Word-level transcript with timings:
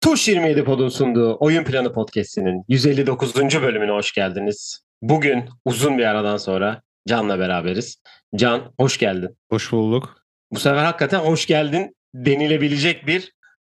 Tuş 0.00 0.28
27 0.28 0.64
Pod'un 0.64 0.88
sunduğu 0.88 1.36
Oyun 1.40 1.64
Planı 1.64 1.92
Podcast'inin 1.92 2.64
159. 2.68 3.34
bölümüne 3.34 3.90
hoş 3.90 4.12
geldiniz. 4.12 4.84
Bugün 5.02 5.44
uzun 5.64 5.98
bir 5.98 6.04
aradan 6.04 6.36
sonra 6.36 6.82
Can'la 7.08 7.38
beraberiz. 7.38 8.02
Can, 8.36 8.72
hoş 8.80 8.98
geldin. 8.98 9.38
Hoş 9.50 9.72
bulduk. 9.72 10.16
Bu 10.52 10.58
sefer 10.58 10.84
hakikaten 10.84 11.18
hoş 11.18 11.46
geldin 11.46 11.96
denilebilecek 12.14 13.06
bir 13.06 13.32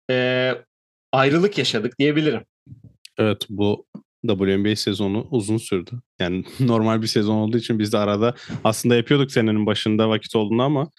e, 0.10 0.52
ayrılık 1.12 1.58
yaşadık 1.58 2.00
diyebilirim. 2.00 2.46
Evet 3.18 3.46
bu 3.50 3.86
WNBA 4.28 4.76
sezonu 4.76 5.28
uzun 5.32 5.58
sürdü. 5.58 5.92
Yani 6.20 6.46
normal 6.60 7.02
bir 7.02 7.08
sezon 7.08 7.36
olduğu 7.36 7.58
için 7.58 7.80
biz 7.80 7.94
de 7.94 7.98
arada 7.98 8.36
aslında 8.64 8.96
yapıyorduk 8.96 9.32
senenin 9.32 9.66
başında 9.66 10.10
vakit 10.10 10.36
olduğunda 10.36 10.64
ama 10.64 10.92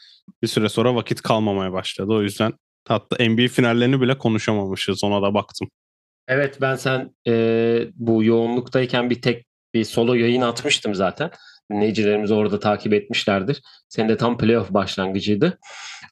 bir 0.42 0.48
süre 0.48 0.68
sonra 0.68 0.94
vakit 0.94 1.22
kalmamaya 1.22 1.72
başladı. 1.72 2.12
O 2.12 2.22
yüzden 2.22 2.52
hatta 2.88 3.24
NBA 3.24 3.48
finallerini 3.48 4.00
bile 4.00 4.18
konuşamamışız 4.18 5.04
ona 5.04 5.22
da 5.22 5.34
baktım. 5.34 5.68
Evet 6.28 6.58
ben 6.60 6.76
sen 6.76 7.14
e, 7.26 7.84
bu 7.94 8.24
yoğunluktayken 8.24 9.10
bir 9.10 9.22
tek 9.22 9.46
bir 9.74 9.84
solo 9.84 10.14
yayın 10.14 10.40
atmıştım 10.40 10.94
zaten. 10.94 11.30
Dinleyicilerimiz 11.72 12.30
orada 12.30 12.60
takip 12.60 12.92
etmişlerdir. 12.92 13.62
Senin 13.88 14.08
de 14.08 14.16
tam 14.16 14.38
playoff 14.38 14.70
başlangıcıydı. 14.70 15.58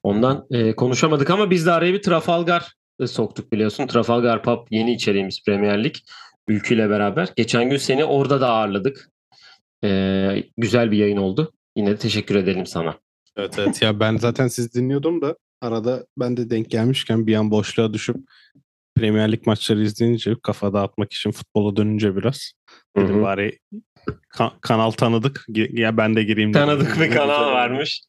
Ondan 0.03 0.47
e, 0.51 0.77
konuşamadık 0.77 1.31
ama 1.31 1.51
biz 1.51 1.67
de 1.67 1.73
araya 1.73 1.93
bir 1.95 2.03
Trafalgar 2.03 2.73
e, 3.01 3.07
soktuk 3.07 3.53
biliyorsun. 3.53 3.87
Trafalgar 3.87 4.43
Pub 4.43 4.67
yeni 4.71 4.95
içeriğimiz 4.95 5.43
Premier 5.47 5.85
Lig 5.85 5.95
ülküyle 6.49 6.91
beraber. 6.91 7.29
Geçen 7.37 7.71
gün 7.71 7.77
seni 7.77 8.05
orada 8.05 8.41
da 8.41 8.49
ağırladık. 8.49 9.11
E, 9.85 9.91
güzel 10.57 10.91
bir 10.91 10.97
yayın 10.99 11.17
oldu. 11.17 11.53
Yine 11.77 11.91
de 11.91 11.97
teşekkür 11.97 12.35
edelim 12.35 12.67
sana. 12.67 12.99
Evet 13.37 13.59
evet 13.59 13.83
ya 13.83 14.01
ben 14.01 14.17
zaten 14.17 14.49
siz 14.49 14.75
dinliyordum 14.75 15.23
da 15.23 15.37
arada 15.61 16.07
ben 16.19 16.37
de 16.37 16.51
denk 16.51 16.71
gelmişken 16.71 17.27
bir 17.27 17.35
an 17.37 17.51
boşluğa 17.51 17.93
düşüp 17.95 18.17
Premier 18.97 19.33
Lig 19.33 19.47
maçları 19.47 19.83
izleyince 19.83 20.35
kafa 20.43 20.73
dağıtmak 20.73 21.13
için 21.13 21.31
futbola 21.31 21.77
dönünce 21.77 22.17
biraz 22.17 22.53
dedim 22.97 23.15
Hı 23.15 23.19
hı. 23.19 23.23
bari 23.23 23.59
ka- 24.35 24.53
kanal 24.61 24.91
tanıdık 24.91 25.45
ya 25.73 25.97
ben 25.97 26.15
de 26.15 26.23
gireyim 26.23 26.55
dedim. 26.55 26.67
Tanıdık 26.67 27.01
bir 27.01 27.11
kanal 27.11 27.47
varmış. 27.53 28.03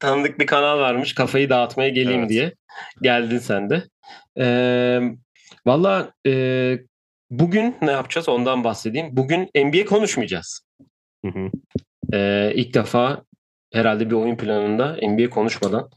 Tanıdık 0.00 0.40
bir 0.40 0.46
kanal 0.46 0.78
varmış. 0.78 1.14
Kafayı 1.14 1.50
dağıtmaya 1.50 1.88
geleyim 1.88 2.20
Evet. 2.20 2.30
diye. 2.30 2.54
Geldin 3.02 3.38
sen 3.38 3.70
de. 3.70 3.82
Ee, 4.38 5.00
Valla 5.66 6.12
e, 6.26 6.32
bugün 7.32 7.76
ne 7.82 7.90
yapacağız 7.90 8.28
ondan 8.28 8.64
bahsedeyim. 8.64 9.16
Bugün 9.16 9.50
NBA 9.54 9.84
konuşmayacağız. 9.84 10.60
Hı 11.24 11.28
hı. 11.28 11.50
Ee, 12.12 12.52
ilk 12.54 12.74
defa 12.74 13.24
herhalde 13.72 14.10
bir 14.10 14.14
oyun 14.14 14.36
planında 14.36 14.96
NBA 15.02 15.30
konuşmadan 15.30 15.88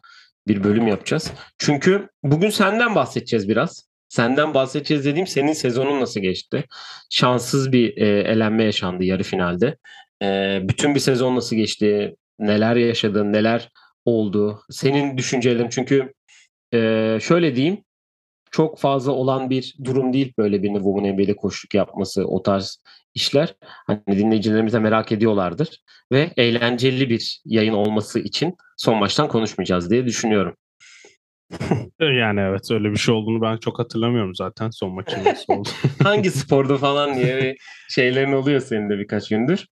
bir 0.48 0.64
bölüm 0.64 0.88
yapacağız. 0.88 1.32
Çünkü 1.58 2.10
bugün 2.24 2.50
senden 2.50 2.96
bahsedeceğiz 2.96 3.50
biraz. 3.50 3.90
Senden 4.10 4.54
bahsedeceğiz 4.54 5.06
dediğim 5.06 5.28
senin 5.28 5.54
sezonun 5.54 6.02
nasıl 6.02 6.20
geçti? 6.20 6.66
Şanssız 7.10 7.72
bir 7.72 7.98
e, 7.98 8.08
elenme 8.08 8.64
yaşandı 8.64 9.04
yarı 9.04 9.24
finalde. 9.24 9.78
E, 10.24 10.60
bütün 10.64 10.96
bir 10.96 11.00
sezon 11.00 11.36
nasıl 11.36 11.56
geçti? 11.56 12.16
Neler 12.40 12.76
yaşadın? 12.76 13.34
Neler 13.34 13.70
oldu? 14.06 14.62
Senin 14.70 15.18
düşüncelerin 15.18 15.70
çünkü 15.70 16.14
e, 16.74 17.20
şöyle 17.22 17.56
diyeyim 17.56 17.85
çok 18.56 18.80
fazla 18.80 19.12
olan 19.12 19.50
bir 19.50 19.76
durum 19.84 20.14
değil 20.14 20.34
böyle 20.38 20.64
birinin 20.64 20.80
Women 20.80 21.14
NBA'de 21.14 21.36
koşuluk 21.36 21.74
yapması 21.74 22.26
o 22.26 22.44
tarz 22.44 22.84
işler. 23.14 23.56
Hani 23.62 24.02
dinleyicilerimiz 24.08 24.74
de 24.74 24.80
merak 24.80 25.12
ediyorlardır 25.12 25.84
ve 26.12 26.32
eğlenceli 26.38 27.10
bir 27.10 27.42
yayın 27.46 27.74
olması 27.74 28.20
için 28.20 28.56
son 28.78 28.98
maçtan 28.98 29.28
konuşmayacağız 29.28 29.92
diye 29.92 30.06
düşünüyorum. 30.06 30.56
Yani 32.00 32.40
evet 32.40 32.72
öyle 32.72 32.92
bir 32.92 32.98
şey 32.98 33.16
olduğunu 33.16 33.42
ben 33.42 33.58
çok 33.58 33.80
hatırlamıyorum 33.80 34.36
zaten 34.36 34.70
son 34.70 34.92
maçın 34.92 35.26
nasıl 35.26 35.54
oldu. 35.54 35.70
Hangi 36.04 36.32
sporda 36.32 36.78
falan 36.78 37.16
diye 37.16 37.56
şeylerin 37.90 38.34
oluyor 38.34 38.60
senin 38.60 38.90
de 38.90 38.98
birkaç 39.00 39.30
gündür. 39.30 39.66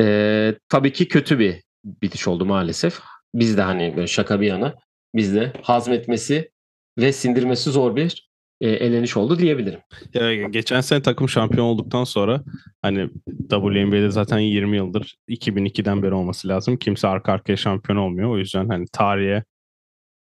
Ee, 0.00 0.54
tabii 0.68 0.92
ki 0.92 1.08
kötü 1.08 1.38
bir 1.38 1.62
bitiş 1.84 2.28
oldu 2.28 2.44
maalesef. 2.44 3.00
Biz 3.34 3.56
de 3.56 3.62
hani 3.62 3.96
böyle 3.96 4.06
şaka 4.06 4.40
bir 4.40 4.46
yana 4.46 4.74
biz 5.14 5.34
de 5.34 5.52
hazmetmesi 5.62 6.51
ve 6.98 7.12
sindirmesi 7.12 7.70
zor 7.70 7.96
bir 7.96 8.32
e, 8.60 8.68
eleniş 8.68 9.16
oldu 9.16 9.38
diyebilirim. 9.38 9.80
Ya 10.14 10.34
geçen 10.34 10.80
sene 10.80 11.02
takım 11.02 11.28
şampiyon 11.28 11.66
olduktan 11.66 12.04
sonra 12.04 12.42
hani 12.82 13.10
WNBA'de 13.50 14.10
zaten 14.10 14.38
20 14.38 14.76
yıldır 14.76 15.16
2002'den 15.28 16.02
beri 16.02 16.14
olması 16.14 16.48
lazım. 16.48 16.76
Kimse 16.76 17.08
arka 17.08 17.32
arkaya 17.32 17.56
şampiyon 17.56 17.98
olmuyor. 17.98 18.30
O 18.30 18.38
yüzden 18.38 18.68
hani 18.68 18.86
tarihe 18.92 19.44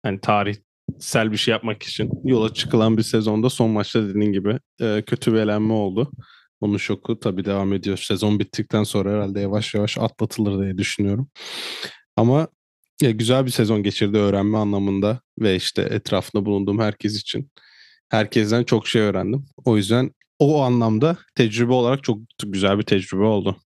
hani 0.04 0.20
tarihsel 0.22 1.32
bir 1.32 1.38
şey 1.38 1.52
yapmak 1.52 1.84
için 1.84 2.12
yola 2.24 2.54
çıkılan 2.54 2.98
bir 2.98 3.04
sezonda 3.04 3.50
son 3.50 3.70
maçta 3.70 4.08
dediğin 4.08 4.32
gibi 4.32 4.60
e, 4.82 5.04
kötü 5.08 5.34
bir 5.34 5.38
elenme 5.40 5.74
oldu. 5.74 6.12
Onun 6.62 6.78
şoku 6.78 7.20
tabii 7.20 7.46
devam 7.46 7.74
ediyor. 7.74 7.98
Sezon 7.98 8.40
bittikten 8.40 8.84
sonra 8.84 9.12
herhalde 9.12 9.40
yavaş 9.40 9.74
yavaş 9.74 9.98
atlatılır 9.98 10.64
diye 10.64 10.78
düşünüyorum. 10.78 11.30
Ama 12.16 12.48
ya, 13.02 13.12
güzel 13.12 13.46
bir 13.46 13.52
sezon 13.52 13.84
geçirdi 13.84 14.18
öğrenme 14.18 14.58
anlamında 14.58 15.20
ve 15.40 15.56
işte 15.56 15.82
etrafında 15.82 16.46
bulunduğum 16.46 16.80
herkes 16.80 17.22
için 17.22 17.52
herkesten 18.10 18.64
çok 18.64 18.88
şey 18.88 19.02
öğrendim. 19.02 19.46
O 19.66 19.78
yüzden 19.78 20.12
o 20.40 20.62
anlamda 20.62 21.18
tecrübe 21.36 21.74
olarak 21.74 22.04
çok 22.04 22.20
güzel 22.46 22.78
bir 22.78 22.84
tecrübe 22.84 23.24
oldu. 23.24 23.58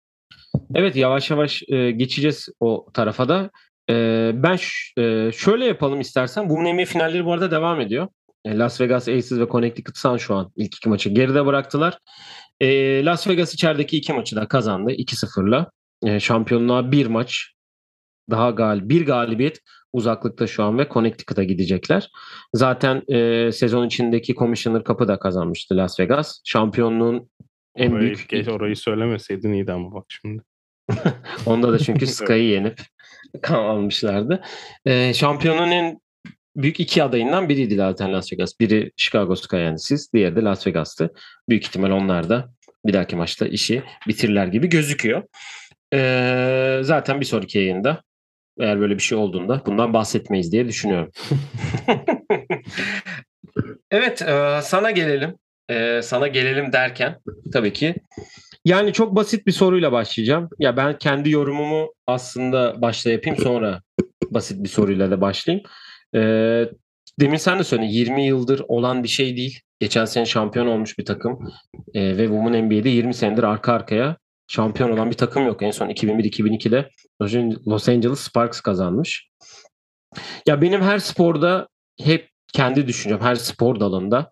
Evet 0.76 0.96
yavaş 0.96 1.30
yavaş 1.32 1.64
e, 1.68 1.92
geçeceğiz 1.92 2.50
o 2.60 2.86
tarafa 2.94 3.30
da. 3.30 3.50
E, 3.90 3.94
ben 4.36 4.56
ş- 4.56 5.02
e, 5.02 5.32
şöyle 5.32 5.66
yapalım 5.66 6.02
istersen. 6.02 6.50
Bu 6.50 6.64
NBA 6.64 6.86
finalleri 6.86 7.26
bu 7.26 7.34
arada 7.34 7.52
devam 7.52 7.82
ediyor. 7.82 8.08
E, 8.46 8.58
Las 8.58 8.82
Vegas 8.82 9.08
Aces 9.08 9.32
ve 9.32 9.48
Connecticut 9.52 9.98
Sun 9.98 10.18
şu 10.18 10.36
an 10.36 10.52
ilk 10.56 10.76
iki 10.76 10.90
maçı 10.90 11.10
geride 11.10 11.46
bıraktılar. 11.46 11.98
E, 12.62 13.06
Las 13.06 13.28
Vegas 13.28 13.54
içerideki 13.54 13.98
iki 13.98 14.14
maçı 14.14 14.36
da 14.36 14.48
kazandı 14.48 14.92
2-0'la. 14.92 15.72
E, 16.04 16.20
şampiyonluğa 16.20 16.92
bir 16.92 17.06
maç 17.06 17.52
daha 18.32 18.50
gal 18.50 18.90
bir 18.90 19.06
galibiyet 19.06 19.60
uzaklıkta 19.94 20.48
şu 20.48 20.64
an 20.64 20.78
ve 20.78 20.88
Connecticut'a 20.90 21.44
gidecekler. 21.44 22.12
Zaten 22.54 23.02
e, 23.08 23.52
sezon 23.52 23.88
içindeki 23.88 24.36
Commissioner 24.36 24.84
Cup'ı 24.84 25.08
da 25.08 25.20
kazanmıştı 25.20 25.78
Las 25.78 26.00
Vegas. 26.00 26.42
Şampiyonluğun 26.46 27.30
en 27.76 27.92
orayı, 27.92 28.02
büyük 28.02 28.30
geç, 28.30 28.48
orayı 28.48 28.76
söylemeseydin 28.76 29.54
iyiydi 29.54 29.72
ama 29.72 29.94
bak 29.94 30.06
şimdi. 30.10 30.44
Onda 31.46 31.74
da 31.74 31.80
çünkü 31.80 32.08
Sky'ı 32.08 32.44
yenip 32.44 32.82
kan 33.42 33.64
almışlardı. 33.64 34.42
Ee, 34.86 35.14
şampiyonun 35.14 35.72
en 35.72 36.00
büyük 36.56 36.80
iki 36.80 37.04
adayından 37.04 37.50
biriydi 37.50 37.76
zaten 37.76 38.14
Las 38.14 38.34
Vegas. 38.34 38.60
Biri 38.60 38.92
Chicago 38.98 39.36
Sky 39.36 39.56
yani 39.56 39.80
siz, 39.80 40.14
diğeri 40.14 40.36
de 40.36 40.42
Las 40.42 40.68
Vegas'tı. 40.68 41.14
Büyük 41.50 41.64
ihtimal 41.64 41.92
onlar 41.92 42.30
da 42.30 42.50
bir 42.86 42.94
dahaki 42.94 43.16
maçta 43.16 43.48
işi 43.48 43.84
bitirirler 44.08 44.48
gibi 44.48 44.70
gözüküyor. 44.70 45.24
Ee, 45.94 46.80
zaten 46.84 47.20
bir 47.20 47.26
sonraki 47.26 47.58
yayında 47.58 48.04
eğer 48.60 48.80
böyle 48.80 48.94
bir 48.94 49.04
şey 49.04 49.18
olduğunda 49.18 49.62
bundan 49.66 49.94
bahsetmeyiz 49.94 50.52
diye 50.52 50.68
düşünüyorum. 50.68 51.12
evet 53.92 54.22
e, 54.22 54.60
sana 54.64 54.92
gelelim. 54.92 55.36
E, 55.70 56.02
sana 56.02 56.28
gelelim 56.28 56.74
derken 56.74 57.20
tabii 57.54 57.74
ki 57.74 57.96
yani 58.66 58.94
çok 58.94 59.16
basit 59.16 59.48
bir 59.48 59.52
soruyla 59.52 59.92
başlayacağım. 59.92 60.50
Ya 60.60 60.78
ben 60.78 60.98
kendi 60.98 61.30
yorumumu 61.30 61.94
aslında 62.08 62.82
başta 62.82 63.10
yapayım 63.10 63.38
sonra 63.38 63.82
basit 64.32 64.64
bir 64.64 64.70
soruyla 64.70 65.12
da 65.12 65.22
başlayayım. 65.22 65.66
Ee, 66.16 66.66
demin 67.20 67.38
sen 67.38 67.60
de 67.60 67.64
söyledin 67.64 67.90
20 67.90 68.26
yıldır 68.26 68.62
olan 68.68 69.04
bir 69.04 69.08
şey 69.08 69.38
değil. 69.38 69.60
Geçen 69.80 70.06
sene 70.06 70.26
şampiyon 70.26 70.68
olmuş 70.68 71.00
bir 71.00 71.06
takım 71.06 71.40
ve 71.96 72.24
Women 72.24 72.66
NBA'de 72.66 72.90
20 72.90 73.14
senedir 73.14 73.44
arka 73.44 73.74
arkaya 73.74 74.18
şampiyon 74.50 74.92
olan 74.92 75.12
bir 75.12 75.18
takım 75.18 75.46
yok. 75.46 75.62
En 75.62 75.72
son 75.72 75.90
2001-2002'de 75.90 76.90
Los 77.68 77.90
Angeles 77.90 78.20
Sparks 78.20 78.62
kazanmış. 78.62 79.30
Ya 80.48 80.62
benim 80.62 80.82
her 80.82 81.00
sporda 81.00 81.68
hep 82.00 82.30
kendi 82.54 82.88
düşüncem 82.88 83.22
her 83.22 83.36
spor 83.36 83.80
dalında 83.80 84.30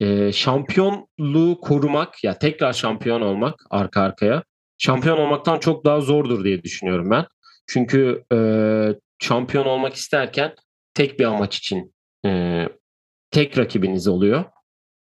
e, 0.00 0.32
şampiyonluğu 0.32 1.60
korumak 1.60 2.24
ya 2.24 2.38
tekrar 2.38 2.72
şampiyon 2.72 3.20
olmak 3.20 3.60
arka 3.70 4.00
arkaya 4.00 4.42
şampiyon 4.78 5.18
olmaktan 5.18 5.58
çok 5.58 5.84
daha 5.84 6.00
zordur 6.00 6.44
diye 6.44 6.62
düşünüyorum 6.62 7.10
ben. 7.10 7.26
Çünkü 7.66 8.24
e, 8.32 8.38
şampiyon 9.18 9.66
olmak 9.66 9.94
isterken 9.94 10.54
tek 10.94 11.20
bir 11.20 11.24
amaç 11.24 11.58
için 11.58 11.94
e, 12.26 12.64
tek 13.30 13.58
rakibiniz 13.58 14.08
oluyor. 14.08 14.44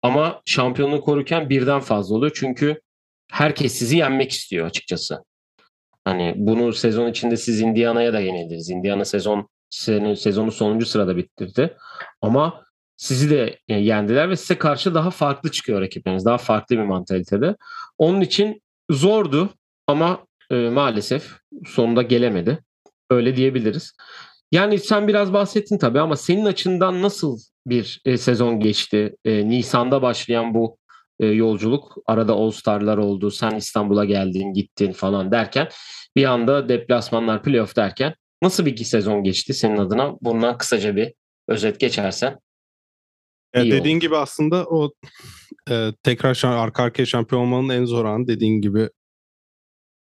Ama 0.02 0.42
şampiyonluğu 0.44 1.00
korurken 1.00 1.50
birden 1.50 1.80
fazla 1.80 2.14
oluyor. 2.16 2.32
Çünkü 2.34 2.80
herkes 3.30 3.74
sizi 3.74 3.96
yenmek 3.96 4.30
istiyor 4.30 4.66
açıkçası. 4.66 5.24
Hani 6.04 6.34
bunu 6.36 6.72
sezon 6.72 7.10
içinde 7.10 7.36
siz 7.36 7.60
Indiana'ya 7.60 8.12
da 8.12 8.20
yenildiniz. 8.20 8.70
Indiana 8.70 9.04
sezon 9.04 9.48
sezonu 9.70 10.52
sonuncu 10.52 10.86
sırada 10.86 11.16
bitirdi. 11.16 11.76
Ama 12.22 12.64
sizi 12.96 13.30
de 13.30 13.58
e, 13.68 13.74
yendiler 13.74 14.30
ve 14.30 14.36
size 14.36 14.58
karşı 14.58 14.94
daha 14.94 15.10
farklı 15.10 15.50
çıkıyor 15.50 15.80
rakipleriniz. 15.80 16.24
Daha 16.24 16.38
farklı 16.38 16.76
bir 16.76 16.82
mantalitede. 16.82 17.56
Onun 17.98 18.20
için 18.20 18.62
zordu 18.90 19.50
ama 19.86 20.26
e, 20.50 20.54
maalesef 20.54 21.32
sonunda 21.66 22.02
gelemedi. 22.02 22.58
Öyle 23.10 23.36
diyebiliriz. 23.36 23.92
Yani 24.52 24.78
sen 24.78 25.08
biraz 25.08 25.32
bahsettin 25.32 25.78
tabii 25.78 26.00
ama 26.00 26.16
senin 26.16 26.44
açından 26.44 27.02
nasıl 27.02 27.38
bir 27.66 28.00
e, 28.04 28.16
sezon 28.16 28.60
geçti? 28.60 29.16
E, 29.24 29.48
Nisan'da 29.48 30.02
başlayan 30.02 30.54
bu 30.54 30.78
e, 31.20 31.26
yolculuk. 31.26 31.96
Arada 32.06 32.32
All 32.32 32.50
Star'lar 32.50 32.98
oldu. 32.98 33.30
Sen 33.30 33.50
İstanbul'a 33.50 34.04
geldin, 34.04 34.52
gittin 34.52 34.92
falan 34.92 35.32
derken 35.32 35.68
bir 36.16 36.24
anda 36.24 36.68
deplasmanlar, 36.68 37.42
playoff 37.42 37.76
derken 37.76 38.14
nasıl 38.42 38.66
bir 38.66 38.76
sezon 38.76 39.24
geçti 39.24 39.54
senin 39.54 39.76
adına? 39.76 40.14
Bundan 40.20 40.58
kısaca 40.58 40.96
bir 40.96 41.12
özet 41.48 41.80
geçersen. 41.80 42.38
Ya 43.54 43.64
dediğin 43.64 43.96
olur. 43.96 44.00
gibi 44.00 44.16
aslında 44.16 44.64
o 44.64 44.92
e, 45.70 45.92
tekrar 46.02 46.34
şan, 46.34 46.52
arka 46.52 46.82
arkaya 46.82 47.06
şampiyon 47.06 47.42
olmanın 47.42 47.68
en 47.68 47.84
zor 47.84 48.04
anı 48.04 48.26
dediğin 48.26 48.60
gibi 48.60 48.88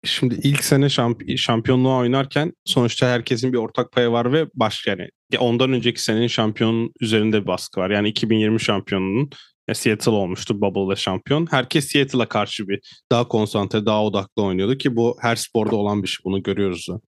Şimdi 0.04 0.40
ilk 0.44 0.64
sene 0.64 0.90
şamp 0.90 1.38
şampiyonluğa 1.38 1.98
oynarken 1.98 2.54
sonuçta 2.66 3.10
herkesin 3.10 3.54
bir 3.54 3.58
ortak 3.58 3.92
payı 3.92 4.10
var 4.10 4.34
ve 4.34 4.48
baş 4.54 4.88
yani 4.88 5.10
ondan 5.40 5.74
önceki 5.74 6.04
senenin 6.04 6.28
şampiyonun 6.28 6.92
üzerinde 7.02 7.42
bir 7.42 7.48
baskı 7.48 7.80
var. 7.80 7.90
Yani 7.90 8.10
2020 8.10 8.62
şampiyonunun 8.62 9.30
e, 9.68 9.74
Seattle 9.74 10.12
olmuştu 10.12 10.62
Bubble'da 10.62 10.96
şampiyon. 10.96 11.48
Herkes 11.52 11.92
Seattle'a 11.92 12.26
karşı 12.30 12.68
bir 12.68 12.80
daha 13.12 13.28
konsantre, 13.28 13.86
daha 13.86 14.04
odaklı 14.04 14.44
oynuyordu 14.44 14.78
ki 14.78 14.96
bu 14.96 15.18
her 15.22 15.36
sporda 15.36 15.76
olan 15.76 16.04
bir 16.04 16.08
şey. 16.08 16.24
Bunu 16.24 16.44
görüyoruz 16.44 16.88
da. 16.90 17.00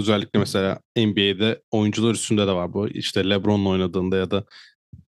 Özellikle 0.00 0.38
mesela 0.38 0.80
NBA'de 0.96 1.62
oyuncular 1.70 2.14
üstünde 2.14 2.46
de 2.46 2.52
var 2.52 2.72
bu. 2.72 2.88
İşte 2.88 3.30
LeBron'la 3.30 3.68
oynadığında 3.68 4.16
ya 4.16 4.30
da 4.30 4.44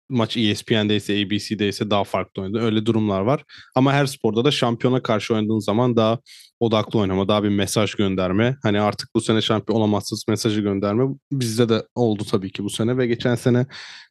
maç 0.09 0.37
ESPN'deyse, 0.37 1.12
ABC'deyse 1.12 1.91
daha 1.91 2.05
farklı 2.05 2.43
oynadı. 2.43 2.61
Öyle 2.62 2.87
durumlar 2.87 3.21
var. 3.21 3.44
Ama 3.75 3.93
her 3.93 4.06
sporda 4.06 4.44
da 4.44 4.51
şampiyona 4.51 5.03
karşı 5.03 5.35
oynadığın 5.35 5.59
zaman 5.59 5.97
daha 5.97 6.19
odaklı 6.61 6.99
oynama, 6.99 7.29
daha 7.29 7.43
bir 7.44 7.49
mesaj 7.49 7.94
gönderme. 7.94 8.56
Hani 8.62 8.81
artık 8.81 9.15
bu 9.15 9.21
sene 9.21 9.43
şampiyon 9.43 9.79
olamazsınız 9.81 10.25
mesajı 10.29 10.61
gönderme. 10.61 11.05
Bizde 11.33 11.69
de 11.69 11.83
oldu 11.94 12.25
tabii 12.31 12.53
ki 12.53 12.65
bu 12.65 12.71
sene 12.71 12.99
ve 12.99 13.06
geçen 13.06 13.35
sene 13.35 13.67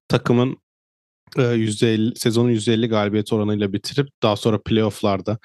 takımın 0.07 0.57
%50, 1.35 2.15
sezonun 2.15 2.51
%50 2.51 2.88
galibiyet 2.88 3.33
oranıyla 3.33 3.74
bitirip 3.74 4.07
daha 4.24 4.35
sonra 4.35 4.62
playofflarda 4.65 5.38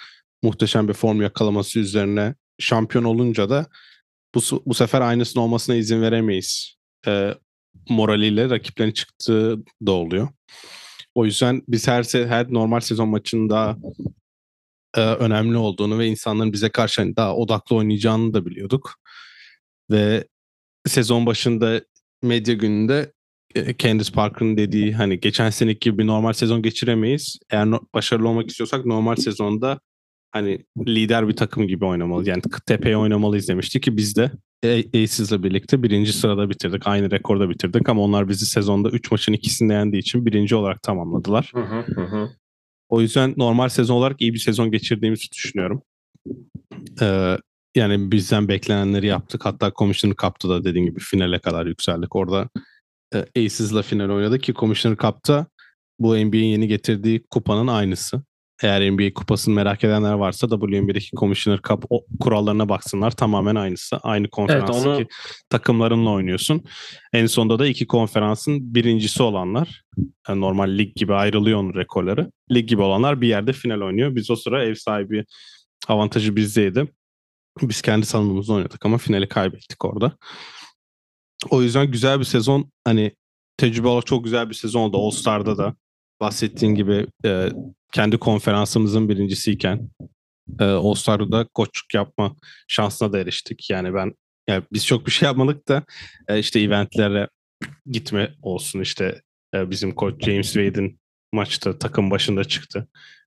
muhteşem 0.43 0.89
bir 0.89 0.93
form 0.93 1.23
yakalaması 1.23 1.79
üzerine 1.79 2.35
şampiyon 2.59 3.05
olunca 3.05 3.51
da 3.51 3.67
bu, 4.35 4.41
bu 4.67 4.75
sefer 4.75 5.01
aynısının 5.01 5.45
olmasına 5.45 5.75
izin 5.75 6.03
veremeyiz. 6.03 6.75
E, 7.07 7.35
moraliyle 7.89 8.51
rakiplerin 8.51 8.93
çıktığı 8.93 9.59
da 9.87 9.93
oluyor. 9.93 10.29
O 11.15 11.25
yüzden 11.25 11.63
biz 11.69 11.89
her 11.89 12.05
her 12.05 12.53
normal 12.53 12.81
sezon 12.81 13.09
maçında 13.09 13.77
e, 14.97 15.01
önemli 15.01 15.57
olduğunu 15.57 15.99
ve 15.99 16.07
insanların 16.07 16.53
bize 16.53 16.69
karşı 16.69 17.03
hani 17.03 17.17
daha 17.17 17.37
odaklı 17.37 17.77
oynayacağını 17.77 18.35
da 18.35 18.47
biliyorduk. 18.47 18.95
Ve 19.91 20.29
sezon 20.87 21.27
başında 21.27 21.81
medya 22.23 22.55
gününde 22.55 23.13
Candice 23.79 24.13
Parker'ın 24.13 24.57
dediği 24.57 24.93
hani 24.93 25.21
geçen 25.21 25.51
seneki 25.51 25.91
gibi 25.91 26.07
normal 26.07 26.33
sezon 26.33 26.63
geçiremeyiz. 26.63 27.39
Eğer 27.51 27.67
no- 27.67 27.87
başarılı 27.95 28.29
olmak 28.29 28.51
istiyorsak 28.51 28.87
normal 28.87 29.17
sezonda 29.17 29.81
hani 30.33 30.65
lider 30.87 31.29
bir 31.29 31.37
takım 31.37 31.69
gibi 31.69 31.85
oynamalı. 31.85 32.29
Yani 32.29 32.43
tepeye 32.67 32.97
oynamalıyız 32.97 33.49
demişti 33.49 33.81
ki 33.81 33.97
biz 33.97 34.17
de 34.17 34.31
Aces'le 34.65 35.43
birlikte 35.43 35.83
birinci 35.83 36.13
sırada 36.13 36.51
bitirdik. 36.51 36.87
Aynı 36.87 37.11
rekorda 37.11 37.51
bitirdik 37.51 37.89
ama 37.89 38.03
onlar 38.03 38.29
bizi 38.29 38.47
sezonda 38.47 38.91
3 38.91 39.11
maçın 39.11 39.33
ikisinde 39.33 39.73
yendiği 39.73 40.01
için 40.01 40.27
birinci 40.27 40.55
olarak 40.55 40.83
tamamladılar. 40.83 41.53
Hı 41.55 41.61
hı 41.61 42.03
hı. 42.05 42.31
O 42.89 43.01
yüzden 43.01 43.35
normal 43.37 43.69
sezon 43.69 43.95
olarak 43.95 44.21
iyi 44.21 44.35
bir 44.35 44.39
sezon 44.39 44.71
geçirdiğimizi 44.71 45.33
düşünüyorum. 45.33 45.83
Ee, 47.01 47.37
yani 47.77 48.13
bizden 48.13 48.49
beklenenleri 48.49 49.07
yaptık. 49.07 49.45
Hatta 49.45 49.73
Commissioner 49.79 50.17
Cup'ta 50.17 50.49
da 50.49 50.65
dediğim 50.65 50.87
gibi 50.87 51.01
finale 51.01 51.39
kadar 51.39 51.67
yükseldik. 51.67 52.17
Orada 52.17 52.49
e, 53.15 53.41
Aces'la 53.41 53.83
final 53.83 54.11
oynadık 54.11 54.43
ki 54.43 54.55
Commissioner 54.55 54.97
Cup'ta 54.97 55.47
bu 55.99 56.17
NBA'in 56.17 56.45
yeni 56.45 56.69
getirdiği 56.69 57.27
kupanın 57.31 57.67
aynısı. 57.67 58.23
Eğer 58.63 58.91
NBA 58.91 59.15
kupasını 59.15 59.55
merak 59.55 59.85
edenler 59.85 60.13
varsa 60.13 60.49
WNBA'deki 60.49 61.17
Commissioner 61.17 61.61
Cup 61.69 61.85
o, 61.91 62.05
kurallarına 62.21 62.69
baksınlar. 62.69 63.11
Tamamen 63.11 63.55
aynısı. 63.55 63.97
Aynı 63.97 64.29
konferanstaki 64.31 64.89
evet, 64.89 64.99
onu... 64.99 65.07
takımlarınla 65.51 66.11
oynuyorsun. 66.11 66.65
En 67.13 67.27
sonunda 67.27 67.59
da 67.59 67.67
iki 67.67 67.87
konferansın 67.87 68.75
birincisi 68.75 69.23
olanlar 69.23 69.83
yani 70.29 70.41
normal 70.41 70.79
lig 70.79 70.95
gibi 70.95 71.15
ayrılıyor 71.15 71.59
onun 71.59 71.75
rekorları. 71.75 72.31
Lig 72.53 72.69
gibi 72.69 72.83
olanlar 72.83 73.21
bir 73.21 73.29
yerde 73.29 73.53
final 73.53 73.81
oynuyor. 73.81 74.15
Biz 74.15 74.31
o 74.31 74.37
sıra 74.37 74.65
ev 74.65 74.75
sahibi 74.75 75.25
avantajı 75.89 76.37
bizdeydi. 76.37 76.89
Biz 77.63 77.83
kendi 77.83 78.07
salonumuzda 78.07 78.53
oynadık 78.53 78.87
ama 78.87 78.99
finali 78.99 79.29
kaybettik 79.29 79.85
orada. 79.85 80.13
O 81.51 81.63
yüzden 81.63 81.91
güzel 81.91 82.19
bir 82.19 82.25
sezon. 82.25 82.71
Hani 82.85 83.13
tecrübe 83.57 83.89
olarak 83.89 84.07
çok 84.07 84.25
güzel 84.25 84.49
bir 84.49 84.55
sezon 84.55 84.81
oldu. 84.81 85.07
All 85.07 85.11
Star'da 85.11 85.59
da 85.59 85.77
bahsettiğin 86.21 86.75
gibi 86.75 87.07
e, 87.25 87.49
kendi 87.93 88.19
konferansımızın 88.19 89.09
birincisiyken 89.09 89.91
e, 90.61 90.65
All 90.65 90.95
Star'da 90.95 91.47
koçluk 91.55 91.95
yapma 91.95 92.37
şansına 92.69 93.13
da 93.13 93.19
eriştik. 93.19 93.71
Yani 93.71 93.95
ben 93.95 94.13
yani 94.49 94.65
biz 94.73 94.87
çok 94.87 95.07
bir 95.07 95.11
şey 95.11 95.27
yapmadık 95.27 95.69
da 95.69 95.83
e, 96.29 96.39
işte 96.39 96.61
eventlere 96.61 97.29
gitme 97.87 98.35
olsun 98.43 98.81
işte 98.81 99.23
e, 99.55 99.71
bizim 99.71 99.95
koç 99.95 100.25
James 100.25 100.53
Wade'in 100.53 101.01
maçta 101.33 101.79
takım 101.79 102.11
başında 102.11 102.45
çıktı. 102.45 102.89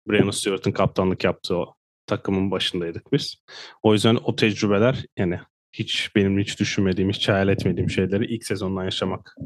Brian 0.09 0.31
Stewart'ın 0.31 0.73
kaptanlık 0.73 1.25
yaptığı 1.25 1.57
o 1.57 1.75
takımın 2.07 2.51
başındaydık 2.51 3.13
biz. 3.13 3.37
O 3.83 3.93
yüzden 3.93 4.15
o 4.15 4.37
tecrübeler 4.37 5.05
yani 5.19 5.41
hiç 5.73 6.17
benim 6.17 6.39
hiç 6.39 6.61
düşünmediğim, 6.61 7.11
hiç 7.11 7.29
hayal 7.29 7.49
etmediğim 7.49 7.91
şeyleri 7.91 8.27
ilk 8.27 8.45
sezondan 8.45 8.85
yaşamak 8.85 9.37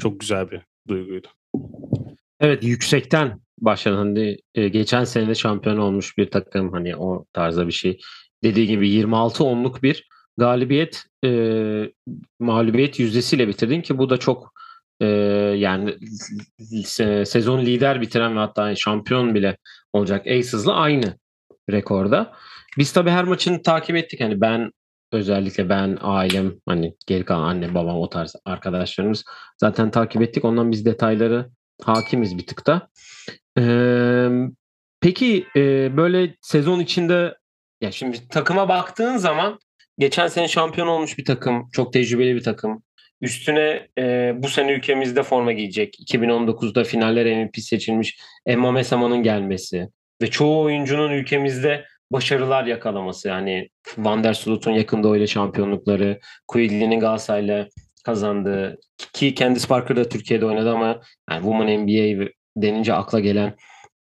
çok 0.00 0.20
güzel 0.20 0.50
bir 0.50 0.60
duyguydu. 0.88 1.28
Evet 2.40 2.64
yüksekten 2.64 3.40
başladı. 3.60 3.96
Hani 3.96 4.36
e, 4.54 4.68
geçen 4.68 5.04
sene 5.04 5.34
şampiyon 5.34 5.76
olmuş 5.76 6.18
bir 6.18 6.30
takım 6.30 6.72
hani 6.72 6.96
o 6.96 7.24
tarzda 7.32 7.66
bir 7.66 7.72
şey. 7.72 7.98
Dediği 8.44 8.66
gibi 8.66 8.88
26 8.88 9.44
onluk 9.44 9.82
bir 9.82 10.08
galibiyet 10.36 11.04
e, 11.24 11.30
mağlubiyet 12.40 12.98
yüzdesiyle 12.98 13.48
bitirdin 13.48 13.82
ki 13.82 13.98
bu 13.98 14.10
da 14.10 14.16
çok 14.16 14.52
e, 15.00 15.06
yani 15.56 15.94
se, 16.84 17.24
sezon 17.24 17.60
lider 17.60 18.00
bitiren 18.00 18.36
ve 18.36 18.38
hatta 18.38 18.74
şampiyon 18.74 19.34
bile 19.34 19.56
olacak 19.92 20.26
Aces'la 20.26 20.74
aynı 20.74 21.18
rekorda. 21.70 22.32
Biz 22.78 22.92
tabii 22.92 23.10
her 23.10 23.24
maçını 23.24 23.62
takip 23.62 23.96
ettik. 23.96 24.20
Hani 24.20 24.40
ben 24.40 24.70
özellikle 25.12 25.68
ben, 25.68 25.98
ailem, 26.00 26.54
hani 26.66 26.94
geri 27.06 27.24
kalan 27.24 27.48
anne, 27.48 27.74
babam 27.74 27.96
o 27.96 28.08
tarz 28.08 28.36
arkadaşlarımız 28.44 29.24
zaten 29.56 29.90
takip 29.90 30.22
ettik. 30.22 30.44
Ondan 30.44 30.72
biz 30.72 30.84
detayları 30.84 31.50
hakimiz 31.82 32.38
bir 32.38 32.46
tık 32.46 32.66
da. 32.66 32.88
Ee, 33.58 34.28
peki 35.00 35.46
e, 35.56 35.96
böyle 35.96 36.34
sezon 36.40 36.80
içinde 36.80 37.36
ya 37.80 37.92
şimdi 37.92 38.28
takıma 38.28 38.68
baktığın 38.68 39.16
zaman 39.16 39.58
geçen 39.98 40.28
sene 40.28 40.48
şampiyon 40.48 40.88
olmuş 40.88 41.18
bir 41.18 41.24
takım, 41.24 41.68
çok 41.72 41.92
tecrübeli 41.92 42.34
bir 42.34 42.42
takım. 42.42 42.82
Üstüne 43.20 43.88
e, 43.98 44.32
bu 44.36 44.48
sene 44.48 44.72
ülkemizde 44.72 45.22
forma 45.22 45.52
giyecek. 45.52 46.00
2019'da 46.00 46.84
finaller 46.84 47.44
MVP 47.44 47.58
seçilmiş 47.58 48.18
Emma 48.46 48.72
Mesama'nın 48.72 49.22
gelmesi 49.22 49.88
ve 50.22 50.30
çoğu 50.30 50.62
oyuncunun 50.62 51.10
ülkemizde 51.10 51.84
başarılar 52.12 52.64
yakalaması. 52.64 53.28
Yani 53.28 53.68
Van 53.98 54.24
der 54.24 54.32
Sloot'un 54.32 54.72
yakında 54.72 55.12
öyle 55.12 55.26
şampiyonlukları, 55.26 56.20
Quigley'nin 56.48 57.00
Galatasaray'la 57.00 57.68
kazandığı 58.04 58.78
ki 59.12 59.34
Candice 59.34 59.66
Parker 59.66 59.96
da 59.96 60.08
Türkiye'de 60.08 60.46
oynadı 60.46 60.70
ama 60.70 61.00
yani 61.30 61.42
Women 61.42 61.80
NBA 61.80 62.28
denince 62.56 62.94
akla 62.94 63.20
gelen 63.20 63.56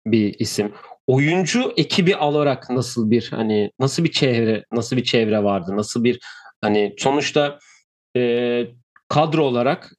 bir 0.05 0.39
isim. 0.39 0.73
Oyuncu 1.07 1.73
ekibi 1.77 2.15
alarak 2.15 2.69
nasıl 2.69 3.11
bir 3.11 3.27
hani 3.31 3.71
nasıl 3.79 4.03
bir 4.03 4.11
çevre 4.11 4.65
nasıl 4.71 4.97
bir 4.97 5.03
çevre 5.03 5.43
vardı? 5.43 5.77
Nasıl 5.77 6.03
bir 6.03 6.19
hani 6.61 6.95
sonuçta 6.97 7.59
e, 8.17 8.67
kadro 9.09 9.43
olarak 9.43 9.91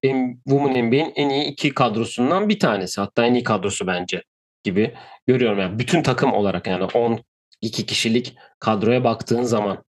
Women 0.49 0.87
NBA'in 0.87 1.13
en 1.17 1.29
iyi 1.29 1.45
iki 1.45 1.75
kadrosundan 1.75 2.49
bir 2.49 2.59
tanesi. 2.59 3.01
Hatta 3.01 3.27
en 3.27 3.35
iyi 3.35 3.45
kadrosu 3.45 3.87
bence 3.87 4.23
gibi 4.65 4.95
görüyorum. 5.27 5.59
Yani 5.59 5.79
bütün 5.79 6.03
takım 6.03 6.33
olarak 6.33 6.67
yani 6.67 6.85
10 6.85 7.21
iki 7.61 7.87
kişilik 7.87 8.37
kadroya 8.59 9.05
baktığın 9.05 9.43
zaman. 9.43 9.85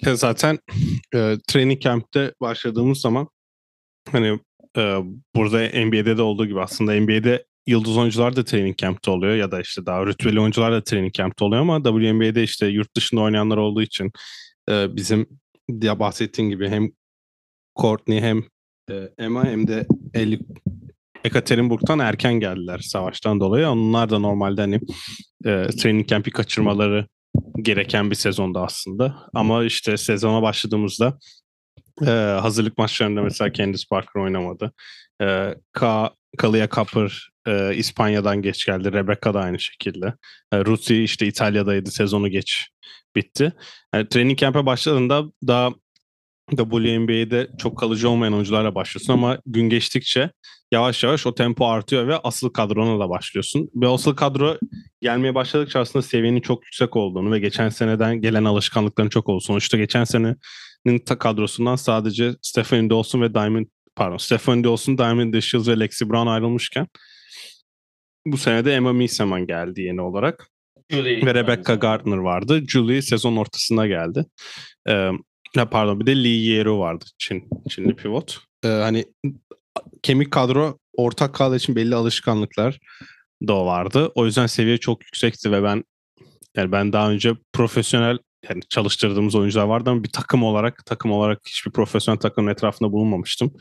Ya 0.00 0.16
zaten 0.16 0.58
e, 1.14 1.36
training 1.48 1.82
camp'te 1.82 2.34
başladığımız 2.40 3.00
zaman 3.00 3.28
hani 4.12 4.40
e, 4.76 4.98
burada 5.34 5.58
NBA'de 5.58 6.16
de 6.16 6.22
olduğu 6.22 6.46
gibi 6.46 6.60
aslında 6.60 7.00
NBA'de 7.00 7.44
yıldız 7.66 7.96
oyuncular 7.96 8.36
da 8.36 8.44
training 8.44 8.78
camp'te 8.78 9.10
oluyor 9.10 9.34
ya 9.34 9.50
da 9.50 9.60
işte 9.60 9.86
daha 9.86 10.06
rütbeli 10.06 10.40
oyuncular 10.40 10.72
da 10.72 10.84
training 10.84 11.14
camp'te 11.14 11.44
oluyor 11.44 11.62
ama 11.62 11.82
WNBA'de 11.82 12.42
işte 12.42 12.66
yurt 12.66 12.96
dışında 12.96 13.20
oynayanlar 13.20 13.56
olduğu 13.56 13.82
için 13.82 14.12
e, 14.70 14.96
bizim 14.96 15.28
ya 15.68 15.98
bahsettiğin 15.98 16.50
gibi 16.50 16.68
hem 16.68 16.90
Courtney 17.80 18.20
hem 18.20 18.44
e, 18.90 19.08
Emma 19.18 19.44
hem 19.44 19.68
de 19.68 19.86
Ellie 20.14 20.40
Ekaterinburg'dan 21.24 21.98
erken 21.98 22.34
geldiler 22.34 22.78
savaştan 22.78 23.40
dolayı. 23.40 23.68
Onlar 23.68 24.10
da 24.10 24.18
normalde 24.18 24.60
hani 24.60 24.74
e, 25.44 25.66
training 25.66 26.08
camp'i 26.08 26.30
kaçırmaları 26.30 27.06
gereken 27.62 28.10
bir 28.10 28.16
sezonda 28.16 28.62
aslında. 28.62 29.28
Ama 29.34 29.64
işte 29.64 29.96
sezona 29.96 30.42
başladığımızda 30.42 31.18
e, 32.02 32.10
hazırlık 32.40 32.78
maçlarında 32.78 33.22
mesela 33.22 33.52
Candice 33.52 33.84
Parker 33.90 34.20
oynamadı. 34.20 34.72
E, 35.22 35.54
Ka 35.72 36.10
Kalia 36.38 36.68
Kapır 36.68 37.30
e, 37.46 37.74
İspanya'dan 37.74 38.42
geç 38.42 38.66
geldi. 38.66 38.92
Rebecca 38.92 39.34
da 39.34 39.40
aynı 39.40 39.60
şekilde. 39.60 40.14
E, 40.52 40.64
Ruti 40.64 41.02
işte 41.02 41.26
İtalya'daydı. 41.26 41.90
Sezonu 41.90 42.28
geç 42.28 42.68
bitti. 43.16 43.52
Yani 43.94 44.08
training 44.08 44.38
camp'e 44.38 44.66
başladığında 44.66 45.24
daha 45.46 45.70
WNBA'de 46.50 47.50
çok 47.58 47.78
kalıcı 47.78 48.08
olmayan 48.08 48.34
oyuncularla 48.34 48.74
başlıyorsun 48.74 49.12
ama 49.12 49.38
gün 49.46 49.68
geçtikçe 49.68 50.30
yavaş 50.72 51.04
yavaş 51.04 51.26
o 51.26 51.34
tempo 51.34 51.66
artıyor 51.66 52.08
ve 52.08 52.18
asıl 52.18 52.50
kadrona 52.50 53.00
da 53.00 53.08
başlıyorsun. 53.08 53.70
Ve 53.74 53.88
asıl 53.88 54.16
kadro 54.16 54.58
gelmeye 55.00 55.34
başladıkça 55.34 55.80
aslında 55.80 56.02
seviyenin 56.02 56.40
çok 56.40 56.64
yüksek 56.64 56.96
olduğunu 56.96 57.32
ve 57.32 57.38
geçen 57.38 57.68
seneden 57.68 58.20
gelen 58.20 58.44
alışkanlıkların 58.44 59.08
çok 59.08 59.28
olduğunu. 59.28 59.40
Sonuçta 59.40 59.76
geçen 59.76 60.04
senenin 60.04 60.98
kadrosundan 61.18 61.76
sadece 61.76 62.32
Stephanie 62.42 62.90
Dawson 62.90 63.20
ve 63.20 63.34
Diamond 63.34 63.66
pardon 63.96 64.16
Stephanie 64.16 64.64
Dawson, 64.64 64.98
Diamond 64.98 65.34
Dashiell 65.34 65.66
ve 65.66 65.80
Lexi 65.80 66.10
Brown 66.10 66.26
ayrılmışken 66.26 66.86
bu 68.26 68.36
sene 68.36 68.64
de 68.64 68.74
Emma 68.74 68.92
Miseman 68.92 69.46
geldi 69.46 69.82
yeni 69.82 70.00
olarak. 70.00 70.48
Julie 70.90 71.26
ve 71.26 71.34
Rebecca 71.34 71.74
Gardner 71.74 72.16
vardı. 72.16 72.62
Julie 72.68 73.02
sezon 73.02 73.36
ortasında 73.36 73.86
geldi. 73.86 74.24
Ee, 74.88 75.10
pardon 75.54 76.00
bir 76.00 76.06
de 76.06 76.24
Lee 76.24 76.28
Yero 76.28 76.78
vardı 76.78 77.04
Çin, 77.18 77.48
Çinli 77.70 77.96
pivot. 77.96 78.38
Ee, 78.64 78.68
hani 78.68 79.04
kemik 80.02 80.30
kadro 80.30 80.78
ortak 80.96 81.34
kadro 81.34 81.56
için 81.56 81.76
belli 81.76 81.94
alışkanlıklar 81.94 82.78
da 83.48 83.66
vardı. 83.66 84.12
O 84.14 84.26
yüzden 84.26 84.46
seviye 84.46 84.78
çok 84.78 85.04
yüksekti 85.04 85.52
ve 85.52 85.62
ben 85.62 85.84
yani 86.56 86.72
ben 86.72 86.92
daha 86.92 87.10
önce 87.10 87.32
profesyonel 87.52 88.18
yani 88.48 88.62
çalıştırdığımız 88.68 89.34
oyuncular 89.34 89.64
vardı 89.64 89.90
ama 89.90 90.04
bir 90.04 90.12
takım 90.12 90.42
olarak 90.42 90.86
takım 90.86 91.10
olarak 91.12 91.40
hiçbir 91.46 91.70
profesyonel 91.70 92.18
takımın 92.18 92.50
etrafında 92.50 92.92
bulunmamıştım. 92.92 93.52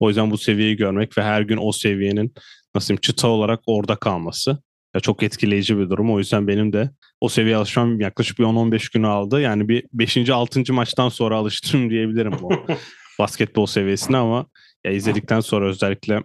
O 0.00 0.08
yüzden 0.08 0.30
bu 0.30 0.38
seviyeyi 0.38 0.76
görmek 0.76 1.18
ve 1.18 1.22
her 1.22 1.42
gün 1.42 1.58
o 1.60 1.72
seviyenin 1.72 2.34
nasıl 2.74 2.88
diyeyim 2.88 3.00
çıta 3.00 3.28
olarak 3.28 3.60
orada 3.66 3.96
kalması 3.96 4.58
ya 4.94 5.00
çok 5.00 5.22
etkileyici 5.22 5.78
bir 5.78 5.90
durum. 5.90 6.14
O 6.14 6.18
yüzden 6.18 6.48
benim 6.48 6.72
de 6.72 6.90
o 7.20 7.28
seviyeye 7.28 7.56
alışmam 7.56 8.00
yaklaşık 8.00 8.38
bir 8.38 8.44
10-15 8.44 8.92
günü 8.92 9.06
aldı. 9.06 9.40
Yani 9.40 9.68
bir 9.68 9.84
5. 9.92 10.30
6. 10.30 10.72
maçtan 10.72 11.08
sonra 11.08 11.36
alıştım 11.36 11.90
diyebilirim 11.90 12.32
bu 12.42 12.52
basketbol 13.18 13.66
seviyesine 13.66 14.16
ama 14.16 14.46
ya 14.84 14.92
izledikten 14.92 15.40
sonra 15.40 15.68
özellikle 15.68 16.22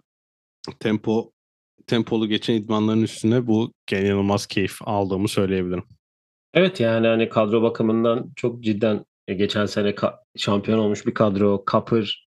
tempo 0.79 1.31
tempolu 1.87 2.27
geçen 2.27 2.53
idmanların 2.53 3.01
üstüne 3.01 3.47
bu 3.47 3.73
inanılmaz 3.91 4.47
keyif 4.47 4.77
aldığımı 4.81 5.27
söyleyebilirim. 5.27 5.83
Evet 6.53 6.79
yani 6.79 7.07
hani 7.07 7.29
kadro 7.29 7.61
bakımından 7.61 8.31
çok 8.35 8.63
cidden 8.63 9.05
e, 9.27 9.33
geçen 9.33 9.65
sene 9.65 9.95
şampiyon 10.37 10.79
olmuş 10.79 11.05
bir 11.05 11.13
kadro. 11.13 11.65
Kapır, 11.65 12.27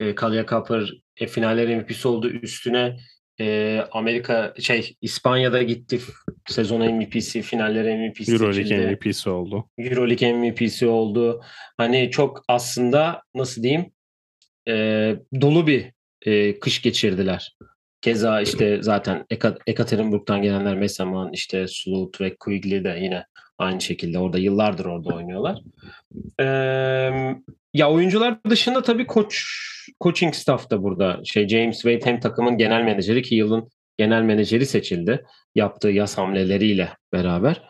e, 0.00 0.14
Kalya 0.14 0.46
Kapır 0.46 1.02
e, 1.16 1.26
finaller 1.26 1.76
MVP'si 1.76 2.08
oldu. 2.08 2.28
Üstüne 2.28 2.96
e, 3.40 3.80
Amerika 3.92 4.54
şey 4.60 4.96
İspanya'da 5.00 5.62
gitti 5.62 6.00
sezon 6.48 6.80
MVP'si, 6.80 7.42
finaller 7.42 7.98
MVP'si 7.98 8.32
Euroleague. 8.32 8.86
MVP'si 8.86 9.30
oldu. 9.30 9.68
Euroleague 9.78 10.32
MVP'si 10.32 10.86
oldu. 10.86 11.42
Hani 11.76 12.10
çok 12.10 12.44
aslında 12.48 13.22
nasıl 13.34 13.62
diyeyim 13.62 13.92
e, 14.68 15.16
dolu 15.40 15.66
bir 15.66 15.92
e, 16.22 16.58
kış 16.58 16.82
geçirdiler. 16.82 17.56
Keza 18.00 18.40
işte 18.40 18.82
zaten 18.82 19.26
Eka, 19.30 19.56
Ekaterinburg'dan 19.66 20.42
gelenler 20.42 20.76
Mesaman, 20.76 21.32
işte 21.32 21.66
Slut 21.68 22.20
ve 22.20 22.36
Quigley 22.36 22.84
de 22.84 22.98
yine 23.02 23.24
aynı 23.58 23.80
şekilde 23.80 24.18
orada 24.18 24.38
yıllardır 24.38 24.84
orada 24.84 25.14
oynuyorlar. 25.14 25.58
Ee, 26.40 27.36
ya 27.74 27.90
oyuncular 27.90 28.44
dışında 28.50 28.82
tabii 28.82 29.06
koç 29.06 29.46
coaching 30.00 30.34
staff 30.34 30.70
da 30.70 30.82
burada. 30.82 31.20
Şey 31.24 31.48
James 31.48 31.80
Wade 31.80 32.10
hem 32.10 32.20
takımın 32.20 32.58
genel 32.58 32.82
menajeri 32.82 33.22
ki 33.22 33.34
yılın 33.34 33.68
genel 33.98 34.22
menajeri 34.22 34.66
seçildi. 34.66 35.24
Yaptığı 35.54 35.88
yaz 35.88 36.18
hamleleriyle 36.18 36.88
beraber. 37.12 37.62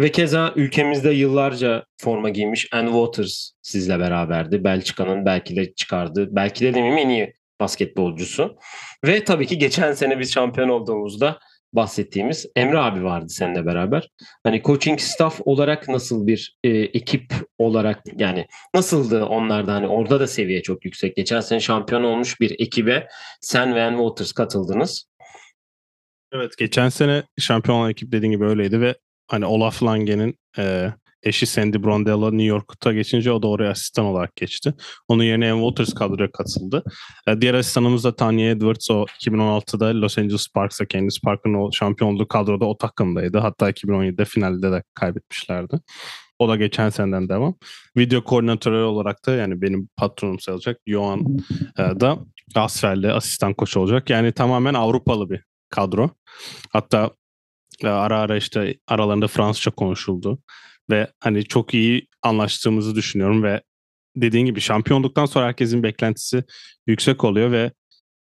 Ve 0.00 0.10
keza 0.10 0.52
ülkemizde 0.56 1.10
yıllarca 1.10 1.84
forma 2.00 2.28
giymiş 2.28 2.68
Ann 2.72 2.86
Waters 2.86 3.50
sizle 3.62 3.98
beraberdi. 3.98 4.64
Belçika'nın 4.64 5.26
belki 5.26 5.56
de 5.56 5.74
çıkardığı, 5.74 6.36
belki 6.36 6.64
de 6.64 6.74
demeyeyim 6.74 6.98
en 6.98 7.08
iyi 7.08 7.32
basketbolcusu. 7.60 8.56
Ve 9.04 9.24
tabii 9.24 9.46
ki 9.46 9.58
geçen 9.58 9.92
sene 9.92 10.18
biz 10.18 10.32
şampiyon 10.32 10.68
olduğumuzda 10.68 11.38
bahsettiğimiz 11.72 12.46
Emre 12.56 12.78
abi 12.78 13.04
vardı 13.04 13.28
seninle 13.28 13.66
beraber. 13.66 14.08
Hani 14.44 14.62
coaching 14.62 15.00
staff 15.00 15.40
olarak 15.44 15.88
nasıl 15.88 16.26
bir 16.26 16.56
e, 16.64 16.68
ekip 16.68 17.32
olarak 17.58 18.02
yani 18.16 18.46
nasıldı 18.74 19.24
onlarda 19.24 19.74
hani 19.74 19.86
orada 19.86 20.20
da 20.20 20.26
seviye 20.26 20.62
çok 20.62 20.84
yüksek. 20.84 21.16
Geçen 21.16 21.40
sene 21.40 21.60
şampiyon 21.60 22.02
olmuş 22.02 22.40
bir 22.40 22.56
ekibe 22.58 23.08
sen 23.40 23.74
ve 23.74 23.82
Ann 23.82 23.96
Waters 23.96 24.32
katıldınız. 24.32 25.06
Evet 26.32 26.58
geçen 26.58 26.88
sene 26.88 27.22
şampiyon 27.38 27.78
olan 27.78 27.90
ekip 27.90 28.12
dediğin 28.12 28.32
gibi 28.32 28.44
öyleydi 28.44 28.80
ve 28.80 28.94
hani 29.28 29.46
Olaf 29.46 29.82
Lange'nin 29.82 30.38
e, 30.58 30.92
eşi 31.26 31.46
Sandy 31.46 31.82
Brondello 31.82 32.32
New 32.32 32.44
York'ta 32.44 32.92
geçince 32.92 33.32
o 33.32 33.42
da 33.42 33.48
oraya 33.48 33.70
asistan 33.70 34.04
olarak 34.04 34.36
geçti. 34.36 34.74
Onun 35.08 35.24
yerine 35.24 35.46
Em 35.46 35.56
Waters 35.56 35.94
kadroya 35.94 36.32
katıldı. 36.32 36.84
E, 37.26 37.40
diğer 37.40 37.54
asistanımız 37.54 38.04
da 38.04 38.16
Tanya 38.16 38.50
Edwards 38.50 38.90
o 38.90 39.04
2016'da 39.20 40.00
Los 40.00 40.18
Angeles 40.18 40.42
Sparks'a 40.42 40.88
Candice 40.88 41.20
Parker'ın 41.24 41.54
o 41.54 41.72
şampiyon 41.72 42.14
olduğu 42.14 42.28
kadroda 42.28 42.64
o 42.64 42.78
takımdaydı. 42.78 43.38
Hatta 43.38 43.70
2017'de 43.70 44.24
finalde 44.24 44.72
de 44.72 44.82
kaybetmişlerdi. 44.94 45.80
O 46.38 46.48
da 46.48 46.56
geçen 46.56 46.90
seneden 46.90 47.28
devam. 47.28 47.54
Video 47.96 48.24
koordinatörü 48.24 48.76
olarak 48.76 49.26
da 49.26 49.32
yani 49.32 49.62
benim 49.62 49.88
patronum 49.96 50.40
sayılacak. 50.40 50.80
Johan 50.86 51.38
e, 51.78 51.82
da 51.82 52.18
Asfel'de 52.54 53.12
asistan 53.12 53.54
koç 53.54 53.76
olacak. 53.76 54.10
Yani 54.10 54.32
tamamen 54.32 54.74
Avrupalı 54.74 55.30
bir 55.30 55.42
kadro. 55.70 56.10
Hatta 56.70 57.10
e, 57.82 57.88
ara 57.88 58.18
ara 58.18 58.36
işte 58.36 58.76
aralarında 58.88 59.28
Fransızca 59.28 59.70
konuşuldu 59.70 60.38
ve 60.90 61.12
hani 61.20 61.44
çok 61.44 61.74
iyi 61.74 62.06
anlaştığımızı 62.22 62.94
düşünüyorum 62.94 63.42
ve 63.42 63.62
dediğin 64.16 64.46
gibi 64.46 64.60
şampiyonluktan 64.60 65.26
sonra 65.26 65.46
herkesin 65.46 65.82
beklentisi 65.82 66.44
yüksek 66.86 67.24
oluyor 67.24 67.52
ve 67.52 67.72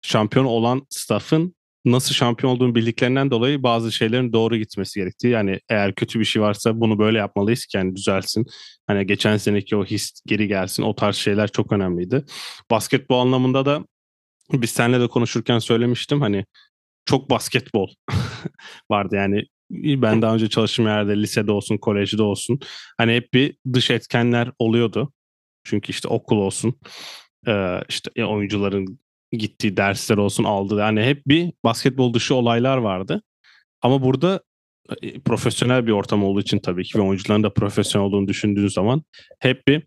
şampiyon 0.02 0.44
olan 0.44 0.86
staff'ın 0.90 1.54
nasıl 1.84 2.14
şampiyon 2.14 2.52
olduğunu 2.52 2.74
bildiklerinden 2.74 3.30
dolayı 3.30 3.62
bazı 3.62 3.92
şeylerin 3.92 4.32
doğru 4.32 4.56
gitmesi 4.56 5.00
gerektiği. 5.00 5.28
Yani 5.28 5.60
eğer 5.68 5.94
kötü 5.94 6.20
bir 6.20 6.24
şey 6.24 6.42
varsa 6.42 6.80
bunu 6.80 6.98
böyle 6.98 7.18
yapmalıyız 7.18 7.66
ki 7.66 7.76
yani 7.76 7.96
düzelsin. 7.96 8.46
Hani 8.86 9.06
geçen 9.06 9.36
seneki 9.36 9.76
o 9.76 9.84
his 9.84 10.12
geri 10.26 10.48
gelsin. 10.48 10.82
O 10.82 10.94
tarz 10.94 11.16
şeyler 11.16 11.48
çok 11.48 11.72
önemliydi. 11.72 12.24
Basketbol 12.70 13.20
anlamında 13.20 13.66
da 13.66 13.84
biz 14.52 14.70
seninle 14.70 15.00
de 15.00 15.08
konuşurken 15.08 15.58
söylemiştim 15.58 16.20
hani 16.20 16.44
çok 17.04 17.30
basketbol 17.30 17.88
vardı 18.90 19.16
yani 19.16 19.42
ben 19.70 20.22
daha 20.22 20.34
önce 20.34 20.48
çalıştığım 20.48 20.86
yerde 20.86 21.16
lisede 21.16 21.52
olsun, 21.52 21.76
kolejde 21.76 22.22
olsun 22.22 22.60
hani 22.98 23.14
hep 23.14 23.34
bir 23.34 23.56
dış 23.72 23.90
etkenler 23.90 24.50
oluyordu. 24.58 25.12
Çünkü 25.64 25.90
işte 25.90 26.08
okul 26.08 26.36
olsun, 26.36 26.80
işte 27.88 28.24
oyuncuların 28.24 28.98
gittiği 29.32 29.76
dersler 29.76 30.16
olsun 30.16 30.44
aldığı 30.44 30.80
hani 30.80 31.02
hep 31.02 31.26
bir 31.26 31.52
basketbol 31.64 32.14
dışı 32.14 32.34
olaylar 32.34 32.76
vardı. 32.76 33.22
Ama 33.82 34.02
burada 34.02 34.40
profesyonel 35.24 35.86
bir 35.86 35.92
ortam 35.92 36.24
olduğu 36.24 36.40
için 36.40 36.58
tabii 36.58 36.84
ki 36.84 36.98
ve 36.98 37.02
oyuncuların 37.02 37.42
da 37.42 37.52
profesyonel 37.52 38.06
olduğunu 38.06 38.28
düşündüğün 38.28 38.68
zaman 38.68 39.02
hep 39.40 39.68
bir 39.68 39.82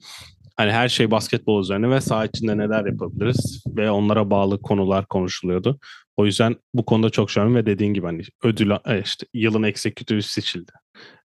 hani 0.61 0.71
her 0.71 0.89
şey 0.89 1.11
basketbol 1.11 1.61
üzerine 1.61 1.89
ve 1.89 2.01
saha 2.01 2.25
içinde 2.25 2.57
neler 2.57 2.85
yapabiliriz 2.85 3.63
ve 3.67 3.91
onlara 3.91 4.29
bağlı 4.29 4.61
konular 4.61 5.05
konuşuluyordu. 5.05 5.79
O 6.17 6.25
yüzden 6.25 6.55
bu 6.73 6.85
konuda 6.85 7.09
çok 7.09 7.31
şanslı 7.31 7.55
ve 7.55 7.65
dediğin 7.65 7.93
gibi 7.93 8.05
hani 8.05 8.21
ödül 8.43 8.71
e, 8.71 9.01
işte 9.01 9.25
yılın 9.33 9.63
eksekütifi 9.63 10.21
seçildi 10.21 10.71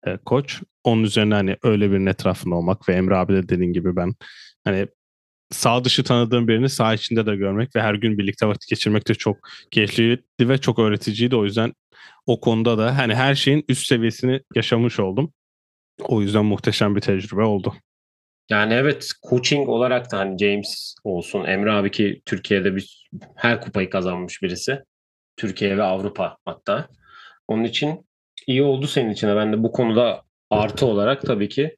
e, 0.06 0.16
koç. 0.16 0.62
Onun 0.84 1.02
üzerine 1.02 1.34
hani 1.34 1.56
öyle 1.62 1.90
bir 1.90 2.06
etrafında 2.06 2.54
olmak 2.54 2.88
ve 2.88 2.94
Emre 2.94 3.16
abi 3.16 3.32
de 3.32 3.48
dediğin 3.48 3.72
gibi 3.72 3.96
ben 3.96 4.14
hani 4.64 4.86
sağ 5.50 5.84
dışı 5.84 6.04
tanıdığım 6.04 6.48
birini 6.48 6.68
sağ 6.68 6.94
içinde 6.94 7.26
de 7.26 7.36
görmek 7.36 7.76
ve 7.76 7.82
her 7.82 7.94
gün 7.94 8.18
birlikte 8.18 8.46
vakit 8.46 8.68
geçirmek 8.68 9.08
de 9.08 9.14
çok 9.14 9.36
keyifliydi 9.70 10.22
ve 10.40 10.58
çok 10.58 10.78
öğreticiydi. 10.78 11.36
O 11.36 11.44
yüzden 11.44 11.72
o 12.26 12.40
konuda 12.40 12.78
da 12.78 12.98
hani 12.98 13.14
her 13.14 13.34
şeyin 13.34 13.64
üst 13.68 13.86
seviyesini 13.86 14.40
yaşamış 14.54 15.00
oldum. 15.00 15.32
O 16.00 16.22
yüzden 16.22 16.44
muhteşem 16.44 16.96
bir 16.96 17.00
tecrübe 17.00 17.42
oldu. 17.42 17.74
Yani 18.50 18.74
evet 18.74 19.10
coaching 19.30 19.68
olarak 19.68 20.12
da 20.12 20.18
hani 20.18 20.38
James 20.38 20.94
olsun 21.04 21.44
Emre 21.44 21.72
abi 21.72 21.90
ki 21.90 22.22
Türkiye'de 22.26 22.76
bir 22.76 23.08
her 23.36 23.60
kupayı 23.60 23.90
kazanmış 23.90 24.42
birisi. 24.42 24.82
Türkiye 25.36 25.76
ve 25.76 25.82
Avrupa 25.82 26.36
hatta. 26.44 26.88
Onun 27.48 27.64
için 27.64 28.06
iyi 28.46 28.62
oldu 28.62 28.86
senin 28.86 29.10
için. 29.10 29.36
Ben 29.36 29.52
de 29.52 29.62
bu 29.62 29.72
konuda 29.72 30.22
artı 30.50 30.86
olarak 30.86 31.22
tabii 31.22 31.48
ki 31.48 31.76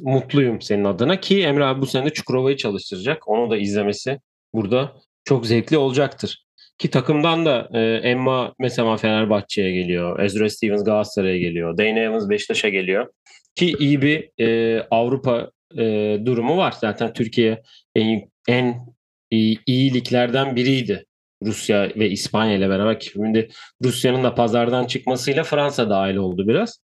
mutluyum 0.00 0.62
senin 0.62 0.84
adına 0.84 1.20
ki 1.20 1.42
Emre 1.42 1.64
abi 1.64 1.80
bu 1.80 1.86
sene 1.86 2.10
Çukurova'yı 2.10 2.56
çalıştıracak. 2.56 3.28
Onu 3.28 3.50
da 3.50 3.56
izlemesi 3.56 4.20
burada 4.54 4.92
çok 5.24 5.46
zevkli 5.46 5.78
olacaktır. 5.78 6.44
Ki 6.78 6.90
takımdan 6.90 7.46
da 7.46 7.68
e, 7.74 7.80
Emma 8.08 8.54
mesela 8.58 8.96
Fenerbahçe'ye 8.96 9.72
geliyor. 9.72 10.20
Ezra 10.20 10.50
Stevens 10.50 10.84
Galatasaray'a 10.84 11.38
geliyor. 11.38 11.78
Dane 11.78 12.00
Evans 12.00 12.28
Beşiktaş'a 12.28 12.68
geliyor. 12.68 13.12
ki 13.54 13.74
iyi 13.78 14.02
bir 14.02 14.30
e, 14.40 14.80
Avrupa 14.90 15.50
e, 15.78 16.18
durumu 16.24 16.56
var. 16.56 16.74
Zaten 16.80 17.12
Türkiye 17.12 17.62
en, 17.94 18.30
en 18.48 18.86
iyi, 19.30 19.58
iyi 19.66 19.94
liglerden 19.94 20.56
biriydi. 20.56 21.04
Rusya 21.44 21.90
ve 21.96 22.10
İspanya 22.10 22.54
ile 22.54 22.68
beraber. 22.68 23.00
Şimdi 23.00 23.48
Rusya'nın 23.84 24.24
da 24.24 24.34
pazardan 24.34 24.86
çıkmasıyla 24.86 25.44
Fransa 25.44 25.90
dahil 25.90 26.16
oldu 26.16 26.48
biraz. 26.48 26.78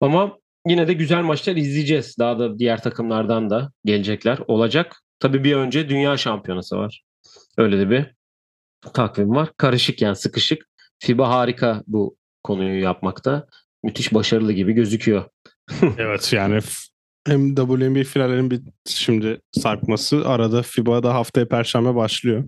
Ama 0.00 0.38
yine 0.66 0.88
de 0.88 0.92
güzel 0.92 1.22
maçlar 1.22 1.56
izleyeceğiz. 1.56 2.18
Daha 2.18 2.38
da 2.38 2.58
diğer 2.58 2.82
takımlardan 2.82 3.50
da 3.50 3.72
gelecekler 3.84 4.38
olacak. 4.48 5.02
Tabii 5.18 5.44
bir 5.44 5.56
önce 5.56 5.88
dünya 5.88 6.16
şampiyonası 6.16 6.76
var. 6.76 7.02
Öyle 7.58 7.78
de 7.78 7.90
bir 7.90 8.14
takvim 8.92 9.30
var. 9.30 9.48
Karışık 9.56 10.02
yani 10.02 10.16
sıkışık. 10.16 10.66
FIBA 10.98 11.28
harika 11.28 11.82
bu 11.86 12.16
konuyu 12.42 12.82
yapmakta. 12.82 13.46
Müthiş 13.82 14.14
başarılı 14.14 14.52
gibi 14.52 14.72
gözüküyor. 14.72 15.24
evet 15.98 16.32
yani 16.32 16.60
hem 17.26 17.54
WNBA 17.54 18.04
finallerin 18.04 18.50
bir 18.50 18.60
şimdi 18.86 19.40
sarkması 19.52 20.28
arada 20.28 20.62
FIBA'da 20.62 21.14
haftaya 21.14 21.48
perşembe 21.48 21.94
başlıyor. 21.94 22.44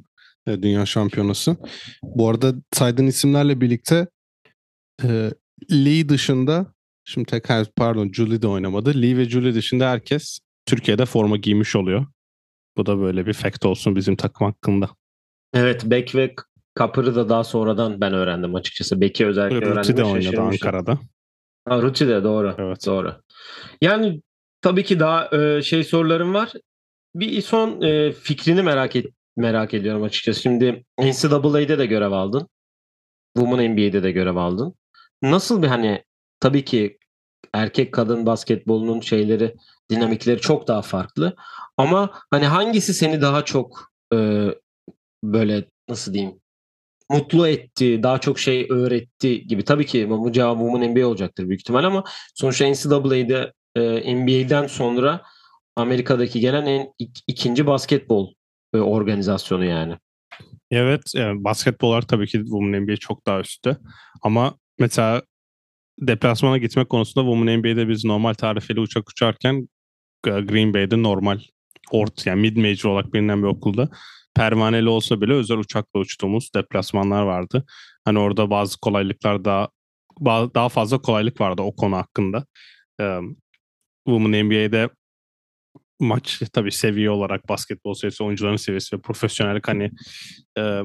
E, 0.46 0.62
Dünya 0.62 0.86
Şampiyonası. 0.86 1.56
Bu 2.02 2.28
arada 2.28 2.54
saydığın 2.72 3.06
isimlerle 3.06 3.60
birlikte 3.60 4.06
e, 5.04 5.30
Lee 5.72 6.08
dışında 6.08 6.74
şimdi 7.04 7.26
tekrar 7.26 7.66
pardon 7.76 8.12
Julie 8.12 8.42
de 8.42 8.46
oynamadı. 8.46 9.02
Lee 9.02 9.16
ve 9.16 9.24
Julie 9.24 9.54
dışında 9.54 9.90
herkes 9.90 10.38
Türkiye'de 10.66 11.06
forma 11.06 11.36
giymiş 11.36 11.76
oluyor. 11.76 12.06
Bu 12.76 12.86
da 12.86 13.00
böyle 13.00 13.26
bir 13.26 13.32
fact 13.32 13.66
olsun 13.66 13.96
bizim 13.96 14.16
takım 14.16 14.46
hakkında. 14.46 14.90
Evet 15.54 15.84
Beck 15.84 16.14
ve 16.14 16.34
Kapır'ı 16.74 17.14
da 17.14 17.28
daha 17.28 17.44
sonradan 17.44 18.00
ben 18.00 18.12
öğrendim 18.12 18.54
açıkçası. 18.54 19.00
Beck'i 19.00 19.26
özellikle 19.26 19.56
Ruti 19.56 19.66
öğrendim. 19.66 19.92
Ruti 19.92 19.96
de 19.96 20.04
oynadı 20.04 20.40
Ankara'da. 20.40 20.98
Ha, 21.68 21.82
Ruti 21.82 22.08
de 22.08 22.24
doğru. 22.24 22.54
Evet. 22.58 22.86
Doğru. 22.86 23.14
Yani 23.82 24.22
tabii 24.60 24.84
ki 24.84 25.00
daha 25.00 25.30
e, 25.36 25.62
şey 25.62 25.84
sorularım 25.84 26.34
var. 26.34 26.52
Bir 27.14 27.42
son 27.42 27.82
e, 27.82 28.12
fikrini 28.12 28.62
merak 28.62 28.96
et, 28.96 29.06
merak 29.36 29.74
ediyorum 29.74 30.02
açıkçası. 30.02 30.40
Şimdi 30.40 30.84
NCAA'de 30.98 31.78
de 31.78 31.86
görev 31.86 32.12
aldın. 32.12 32.48
Women 33.36 33.72
NBA'de 33.72 34.02
de 34.02 34.12
görev 34.12 34.36
aldın. 34.36 34.74
Nasıl 35.22 35.62
bir 35.62 35.66
hani 35.68 36.04
tabii 36.40 36.64
ki 36.64 36.98
erkek 37.52 37.94
kadın 37.94 38.26
basketbolunun 38.26 39.00
şeyleri 39.00 39.54
dinamikleri 39.90 40.40
çok 40.40 40.68
daha 40.68 40.82
farklı. 40.82 41.36
Ama 41.76 42.10
hani 42.30 42.46
hangisi 42.46 42.94
seni 42.94 43.20
daha 43.20 43.44
çok 43.44 43.92
e, 44.14 44.48
böyle 45.24 45.64
nasıl 45.88 46.14
diyeyim 46.14 46.40
mutlu 47.10 47.48
etti, 47.48 48.02
daha 48.02 48.18
çok 48.18 48.38
şey 48.38 48.66
öğretti 48.70 49.46
gibi. 49.46 49.64
Tabii 49.64 49.86
ki 49.86 50.10
bu 50.10 50.32
cevabı 50.32 50.60
Women 50.60 50.90
NBA 50.90 51.06
olacaktır 51.06 51.48
büyük 51.48 51.60
ihtimal 51.60 51.84
ama 51.84 52.04
sonuçta 52.34 52.66
NCAA'de 52.68 53.52
e, 53.76 54.14
NBA'den 54.16 54.66
sonra 54.66 55.22
Amerika'daki 55.76 56.40
gelen 56.40 56.66
en 56.66 56.92
ik, 56.98 57.18
ikinci 57.26 57.66
basketbol 57.66 58.32
e, 58.74 58.78
organizasyonu 58.78 59.64
yani. 59.64 59.96
Evet, 60.70 61.02
yani 61.14 61.44
basketbollar 61.44 62.02
tabii 62.02 62.26
ki 62.26 62.38
Women 62.38 62.82
NBA 62.82 62.96
çok 62.96 63.26
daha 63.26 63.40
üstte. 63.40 63.76
Ama 64.22 64.54
mesela 64.78 65.22
deplasmana 66.00 66.58
gitmek 66.58 66.88
konusunda 66.88 67.26
Women 67.26 67.58
NBA'de 67.58 67.88
biz 67.88 68.04
normal 68.04 68.34
tarifeli 68.34 68.80
uçak 68.80 69.10
uçarken 69.10 69.68
e, 70.26 70.30
Green 70.30 70.74
Bay'de 70.74 71.02
normal 71.02 71.40
ort 71.90 72.26
yani 72.26 72.40
mid 72.40 72.56
major 72.56 72.90
olarak 72.90 73.14
bilinen 73.14 73.42
bir 73.42 73.48
okulda 73.48 73.88
pervaneli 74.34 74.88
olsa 74.88 75.20
bile 75.20 75.32
özel 75.32 75.58
uçakla 75.58 76.00
uçtuğumuz 76.00 76.50
deplasmanlar 76.54 77.22
vardı. 77.22 77.64
Hani 78.04 78.18
orada 78.18 78.50
bazı 78.50 78.80
kolaylıklar 78.80 79.44
daha 79.44 79.68
daha 80.54 80.68
fazla 80.68 80.98
kolaylık 80.98 81.40
vardı 81.40 81.62
o 81.62 81.76
konu 81.76 81.96
hakkında. 81.96 82.46
Women 84.06 84.46
NBA'de 84.46 84.88
maç 86.00 86.42
tabii 86.52 86.72
seviye 86.72 87.10
olarak 87.10 87.48
basketbol 87.48 87.94
seviyesi, 87.94 88.24
oyuncuların 88.24 88.56
seviyesi 88.56 88.96
ve 88.96 89.00
profesyonellik 89.00 89.68
hani 89.68 89.90
e, 90.58 90.82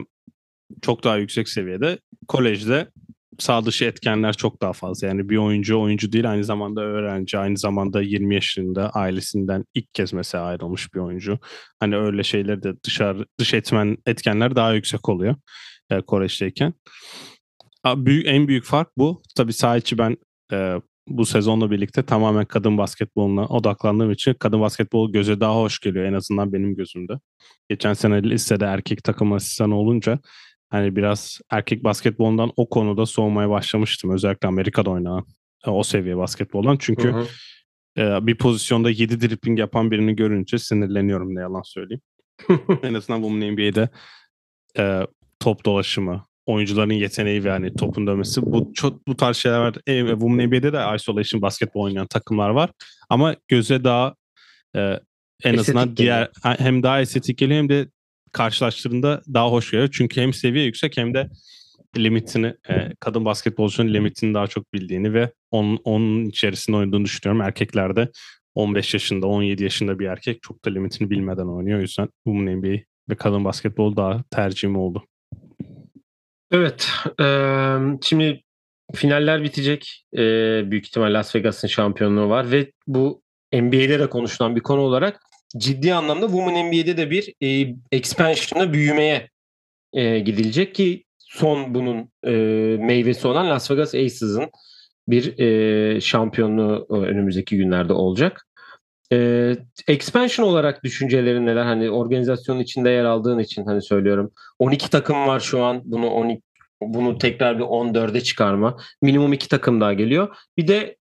çok 0.81 1.03
daha 1.03 1.17
yüksek 1.17 1.50
seviyede. 1.50 2.00
Kolejde 2.27 2.91
sağ 3.39 3.65
dışı 3.65 3.85
etkenler 3.85 4.33
çok 4.33 4.61
daha 4.61 4.74
fazla. 4.74 5.07
Yani 5.07 5.29
bir 5.29 5.37
oyuncu 5.37 5.79
oyuncu 5.81 6.11
değil 6.11 6.31
aynı 6.31 6.43
zamanda 6.43 6.81
öğrenci, 6.81 7.37
aynı 7.37 7.57
zamanda 7.57 8.01
20 8.01 8.35
yaşında 8.35 8.89
ailesinden 8.89 9.65
ilk 9.74 9.93
kez 9.93 10.13
mesela 10.13 10.43
ayrılmış 10.43 10.93
bir 10.93 11.00
oyuncu. 11.00 11.39
Hani 11.79 11.98
öyle 11.98 12.24
şeyler 12.24 12.63
de 12.63 12.74
dışarı 12.83 13.25
dış 13.39 13.53
etmen 13.53 13.98
etkenler 14.05 14.55
daha 14.55 14.74
yüksek 14.74 15.09
oluyor 15.09 15.35
e, 15.89 16.01
kolejdeyken. 16.01 16.74
Büyük, 17.85 18.27
en 18.27 18.48
büyük 18.48 18.65
fark 18.65 18.89
bu. 18.98 19.22
Tabii 19.35 19.77
içi 19.77 19.98
ben 19.98 20.17
e, 20.53 20.81
bu 21.07 21.25
sezonla 21.25 21.72
birlikte 21.72 22.03
tamamen 22.03 22.46
kadın 22.46 22.77
basketboluna 22.77 23.46
odaklandığım 23.46 24.11
için 24.11 24.33
kadın 24.33 24.61
basketbol 24.61 25.11
göze 25.11 25.40
daha 25.40 25.55
hoş 25.55 25.79
geliyor 25.79 26.05
en 26.05 26.14
azından 26.14 26.53
benim 26.53 26.75
gözümde. 26.75 27.14
Geçen 27.70 27.94
sene 27.94 28.24
listede 28.24 28.66
erkek 28.66 29.03
takım 29.03 29.33
asistanı 29.33 29.75
olunca 29.75 30.20
hani 30.70 30.96
biraz 30.96 31.40
erkek 31.50 31.83
basketbolundan 31.83 32.51
o 32.57 32.70
konuda 32.70 33.05
soğumaya 33.05 33.50
başlamıştım. 33.50 34.11
Özellikle 34.11 34.48
Amerika'da 34.48 34.90
oynanan 34.90 35.25
e, 35.68 35.70
o 35.70 35.83
seviye 35.83 36.18
basketboldan. 36.18 36.77
Çünkü 36.79 37.11
hı 37.11 37.18
hı. 37.18 37.27
E, 37.98 38.27
bir 38.27 38.37
pozisyonda 38.37 38.90
7 38.90 39.22
dripping 39.22 39.59
yapan 39.59 39.92
birini 39.92 40.16
görünce 40.16 40.57
sinirleniyorum 40.57 41.35
ne 41.35 41.40
yalan 41.40 41.61
söyleyeyim. 41.61 42.01
en 42.83 42.94
azından 42.94 43.24
bu 43.24 43.29
NBA'de 43.31 43.90
e, 44.77 45.07
top 45.40 45.66
dolaşımı, 45.66 46.25
oyuncuların 46.45 46.93
yeteneği 46.93 47.43
ve 47.43 47.49
hani 47.49 47.75
topun 47.75 48.07
dönmesi 48.07 48.41
bu 48.41 48.71
çok 48.73 49.07
bu 49.07 49.17
tarz 49.17 49.37
şeyler 49.37 49.59
var. 49.59 49.75
E, 49.87 50.07
Women 50.07 50.47
NBA'de 50.47 50.73
de 50.73 50.95
isolation 50.95 51.41
basketbol 51.41 51.81
oynayan 51.81 52.07
takımlar 52.07 52.49
var. 52.49 52.69
Ama 53.09 53.35
göze 53.47 53.83
daha 53.83 54.15
e, 54.75 54.79
en 55.43 55.53
estetik 55.53 55.59
azından 55.59 55.97
diğer 55.97 56.29
geliyor. 56.43 56.59
hem 56.59 56.83
daha 56.83 57.01
estetik 57.01 57.37
geliyor 57.37 57.59
hem 57.59 57.69
de 57.69 57.87
karşılaştığında 58.31 59.21
daha 59.33 59.51
hoş 59.51 59.71
geliyor. 59.71 59.89
Çünkü 59.91 60.21
hem 60.21 60.33
seviye 60.33 60.65
yüksek 60.65 60.97
hem 60.97 61.13
de 61.13 61.29
limitini 61.97 62.53
e, 62.69 62.91
kadın 62.99 63.25
basketbolcunun 63.25 63.93
limitini 63.93 64.33
daha 64.33 64.47
çok 64.47 64.73
bildiğini 64.73 65.13
ve 65.13 65.31
onun, 65.51 65.79
onun 65.83 66.25
içerisinde 66.25 66.77
oynadığını 66.77 67.05
düşünüyorum. 67.05 67.41
Erkeklerde 67.41 68.09
15 68.55 68.93
yaşında 68.93 69.27
17 69.27 69.63
yaşında 69.63 69.99
bir 69.99 70.05
erkek 70.05 70.41
çok 70.41 70.65
da 70.65 70.69
limitini 70.69 71.09
bilmeden 71.09 71.45
oynuyor. 71.45 71.79
O 71.79 71.81
yüzden 71.81 72.09
Women 72.25 72.57
NBA 72.57 72.81
ve 73.09 73.15
kadın 73.15 73.45
basketbol 73.45 73.95
daha 73.95 74.23
tercihim 74.31 74.75
oldu. 74.75 75.03
Evet. 76.51 76.90
E, 77.22 77.25
şimdi 78.01 78.44
finaller 78.94 79.44
bitecek. 79.44 80.05
E, 80.14 80.22
büyük 80.72 80.87
ihtimal 80.87 81.14
Las 81.14 81.35
Vegas'ın 81.35 81.68
şampiyonluğu 81.68 82.29
var 82.29 82.51
ve 82.51 82.72
bu 82.87 83.22
NBA'de 83.53 84.00
de 84.00 84.09
konuşulan 84.09 84.55
bir 84.55 84.61
konu 84.61 84.81
olarak 84.81 85.22
ciddi 85.57 85.94
anlamda 85.94 86.25
Women 86.25 86.68
NBA'de 86.68 86.98
de 86.98 87.11
bir 87.11 87.33
e, 87.44 87.75
expansion'a 87.92 88.74
büyümeye 88.74 89.29
e, 89.94 90.20
gidilecek 90.20 90.75
ki 90.75 91.03
son 91.20 91.75
bunun 91.75 92.11
e, 92.25 92.31
meyvesi 92.79 93.27
olan 93.27 93.50
Las 93.50 93.72
Vegas 93.72 93.96
Aces'ın 93.96 94.50
bir 95.07 95.40
e, 95.40 96.01
şampiyonluğu 96.01 96.87
önümüzdeki 96.90 97.57
günlerde 97.57 97.94
olacak. 97.94 98.48
E, 99.11 99.55
expansion 99.87 100.45
olarak 100.45 100.83
düşüncelerin 100.83 101.45
neler? 101.45 101.63
Hani 101.63 101.89
organizasyonun 101.89 102.59
içinde 102.59 102.89
yer 102.89 103.05
aldığın 103.05 103.39
için 103.39 103.65
hani 103.65 103.81
söylüyorum. 103.81 104.31
12 104.59 104.89
takım 104.89 105.27
var 105.27 105.39
şu 105.39 105.63
an. 105.63 105.81
Bunu 105.85 106.09
12 106.09 106.41
bunu 106.81 107.17
tekrar 107.17 107.59
bir 107.59 107.63
14'e 107.63 108.21
çıkarma. 108.21 108.77
Minimum 109.01 109.33
iki 109.33 109.47
takım 109.47 109.81
daha 109.81 109.93
geliyor. 109.93 110.35
Bir 110.57 110.67
de 110.67 110.97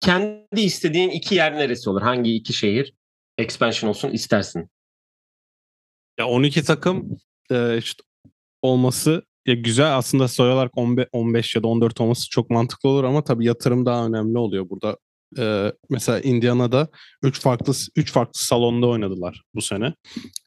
kendi 0.00 0.60
istediğin 0.60 1.10
iki 1.10 1.34
yer 1.34 1.54
neresi 1.54 1.90
olur? 1.90 2.02
Hangi 2.02 2.34
iki 2.34 2.52
şehir 2.52 2.94
expansion 3.38 3.90
olsun 3.90 4.10
istersin? 4.10 4.70
Ya 6.18 6.26
12 6.26 6.64
takım 6.64 7.18
e, 7.50 7.78
işte 7.78 8.02
olması 8.62 9.22
ya 9.46 9.54
güzel 9.54 9.96
aslında 9.96 10.28
sayı 10.28 10.52
olarak 10.52 10.72
15 11.12 11.56
ya 11.56 11.62
da 11.62 11.68
14 11.68 12.00
olması 12.00 12.30
çok 12.30 12.50
mantıklı 12.50 12.88
olur 12.88 13.04
ama 13.04 13.24
tabii 13.24 13.44
yatırım 13.44 13.86
daha 13.86 14.06
önemli 14.06 14.38
oluyor 14.38 14.70
burada 14.70 14.96
e, 15.38 15.72
mesela 15.90 16.20
Indiana'da 16.20 16.88
3 17.22 17.40
farklı 17.40 17.72
3 17.96 18.12
farklı 18.12 18.40
salonda 18.40 18.86
oynadılar 18.86 19.42
bu 19.54 19.62
sene. 19.62 19.94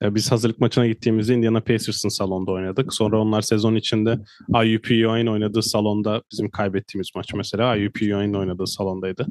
E, 0.04 0.16
biz 0.16 0.32
hazırlık 0.32 0.60
maçına 0.60 0.88
gittiğimizde 0.88 1.34
Indiana 1.34 1.62
Pacers'ın 1.62 2.10
salonda 2.10 2.52
oynadık. 2.52 2.94
Sonra 2.94 3.22
onlar 3.22 3.42
sezon 3.42 3.76
içinde 3.76 4.18
IUP 4.66 4.86
UAE'nin 4.92 5.28
oynadığı 5.28 5.64
salonda 5.64 6.22
bizim 6.32 6.50
kaybettiğimiz 6.50 7.10
maç 7.16 7.34
mesela 7.34 7.76
IUP 7.76 8.02
UAE'nin 8.02 8.34
oynadığı 8.34 8.68
salondaydı. 8.68 9.28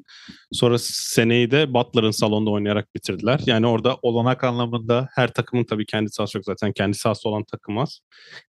Sonra 0.52 0.78
seneyi 0.80 1.50
de 1.50 1.74
Butler'ın 1.74 2.10
salonda 2.10 2.50
oynayarak 2.50 2.94
bitirdiler. 2.94 3.40
Yani 3.46 3.66
orada 3.66 3.96
olanak 4.02 4.44
anlamında 4.44 5.08
her 5.14 5.32
takımın 5.32 5.64
tabii 5.64 5.86
kendi 5.86 6.10
sahası 6.10 6.38
yok 6.38 6.44
zaten. 6.44 6.72
Kendi 6.72 6.96
sahası 6.96 7.28
olan 7.28 7.44
takım 7.44 7.78
az. 7.78 8.00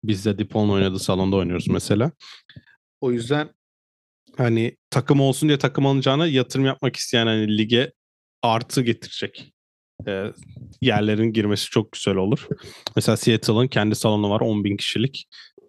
Biz 0.03 0.25
de 0.25 0.37
Dipol'un 0.37 0.69
oynadığı 0.69 0.99
salonda 0.99 1.35
oynuyoruz 1.35 1.67
mesela. 1.67 2.11
O 3.01 3.11
yüzden 3.11 3.49
hani 4.41 4.77
takım 4.89 5.21
olsun 5.21 5.49
diye 5.49 5.58
takım 5.58 5.86
alınacağına 5.86 6.27
yatırım 6.27 6.65
yapmak 6.65 6.95
isteyen 6.95 7.27
hani 7.27 7.58
lige 7.58 7.91
artı 8.41 8.82
getirecek 8.82 9.54
e, 10.08 10.25
yerlerin 10.82 11.34
girmesi 11.34 11.69
çok 11.69 11.91
güzel 11.91 12.15
olur. 12.15 12.47
Mesela 12.95 13.17
Seattle'ın 13.17 13.67
kendi 13.67 13.95
salonu 13.95 14.30
var 14.30 14.41
10 14.41 14.63
bin 14.63 14.77
kişilik 14.77 15.25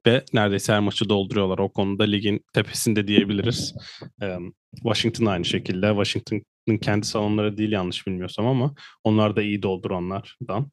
ve 0.07 0.25
neredeyse 0.33 0.73
her 0.73 0.81
maçı 0.81 1.09
dolduruyorlar. 1.09 1.59
O 1.59 1.73
konuda 1.73 2.05
ligin 2.05 2.45
tepesinde 2.53 3.09
diyebiliriz. 3.09 3.75
E, 4.23 4.37
Washington 4.75 5.27
aynı 5.27 5.45
şekilde. 5.45 5.89
Washington 5.89 6.43
kendi 6.83 7.07
salonları 7.07 7.57
değil 7.57 7.73
yanlış 7.73 8.07
bilmiyorsam 8.07 8.47
ama 8.47 8.75
onlar 9.05 9.37
da 9.37 9.43
iyi 9.43 9.63
dolduranlardan. 9.63 10.71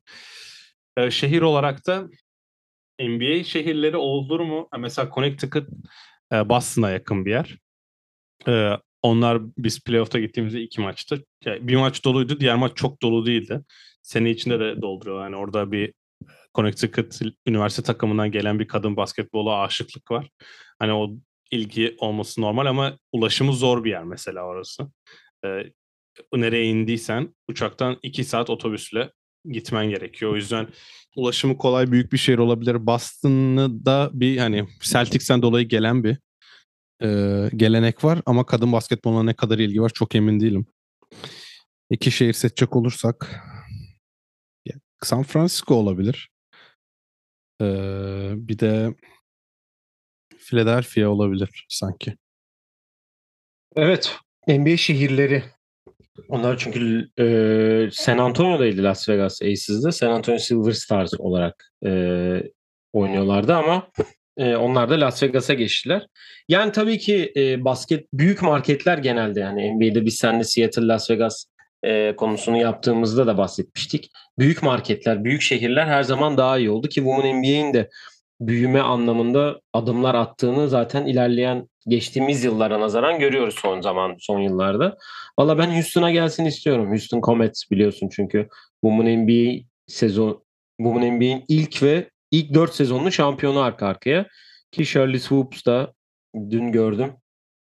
Ee, 0.97 1.11
şehir 1.11 1.41
olarak 1.41 1.87
da 1.87 2.07
NBA 2.99 3.43
şehirleri 3.43 3.97
olur 3.97 4.39
mu? 4.39 4.69
Mesela 4.79 5.09
Connecticut 5.15 5.69
e, 6.33 6.49
Boston'a 6.49 6.89
yakın 6.89 7.25
bir 7.25 7.31
yer. 7.31 7.57
E, 8.47 8.71
onlar 9.01 9.41
biz 9.57 9.83
playoff'ta 9.83 10.19
gittiğimizde 10.19 10.61
iki 10.61 10.81
maçta. 10.81 11.17
Yani 11.45 11.67
bir 11.67 11.75
maç 11.75 12.05
doluydu, 12.05 12.39
diğer 12.39 12.55
maç 12.55 12.71
çok 12.77 13.01
dolu 13.01 13.25
değildi. 13.25 13.61
Sene 14.01 14.29
içinde 14.29 14.59
de 14.59 14.81
dolduruyor. 14.81 15.23
Yani 15.23 15.35
orada 15.35 15.71
bir 15.71 15.93
Connecticut 16.55 17.19
üniversite 17.47 17.83
takımından 17.83 18.31
gelen 18.31 18.59
bir 18.59 18.67
kadın 18.67 18.97
basketbola 18.97 19.59
aşıklık 19.61 20.11
var. 20.11 20.29
Hani 20.79 20.93
o 20.93 21.09
ilgi 21.51 21.95
olması 21.99 22.41
normal 22.41 22.65
ama 22.65 22.97
ulaşımı 23.11 23.53
zor 23.53 23.83
bir 23.83 23.89
yer 23.89 24.03
mesela 24.03 24.43
orası. 24.43 24.91
Ee, 25.45 25.63
nereye 26.33 26.65
indiysen 26.65 27.35
uçaktan 27.47 27.97
iki 28.03 28.23
saat 28.23 28.49
otobüsle 28.49 29.11
gitmen 29.45 29.89
gerekiyor. 29.89 30.31
O 30.31 30.35
yüzden 30.35 30.67
ulaşımı 31.15 31.57
kolay 31.57 31.91
büyük 31.91 32.13
bir 32.13 32.17
şehir 32.17 32.37
olabilir. 32.37 32.87
Boston'ı 32.87 33.85
da 33.85 34.09
bir 34.13 34.37
hani 34.37 34.67
Celtics'ten 34.81 35.41
dolayı 35.41 35.67
gelen 35.67 36.03
bir 36.03 36.17
e, 37.03 37.07
gelenek 37.55 38.03
var 38.03 38.21
ama 38.25 38.45
kadın 38.45 38.71
basketboluna 38.71 39.23
ne 39.23 39.33
kadar 39.33 39.59
ilgi 39.59 39.81
var 39.81 39.89
çok 39.89 40.15
emin 40.15 40.39
değilim. 40.39 40.65
İki 41.89 42.11
şehir 42.11 42.33
seçecek 42.33 42.75
olursak 42.75 43.41
San 45.03 45.23
Francisco 45.23 45.75
olabilir. 45.75 46.29
Ee, 47.61 48.31
bir 48.35 48.59
de 48.59 48.93
Philadelphia 50.37 51.09
olabilir 51.09 51.65
sanki. 51.69 52.15
Evet. 53.75 54.15
NBA 54.47 54.77
şehirleri. 54.77 55.43
Onlar 56.29 56.57
çünkü 56.57 57.09
e, 57.19 57.89
San 57.91 58.17
Antonio'daydı 58.17 58.83
Las 58.83 59.09
Vegas 59.09 59.41
Aces'de. 59.41 59.91
San 59.91 60.11
Antonio 60.11 60.37
Silver 60.37 60.71
Stars 60.71 61.13
olarak 61.19 61.71
e, 61.85 61.91
oynuyorlardı 62.93 63.55
ama 63.55 63.91
e, 64.39 64.55
onlar 64.55 64.89
da 64.89 64.99
Las 64.99 65.23
Vegas'a 65.23 65.53
geçtiler. 65.53 66.07
Yani 66.47 66.71
tabii 66.71 66.97
ki 66.97 67.33
e, 67.35 67.65
basket 67.65 68.05
büyük 68.13 68.41
marketler 68.41 68.97
genelde 68.97 69.39
yani 69.39 69.75
NBA'de 69.75 70.05
biz 70.05 70.15
seninle 70.15 70.43
Seattle, 70.43 70.87
Las 70.87 71.11
Vegas 71.11 71.45
e, 71.83 72.15
konusunu 72.15 72.57
yaptığımızda 72.57 73.27
da 73.27 73.37
bahsetmiştik. 73.37 74.11
Büyük 74.39 74.63
marketler, 74.63 75.23
büyük 75.23 75.41
şehirler 75.41 75.85
her 75.85 76.03
zaman 76.03 76.37
daha 76.37 76.57
iyi 76.57 76.69
oldu 76.69 76.87
ki 76.87 76.95
Women 76.95 77.39
NBA'in 77.39 77.73
de 77.73 77.89
büyüme 78.41 78.81
anlamında 78.81 79.61
adımlar 79.73 80.15
attığını 80.15 80.69
zaten 80.69 81.05
ilerleyen 81.05 81.69
geçtiğimiz 81.87 82.43
yıllara 82.43 82.79
nazaran 82.79 83.19
görüyoruz 83.19 83.55
son 83.55 83.81
zaman 83.81 84.15
son 84.19 84.39
yıllarda. 84.39 84.97
Valla 85.39 85.57
ben 85.57 85.71
Houston'a 85.71 86.11
gelsin 86.11 86.45
istiyorum. 86.45 86.89
Houston 86.89 87.21
Comets 87.21 87.71
biliyorsun 87.71 88.09
çünkü 88.11 88.47
Women 88.83 89.23
NBA 89.23 89.63
sezon 89.87 90.43
Women 90.77 91.15
NBA'in 91.15 91.45
ilk 91.47 91.83
ve 91.83 92.09
ilk 92.31 92.53
4 92.53 92.73
sezonlu 92.75 93.11
şampiyonu 93.11 93.59
arka 93.59 93.87
arkaya. 93.87 94.27
Ki 94.71 94.85
Shirley 94.85 95.19
Swoops 95.19 95.65
da 95.65 95.93
dün 96.35 96.71
gördüm. 96.71 97.13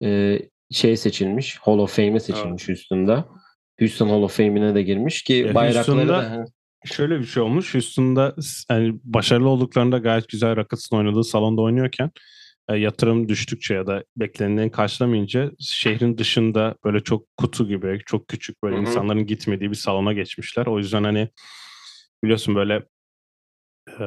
E, 0.03 0.39
şey 0.71 0.97
seçilmiş. 0.97 1.57
Hall 1.57 1.77
of 1.77 1.95
Fame'e 1.95 2.19
seçilmiş 2.19 2.69
evet. 2.69 2.69
Houston'da. 2.69 3.25
Houston 3.79 4.09
Hall 4.09 4.21
of 4.21 4.37
Fame'ine 4.37 4.75
de 4.75 4.81
girmiş 4.81 5.23
ki 5.23 5.47
e, 5.49 5.55
bayrakları 5.55 6.07
da 6.07 6.45
şöyle 6.85 7.19
bir 7.19 7.25
şey 7.25 7.43
olmuş. 7.43 7.73
Houston'da 7.73 8.35
yani 8.71 8.99
başarılı 9.03 9.49
olduklarında 9.49 9.97
gayet 9.97 10.27
güzel 10.27 10.55
Rockets'ın 10.55 10.97
oynadığı 10.97 11.23
salonda 11.23 11.61
oynuyorken 11.61 12.11
e, 12.69 12.77
yatırım 12.77 13.29
düştükçe 13.29 13.73
ya 13.73 13.87
da 13.87 14.03
beklenileni 14.17 14.71
karşılamayınca 14.71 15.51
şehrin 15.59 16.17
dışında 16.17 16.75
böyle 16.85 16.99
çok 16.99 17.37
kutu 17.37 17.67
gibi 17.67 17.99
çok 18.05 18.27
küçük 18.27 18.63
böyle 18.63 18.75
Hı-hı. 18.75 18.85
insanların 18.85 19.25
gitmediği 19.25 19.69
bir 19.69 19.75
salona 19.75 20.13
geçmişler. 20.13 20.65
O 20.65 20.77
yüzden 20.77 21.03
hani 21.03 21.29
biliyorsun 22.23 22.55
böyle 22.55 22.83
e, 23.89 24.03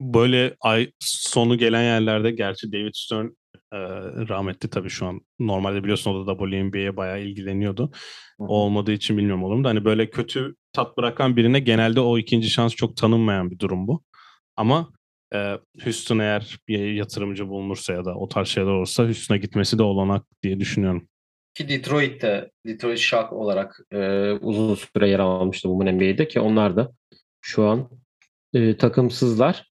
böyle 0.00 0.56
ay 0.60 0.90
sonu 1.00 1.58
gelen 1.58 1.82
yerlerde 1.82 2.30
gerçi 2.30 2.72
David 2.72 2.94
Stern 2.94 3.26
e, 3.72 3.78
rahmetli 4.28 4.70
tabii 4.70 4.90
şu 4.90 5.06
an. 5.06 5.20
Normalde 5.38 5.82
biliyorsun 5.82 6.14
o 6.14 6.26
da 6.26 6.32
WNBA'ye 6.32 6.96
bayağı 6.96 7.20
ilgileniyordu. 7.20 7.90
O 8.38 8.46
olmadığı 8.46 8.92
için 8.92 9.18
bilmiyorum 9.18 9.44
olur 9.44 9.56
mu? 9.56 9.68
Hani 9.68 9.84
böyle 9.84 10.10
kötü 10.10 10.54
tat 10.72 10.96
bırakan 10.96 11.36
birine 11.36 11.60
genelde 11.60 12.00
o 12.00 12.18
ikinci 12.18 12.50
şans 12.50 12.74
çok 12.74 12.96
tanınmayan 12.96 13.50
bir 13.50 13.58
durum 13.58 13.86
bu. 13.86 14.02
Ama 14.56 14.92
e, 15.34 15.58
Houston 15.84 16.18
eğer 16.18 16.58
bir 16.68 16.92
yatırımcı 16.92 17.48
bulunursa 17.48 17.92
ya 17.92 18.04
da 18.04 18.14
o 18.14 18.28
tarz 18.28 18.48
şeyler 18.48 18.70
olursa 18.70 19.04
Houston'a 19.04 19.38
gitmesi 19.38 19.78
de 19.78 19.82
olanak 19.82 20.26
diye 20.42 20.60
düşünüyorum. 20.60 21.08
Ki 21.54 21.68
Detroit'te, 21.68 22.50
Detroit 22.66 22.98
Shock 22.98 23.32
olarak 23.32 23.80
e, 23.92 24.30
uzun 24.32 24.74
süre 24.74 25.08
yer 25.08 25.18
almıştı 25.18 25.68
bu 25.68 25.84
NBA'de 25.84 26.28
ki 26.28 26.40
onlar 26.40 26.76
da 26.76 26.92
şu 27.40 27.64
an 27.64 27.90
e, 28.54 28.76
takımsızlar. 28.76 29.70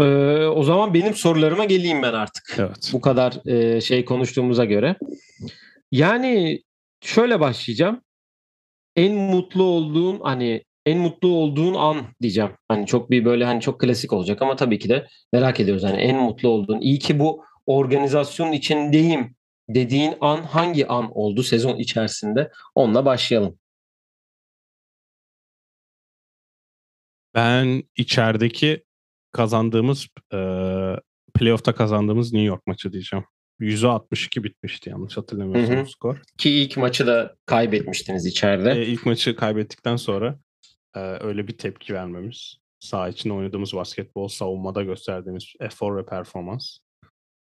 Ee, 0.00 0.46
o 0.46 0.62
zaman 0.62 0.94
benim 0.94 1.14
sorularıma 1.14 1.64
geleyim 1.64 2.02
ben 2.02 2.12
artık. 2.12 2.56
Evet. 2.58 2.90
Bu 2.92 3.00
kadar 3.00 3.46
e, 3.46 3.80
şey 3.80 4.04
konuştuğumuza 4.04 4.64
göre. 4.64 4.96
Yani 5.92 6.62
şöyle 7.00 7.40
başlayacağım. 7.40 8.00
En 8.96 9.14
mutlu 9.14 9.62
olduğun 9.62 10.20
hani 10.20 10.64
en 10.86 10.98
mutlu 10.98 11.28
olduğun 11.28 11.74
an 11.74 12.06
diyeceğim. 12.22 12.50
Hani 12.68 12.86
çok 12.86 13.10
bir 13.10 13.24
böyle 13.24 13.44
hani 13.44 13.60
çok 13.60 13.80
klasik 13.80 14.12
olacak 14.12 14.42
ama 14.42 14.56
tabii 14.56 14.78
ki 14.78 14.88
de 14.88 15.08
merak 15.32 15.60
ediyoruz. 15.60 15.84
Hani 15.84 15.96
en 15.96 16.16
mutlu 16.16 16.48
olduğun, 16.48 16.80
iyi 16.80 16.98
ki 16.98 17.18
bu 17.18 17.44
organizasyonun 17.66 18.52
içindeyim 18.52 19.36
dediğin 19.68 20.14
an 20.20 20.42
hangi 20.42 20.88
an 20.88 21.10
oldu 21.18 21.42
sezon 21.42 21.76
içerisinde? 21.76 22.50
Onunla 22.74 23.04
başlayalım. 23.04 23.58
Ben 27.34 27.82
içerideki 27.96 28.84
kazandığımız 29.32 30.08
e, 30.32 30.38
playoff'ta 31.34 31.74
kazandığımız 31.74 32.32
New 32.32 32.46
York 32.46 32.66
maçı 32.66 32.92
diyeceğim. 32.92 33.24
162 33.60 34.44
bitmişti 34.44 34.90
yanlış 34.90 35.16
hatırlamıyorsam 35.16 35.76
hı 35.76 35.80
hı. 35.80 35.86
skor. 35.86 36.22
Ki 36.38 36.50
ilk 36.50 36.76
maçı 36.76 37.06
da 37.06 37.36
kaybetmiştiniz 37.46 38.26
içeride. 38.26 38.72
E, 38.72 38.86
ilk 38.86 39.06
maçı 39.06 39.36
kaybettikten 39.36 39.96
sonra 39.96 40.38
e, 40.96 41.00
öyle 41.00 41.48
bir 41.48 41.58
tepki 41.58 41.94
vermemiz. 41.94 42.56
Sağ 42.80 43.08
için 43.08 43.30
oynadığımız 43.30 43.74
basketbol, 43.74 44.28
savunmada 44.28 44.82
gösterdiğimiz 44.82 45.44
efor 45.60 45.96
ve 45.96 46.06
performans. 46.06 46.78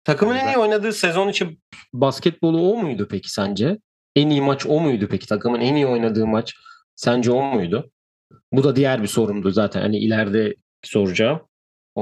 Takımın 0.04 0.36
yani 0.36 0.50
en 0.50 0.54
iyi 0.54 0.58
oynadığı 0.58 0.94
sezon 0.94 1.30
için 1.30 1.60
basketbolu 1.94 2.72
o 2.72 2.78
muydu 2.78 3.08
peki 3.12 3.32
sence? 3.32 3.78
En 4.15 4.30
iyi 4.30 4.41
maç 4.41 4.65
o 4.65 4.80
muydu 4.80 5.08
peki? 5.12 5.28
Takımın 5.28 5.60
en 5.60 5.76
iyi 5.76 5.88
oynadığı 5.88 6.28
maç 6.28 6.54
sence 6.96 7.32
o 7.32 7.44
muydu? 7.44 7.91
Bu 8.52 8.63
da 8.63 8.76
diğer 8.76 9.02
bir 9.04 9.08
sorumdu 9.08 9.52
zaten. 9.52 9.82
Hani 9.82 9.98
ileride 9.98 10.56
soracağım. 10.84 11.41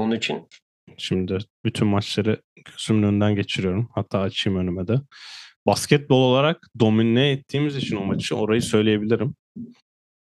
Onun 0.00 0.16
için. 0.16 0.48
Şimdi 0.96 1.38
bütün 1.64 1.88
maçları 1.88 2.42
gözümün 2.64 3.02
önünden 3.02 3.34
geçiriyorum. 3.34 3.88
Hatta 3.94 4.20
açayım 4.20 4.58
önüme 4.58 4.88
de. 4.88 5.00
Basketbol 5.66 6.22
olarak 6.22 6.66
domine 6.80 7.30
ettiğimiz 7.30 7.76
için 7.76 7.96
o 7.96 8.04
maçı 8.04 8.36
orayı 8.36 8.62
söyleyebilirim. 8.62 9.34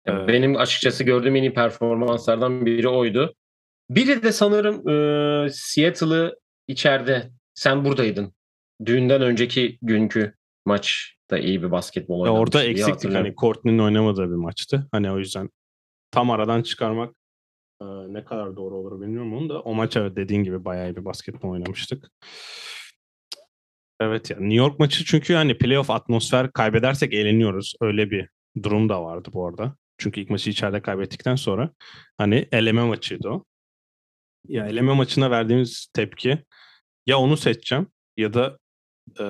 Yani 0.06 0.24
ee, 0.24 0.28
benim 0.28 0.56
açıkçası 0.56 1.04
gördüğüm 1.04 1.36
en 1.36 1.42
iyi 1.42 1.54
performanslardan 1.54 2.66
biri 2.66 2.88
oydu. 2.88 3.34
Biri 3.90 4.22
de 4.22 4.32
sanırım 4.32 4.88
e, 4.88 5.50
Seattle'ı 5.50 6.36
içeride 6.68 7.30
sen 7.54 7.84
buradaydın. 7.84 8.32
Düğünden 8.86 9.22
önceki 9.22 9.78
günkü 9.82 10.34
maç 10.66 11.14
da 11.30 11.38
iyi 11.38 11.62
bir 11.62 11.70
basketbol 11.70 12.20
oynamış. 12.20 12.40
Orada 12.40 12.64
eksiktik 12.64 13.14
hani 13.14 13.34
Courtney'nin 13.34 13.78
oynamadığı 13.78 14.30
bir 14.30 14.36
maçtı. 14.36 14.88
Hani 14.92 15.10
o 15.10 15.18
yüzden 15.18 15.50
tam 16.10 16.30
aradan 16.30 16.62
çıkarmak 16.62 17.14
ne 18.08 18.24
kadar 18.24 18.56
doğru 18.56 18.74
olur 18.76 19.00
bilmiyorum 19.00 19.34
onu 19.34 19.48
da. 19.48 19.60
O 19.60 19.74
maç 19.74 19.96
evet 19.96 20.16
dediğin 20.16 20.44
gibi 20.44 20.64
bayağı 20.64 20.96
bir 20.96 21.04
basketbol 21.04 21.50
oynamıştık. 21.50 22.10
Evet 24.00 24.30
ya 24.30 24.36
New 24.36 24.54
York 24.54 24.78
maçı 24.78 25.04
çünkü 25.04 25.34
hani 25.34 25.58
playoff 25.58 25.90
atmosfer 25.90 26.52
kaybedersek 26.52 27.12
eğleniyoruz. 27.14 27.74
Öyle 27.80 28.10
bir 28.10 28.28
durum 28.62 28.88
da 28.88 29.04
vardı 29.04 29.28
bu 29.32 29.46
arada. 29.46 29.76
Çünkü 29.98 30.20
ilk 30.20 30.30
maçı 30.30 30.50
içeride 30.50 30.82
kaybettikten 30.82 31.36
sonra 31.36 31.70
hani 32.18 32.48
eleme 32.52 32.84
maçıydı 32.84 33.28
o. 33.28 33.44
Ya 34.48 34.66
eleme 34.66 34.94
maçına 34.94 35.30
verdiğimiz 35.30 35.86
tepki 35.94 36.38
ya 37.06 37.18
onu 37.18 37.36
seçeceğim 37.36 37.86
ya 38.16 38.34
da 38.34 38.58
e, 39.20 39.24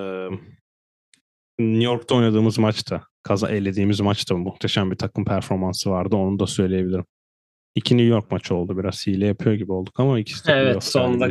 New 1.58 1.84
York'ta 1.84 2.14
oynadığımız 2.14 2.58
maçta 2.58 3.06
kaza 3.22 3.48
elediğimiz 3.48 4.00
maçta 4.00 4.36
muhteşem 4.36 4.90
bir 4.90 4.96
takım 4.96 5.24
performansı 5.24 5.90
vardı. 5.90 6.16
Onu 6.16 6.38
da 6.38 6.46
söyleyebilirim. 6.46 7.04
İki 7.74 7.96
New 7.96 8.08
York 8.08 8.30
maçı 8.30 8.54
oldu. 8.54 8.78
Biraz 8.78 9.06
hile 9.06 9.26
yapıyor 9.26 9.54
gibi 9.54 9.72
olduk 9.72 10.00
ama 10.00 10.18
ikisi 10.18 10.46
de 10.46 10.52
evet, 10.52 10.84
sonunda. 10.84 11.30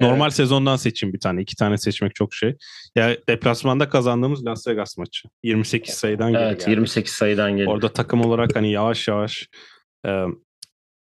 Normal 0.00 0.26
evet. 0.26 0.34
sezondan 0.34 0.76
seçin 0.76 1.12
bir 1.12 1.20
tane. 1.20 1.42
İki 1.42 1.56
tane 1.56 1.78
seçmek 1.78 2.14
çok 2.14 2.34
şey. 2.34 2.56
Ya 2.94 3.16
deplasmanda 3.28 3.88
kazandığımız 3.88 4.46
Las 4.46 4.68
Vegas 4.68 4.98
maçı. 4.98 5.28
28 5.42 5.94
sayıdan 5.94 6.34
Evet, 6.34 6.60
geldi. 6.60 6.70
28 6.70 7.12
sayıdan 7.12 7.50
geliyor. 7.50 7.72
Orada 7.72 7.92
takım 7.92 8.20
olarak 8.20 8.56
hani 8.56 8.72
yavaş 8.72 9.08
yavaş 9.08 9.48
e, 10.06 10.24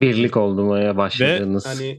birlik 0.01 0.37
olmaya 0.37 0.97
başladığınız. 0.97 1.65
Ve 1.65 1.69
hani 1.69 1.97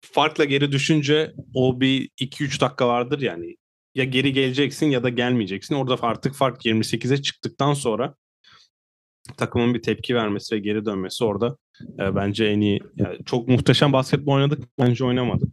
farkla 0.00 0.44
geri 0.44 0.72
düşünce 0.72 1.32
o 1.54 1.80
bir 1.80 2.08
2-3 2.20 2.60
dakika 2.60 2.88
vardır 2.88 3.20
yani. 3.20 3.56
ya 3.94 4.04
geri 4.04 4.32
geleceksin 4.32 4.86
ya 4.86 5.02
da 5.02 5.08
gelmeyeceksin. 5.08 5.74
Orada 5.74 5.96
artık 6.00 6.34
fark 6.34 6.66
28'e 6.66 7.22
çıktıktan 7.22 7.74
sonra 7.74 8.14
takımın 9.36 9.74
bir 9.74 9.82
tepki 9.82 10.14
vermesi 10.14 10.54
ve 10.54 10.58
geri 10.58 10.84
dönmesi 10.84 11.24
orada 11.24 11.56
e, 12.00 12.14
bence 12.16 12.44
en 12.44 12.60
iyi. 12.60 12.80
Yani 12.96 13.18
çok 13.26 13.48
muhteşem 13.48 13.92
basketbol 13.92 14.32
oynadık. 14.34 14.64
Bence 14.78 15.04
oynamadık. 15.04 15.48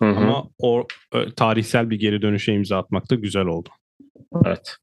Hı 0.00 0.06
hı. 0.10 0.16
Ama 0.16 0.48
o 0.58 0.86
e, 1.14 1.34
tarihsel 1.36 1.90
bir 1.90 1.98
geri 1.98 2.22
dönüşe 2.22 2.52
imza 2.52 2.78
atmak 2.78 3.10
da 3.10 3.14
güzel 3.14 3.46
oldu. 3.46 3.68
Evet. 4.46 4.76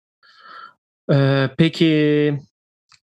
Ee, 1.14 1.50
peki 1.58 2.34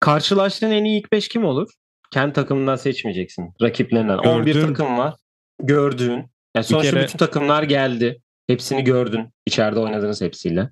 karşılaştığın 0.01 0.71
en 0.71 0.85
iyi 0.85 1.01
ilk 1.01 1.13
5 1.13 1.29
kim 1.29 1.45
olur? 1.45 1.71
Kendi 2.11 2.33
takımından 2.33 2.77
seçmeyeceksin. 2.77 3.55
Rakiplerinden. 3.63 4.19
11 4.19 4.55
Gördüğüm- 4.55 4.67
takım 4.67 4.99
var. 4.99 5.15
Gördüğün. 5.63 6.25
Yani 6.57 6.65
sonuçta 6.65 6.91
kere- 6.91 7.03
bütün 7.05 7.19
takımlar 7.19 7.63
geldi. 7.63 8.21
Hepsini 8.47 8.85
gördün. 8.85 9.29
İçeride 9.47 9.81
oynadınız 9.81 10.21
hepsiyle. 10.21 10.71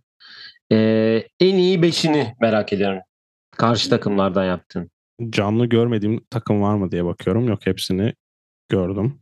Ee, 0.73 1.23
en 1.41 1.55
iyi 1.57 1.83
5'ini 1.83 2.35
merak 2.41 2.73
ediyorum. 2.73 3.01
Karşı 3.57 3.91
takımlardan 3.91 4.45
yaptın. 4.45 4.91
Canlı 5.31 5.67
görmediğim 5.67 6.25
takım 6.31 6.63
var 6.63 6.75
mı 6.75 6.91
diye 6.91 7.05
bakıyorum. 7.05 7.49
Yok 7.49 7.67
hepsini 7.67 8.15
gördüm. 8.69 9.21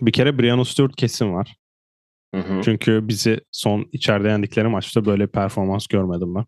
Bir 0.00 0.12
kere 0.12 0.38
Brianna 0.38 0.64
Stewart 0.64 0.96
kesin 0.96 1.32
var. 1.32 1.56
Hı 2.34 2.40
hı. 2.40 2.60
Çünkü 2.64 3.08
bizi 3.08 3.40
son 3.52 3.88
içeride 3.92 4.28
yendikleri 4.28 4.68
maçta 4.68 5.04
böyle 5.04 5.26
performans 5.26 5.86
görmedim 5.86 6.34
ben. 6.34 6.44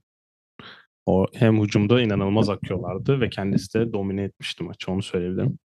O 1.06 1.26
hem 1.34 1.62
hücumda 1.62 2.02
inanılmaz 2.02 2.48
akıyorlardı 2.48 3.20
ve 3.20 3.30
kendisi 3.30 3.78
de 3.78 3.92
domine 3.92 4.22
etmişti 4.22 4.64
maçı 4.64 4.92
onu 4.92 5.02
söyleyebilirim. 5.02 5.58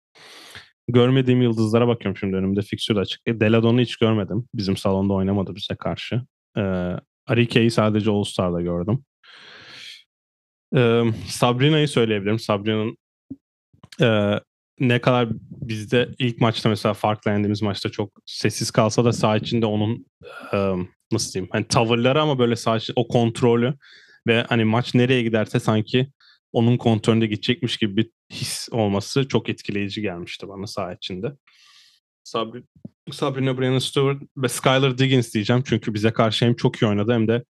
Görmediğim 0.89 1.43
yıldızlara 1.43 1.89
bakıyorum 1.89 2.17
şimdi 2.17 2.37
önümde 2.37 2.63
fiksür 2.63 2.97
açık. 2.97 3.21
E, 3.27 3.41
Deladon'u 3.41 3.81
hiç 3.81 3.97
görmedim. 3.97 4.49
Bizim 4.55 4.77
salonda 4.77 5.13
oynamadı 5.13 5.55
bize 5.55 5.77
karşı. 5.77 6.23
Ee, 6.57 6.61
Arike'yi 7.27 7.71
sadece 7.71 8.11
All 8.11 8.25
Star'da 8.25 8.61
gördüm. 8.61 9.05
Ee, 10.77 11.03
Sabrina'yı 11.29 11.89
söyleyebilirim. 11.89 12.39
Sabrina'nın 12.39 12.97
e, 14.01 14.41
ne 14.81 15.01
kadar 15.01 15.29
bizde 15.51 16.09
ilk 16.19 16.41
maçta 16.41 16.69
mesela 16.69 16.95
farklı 16.95 17.31
yendiğimiz 17.31 17.63
maçta 17.63 17.89
çok 17.89 18.13
sessiz 18.27 18.71
kalsa 18.71 19.05
da 19.05 19.13
saha 19.13 19.37
içinde 19.37 19.67
onun 19.67 20.07
e, 20.53 20.75
nasıl 21.13 21.33
diyeyim 21.33 21.49
hani 21.53 21.69
tavırları 21.69 22.23
ama 22.23 22.39
böyle 22.39 22.57
saha 22.57 22.77
içi- 22.77 22.93
o 22.97 23.09
kontrolü 23.09 23.75
ve 24.27 24.43
hani 24.49 24.65
maç 24.65 24.95
nereye 24.95 25.23
giderse 25.23 25.61
sanki 25.61 26.09
onun 26.53 26.77
kontrolünde 26.77 27.27
gidecekmiş 27.27 27.77
gibi 27.77 27.97
bir 27.97 28.11
his 28.33 28.69
olması 28.73 29.29
çok 29.29 29.49
etkileyici 29.49 30.03
gelmişti 30.03 30.49
bana 30.49 30.67
saha 30.67 30.93
içinde. 30.93 31.33
Sabri, 32.25 32.63
Sabrina 33.11 33.59
Brianna 33.59 33.81
Stewart 33.81 34.23
ve 34.37 34.49
Skylar 34.49 34.99
Diggins 34.99 35.35
diyeceğim 35.35 35.63
çünkü 35.67 35.95
bize 35.95 36.13
karşı 36.13 36.45
hem 36.45 36.55
çok 36.55 36.83
iyi 36.83 36.87
oynadı 36.87 37.13
hem 37.13 37.29
de 37.29 37.45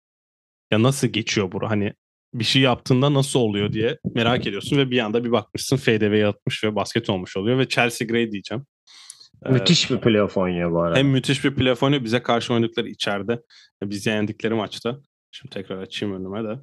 ya 0.70 0.82
nasıl 0.82 1.08
geçiyor 1.08 1.52
bu 1.52 1.70
hani 1.70 1.92
bir 2.34 2.44
şey 2.44 2.62
yaptığında 2.62 3.14
nasıl 3.14 3.40
oluyor 3.40 3.72
diye 3.72 3.98
merak 4.14 4.46
ediyorsun 4.46 4.76
ve 4.76 4.90
bir 4.90 4.98
anda 4.98 5.24
bir 5.24 5.32
bakmışsın 5.32 5.76
fadeaway 5.76 6.24
atmış 6.24 6.64
ve 6.64 6.74
basket 6.74 7.10
olmuş 7.10 7.36
oluyor 7.36 7.58
ve 7.58 7.68
Chelsea 7.68 8.08
Gray 8.08 8.32
diyeceğim. 8.32 8.64
Ee, 9.46 9.50
Müthiş 9.52 9.90
bir 9.90 9.98
playoff 9.98 10.36
oynuyor 10.36 10.72
bu 10.72 10.80
arada. 10.82 10.98
hem 10.98 11.08
müthiş 11.08 11.44
bir 11.44 11.54
playoff 11.54 11.82
oynuyor 11.82 12.04
bize 12.04 12.22
karşı 12.22 12.54
oynadıkları 12.54 12.88
içeride 12.88 13.40
bizi 13.82 14.10
yendikleri 14.10 14.54
maçta. 14.54 15.00
Şimdi 15.30 15.50
tekrar 15.54 15.78
açayım 15.78 16.14
önüme 16.14 16.48
de. 16.48 16.60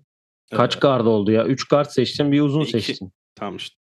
Kaç 0.51 0.75
Ee, 0.75 0.79
guard 0.79 1.05
oldu 1.05 1.31
ya? 1.31 1.45
3 1.45 1.67
guard 1.67 1.89
seçtin 1.89 2.31
bir 2.31 2.41
uzun 2.41 2.61
İki. 2.61 2.71
seçtin. 2.71 3.11
Tamam 3.35 3.55
işte. 3.55 3.75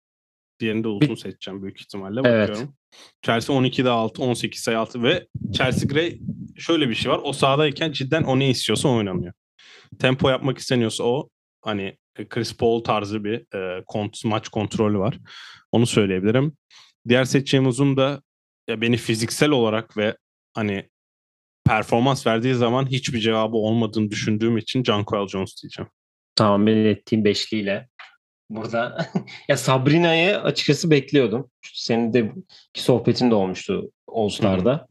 Diğerini 0.60 0.84
de 0.84 0.88
uzun 0.88 1.14
seçeceğim 1.14 1.62
büyük 1.62 1.80
ihtimalle. 1.80 2.20
Evet. 2.24 2.48
Bakıyorum. 2.48 2.74
Chelsea 3.22 3.56
12'de 3.56 3.90
6, 3.90 4.22
18 4.22 4.60
sayı 4.60 4.78
6 4.78 5.02
ve 5.02 5.26
Chelsea 5.54 5.88
Gray 5.88 6.18
şöyle 6.56 6.88
bir 6.88 6.94
şey 6.94 7.12
var. 7.12 7.20
O 7.24 7.32
sahadayken 7.32 7.92
cidden 7.92 8.22
o 8.22 8.38
ne 8.38 8.50
istiyorsa 8.50 8.88
o 8.88 8.96
oynanıyor. 8.96 9.32
Tempo 9.98 10.28
yapmak 10.30 10.58
isteniyorsa 10.58 11.04
o 11.04 11.28
hani 11.62 11.96
Chris 12.28 12.56
Paul 12.56 12.84
tarzı 12.84 13.24
bir 13.24 13.34
e, 13.34 13.82
kont- 13.82 14.28
maç 14.28 14.48
kontrolü 14.48 14.98
var. 14.98 15.18
Onu 15.72 15.86
söyleyebilirim. 15.86 16.56
Diğer 17.08 17.24
seçeceğim 17.24 17.66
uzun 17.66 17.96
da 17.96 18.22
ya 18.68 18.80
beni 18.80 18.96
fiziksel 18.96 19.50
olarak 19.50 19.96
ve 19.96 20.16
hani 20.54 20.88
performans 21.66 22.26
verdiği 22.26 22.54
zaman 22.54 22.86
hiçbir 22.86 23.18
cevabı 23.18 23.56
olmadığını 23.56 24.10
düşündüğüm 24.10 24.58
için 24.58 24.84
Jonquel 24.84 25.26
Jones 25.26 25.62
diyeceğim. 25.62 25.90
Tamam 26.36 26.66
benim 26.66 26.86
ettiğim 26.86 27.24
beşliyle. 27.24 27.88
Burada 28.50 29.06
ya 29.48 29.56
Sabrina'yı 29.56 30.38
açıkçası 30.38 30.90
bekliyordum. 30.90 31.50
Senin 31.74 32.12
de 32.12 32.32
ki 32.74 32.82
sohbetin 32.82 33.30
de 33.30 33.34
olmuştu 33.34 33.90
All 34.08 34.28
Star'da. 34.28 34.86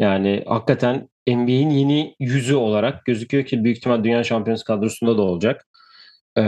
Yani 0.00 0.44
hakikaten 0.46 1.08
NBA'in 1.28 1.70
yeni 1.70 2.16
yüzü 2.20 2.54
olarak 2.54 3.04
gözüküyor 3.04 3.44
ki 3.44 3.64
büyük 3.64 3.76
ihtimal 3.76 4.04
Dünya 4.04 4.24
Şampiyonası 4.24 4.64
kadrosunda 4.64 5.18
da 5.18 5.22
olacak. 5.22 5.66
Ee, 6.38 6.42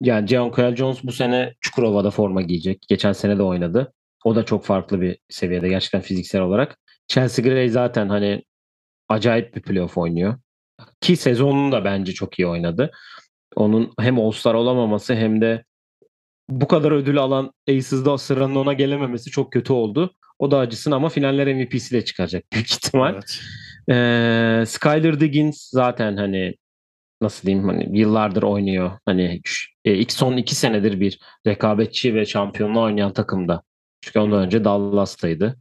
yani 0.00 0.26
Giancarlo 0.26 0.76
Jones 0.76 1.04
bu 1.04 1.12
sene 1.12 1.54
Çukurova'da 1.60 2.10
forma 2.10 2.42
giyecek. 2.42 2.84
Geçen 2.88 3.12
sene 3.12 3.38
de 3.38 3.42
oynadı. 3.42 3.92
O 4.24 4.36
da 4.36 4.44
çok 4.44 4.64
farklı 4.64 5.00
bir 5.00 5.18
seviyede 5.28 5.68
gerçekten 5.68 6.00
fiziksel 6.00 6.40
olarak. 6.40 6.78
Chelsea 7.08 7.44
Gray 7.44 7.68
zaten 7.68 8.08
hani 8.08 8.42
acayip 9.08 9.56
bir 9.56 9.62
playoff 9.62 9.98
oynuyor. 9.98 10.34
Ki 11.00 11.16
sezonunu 11.16 11.72
da 11.72 11.84
bence 11.84 12.12
çok 12.12 12.38
iyi 12.38 12.46
oynadı. 12.46 12.90
Onun 13.56 13.92
hem 14.00 14.18
All-Star 14.18 14.54
olamaması 14.54 15.14
hem 15.14 15.40
de 15.40 15.64
bu 16.48 16.68
kadar 16.68 16.92
ödül 16.92 17.18
alan 17.18 17.52
Aces'da 17.68 18.18
sıranın 18.18 18.54
ona 18.54 18.72
gelememesi 18.72 19.30
çok 19.30 19.52
kötü 19.52 19.72
oldu. 19.72 20.14
O 20.38 20.50
da 20.50 20.58
acısın 20.58 20.90
ama 20.90 21.08
finaller 21.08 21.54
MVP'si 21.54 21.94
de 21.94 22.04
çıkacak 22.04 22.44
büyük 22.52 22.72
ihtimal. 22.72 23.14
Evet. 23.14 23.40
Ee, 23.90 24.64
Skyler 24.66 25.20
Diggins 25.20 25.70
zaten 25.70 26.16
hani 26.16 26.54
nasıl 27.22 27.46
diyeyim 27.46 27.68
hani 27.68 27.98
yıllardır 27.98 28.42
oynuyor. 28.42 28.98
Hani 29.06 29.40
e, 29.84 29.94
ilk 29.94 30.12
son 30.12 30.36
iki 30.36 30.54
senedir 30.54 31.00
bir 31.00 31.18
rekabetçi 31.46 32.14
ve 32.14 32.26
şampiyonluğa 32.26 32.82
oynayan 32.84 33.12
takımda. 33.12 33.62
Çünkü 34.00 34.18
ondan 34.18 34.44
önce 34.46 34.64
Dallas'taydı. 34.64 35.56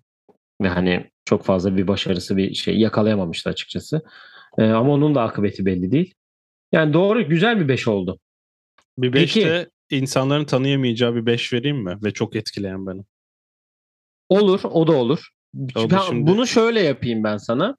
Ve 0.62 0.68
hani 0.68 1.12
çok 1.26 1.44
fazla 1.44 1.78
bir 1.78 1.88
başarısı 1.88 2.38
bir 2.38 2.54
şey 2.54 2.78
yakalayamamıştı 2.80 3.50
açıkçası. 3.50 4.02
Ee, 4.58 4.64
ama 4.64 4.94
onun 4.94 5.16
da 5.16 5.22
akıbeti 5.22 5.66
belli 5.66 5.92
değil. 5.92 6.14
Yani 6.72 6.94
doğru 6.94 7.30
güzel 7.30 7.60
bir 7.60 7.68
5 7.68 7.88
oldu. 7.88 8.20
Bir 8.98 9.12
Peki. 9.12 9.42
5'te 9.42 9.70
insanların 9.90 10.46
tanıyamayacağı 10.46 11.16
bir 11.16 11.26
5 11.26 11.54
vereyim 11.54 11.78
mi? 11.78 11.98
Ve 12.04 12.12
çok 12.12 12.36
etkileyen 12.36 12.88
beni. 12.88 13.02
Olur, 14.30 14.62
o 14.64 14.88
da 14.88 14.92
olur. 14.92 15.30
O 15.76 15.90
Ben 15.90 15.98
şimdi- 15.98 16.32
Bunu 16.32 16.48
şöyle 16.48 16.82
yapayım 16.82 17.24
ben 17.24 17.38
sana. 17.38 17.78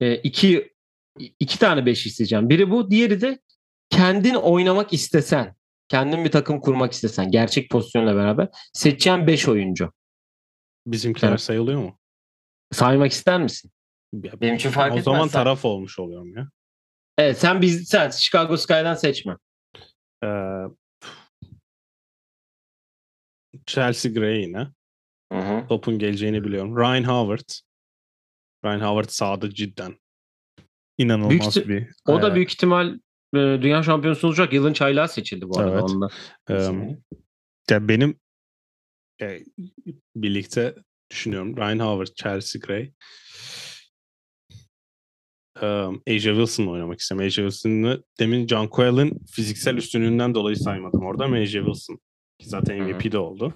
Ee, 0.00 0.14
iki, 0.14 0.75
iki 1.18 1.58
tane 1.58 1.86
5 1.86 2.06
isteyeceğim. 2.06 2.48
Biri 2.48 2.70
bu, 2.70 2.90
diğeri 2.90 3.20
de 3.20 3.38
kendin 3.90 4.34
oynamak 4.34 4.92
istesen, 4.92 5.54
kendin 5.88 6.24
bir 6.24 6.30
takım 6.30 6.60
kurmak 6.60 6.92
istesen, 6.92 7.30
gerçek 7.30 7.70
pozisyonla 7.70 8.16
beraber 8.16 8.48
seçeceğin 8.72 9.26
5 9.26 9.48
oyuncu. 9.48 9.92
Bizimkiler 10.86 11.28
Evet. 11.28 11.40
sayılıyor 11.40 11.80
mu? 11.80 11.98
Saymak 12.72 13.12
ister 13.12 13.40
misin? 13.42 13.70
Ya, 14.12 14.40
Benim 14.40 14.54
için 14.54 14.70
fark 14.70 14.90
o 14.90 14.92
etmez. 14.92 15.04
zaman 15.04 15.22
Sen- 15.28 15.32
taraf 15.32 15.64
olmuş 15.64 15.98
oluyorum 15.98 16.36
ya. 16.36 16.48
Evet, 17.18 17.38
sen 17.38 17.62
biz 17.62 17.88
sen 17.88 18.10
Chicago 18.10 18.56
Sky'dan 18.56 18.94
seçme. 18.94 19.36
Ee, 20.24 20.28
Chelsea 23.66 24.12
Gray 24.12 24.40
yine. 24.40 24.68
Hı 25.32 25.38
hı. 25.38 25.66
Topun 25.68 25.98
geleceğini 25.98 26.44
biliyorum. 26.44 26.76
Ryan 26.76 27.04
Howard. 27.04 27.48
Ryan 28.64 28.80
Howard 28.80 29.08
sağda 29.08 29.50
cidden. 29.50 29.98
İnanılmaz 30.98 31.56
Büyük 31.56 31.68
bir. 31.68 32.12
O 32.12 32.22
da 32.22 32.34
büyük 32.34 32.52
ihtimal 32.52 32.94
e, 33.34 33.38
dünya 33.38 33.82
şampiyonası 33.82 34.26
olacak. 34.26 34.52
Yılın 34.52 34.72
çaylağı 34.72 35.08
seçildi 35.08 35.48
bu 35.48 35.58
arada. 35.58 35.72
Evet. 35.72 35.82
Onda. 35.82 36.08
e, 37.70 37.74
ya 37.74 37.88
benim 37.88 38.18
e, 39.22 39.40
birlikte 40.16 40.74
düşünüyorum. 41.10 41.56
Ryan 41.56 41.78
Howard, 41.78 42.14
Chelsea 42.14 42.60
Gray. 42.66 42.92
Um, 45.62 46.02
Asia 46.08 46.32
Wilson'la 46.34 46.70
oynamak 46.70 47.00
istiyorum. 47.00 47.26
Asia 47.26 47.50
Wilson'ı 47.50 48.02
demin 48.20 48.46
John 48.46 48.68
Coyle'ın 48.72 49.20
fiziksel 49.30 49.76
üstünlüğünden 49.76 50.34
dolayı 50.34 50.56
saymadım 50.56 51.06
orada 51.06 51.24
ama 51.24 51.36
Asia 51.36 51.60
Wilson. 51.64 51.98
Ki 52.38 52.48
zaten. 52.48 52.82
MVP 52.82 53.12
de 53.12 53.18
oldu. 53.18 53.54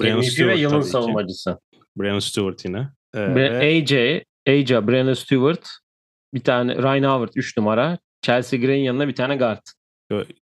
Brianna 0.00 0.16
MVP 0.16 0.24
ve 0.26 0.30
Stewart 0.30 0.58
yılın 0.58 0.74
tabii 0.74 0.84
ki. 0.84 0.90
savunmacısı. 0.90 1.58
Brianna 1.96 2.20
Stewart 2.20 2.64
yine. 2.64 2.88
Ee, 3.14 3.34
Ve 3.34 3.34
ve 3.34 3.58
AJ, 3.58 3.92
AJ, 4.48 4.70
Brennan 4.70 5.14
Stewart, 5.14 5.68
bir 6.34 6.40
tane 6.44 6.74
Ryan 6.76 7.10
Howard 7.12 7.32
3 7.34 7.56
numara, 7.56 7.98
Chelsea 8.22 8.60
Gray'in 8.60 8.84
yanına 8.84 9.08
bir 9.08 9.14
tane 9.14 9.36
guard. 9.36 9.62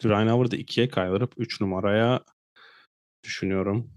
Ryan 0.03 0.27
Howard'ı 0.27 0.55
ikiye 0.55 0.89
kaydırıp 0.89 1.33
3 1.37 1.61
numaraya 1.61 2.21
düşünüyorum. 3.23 3.91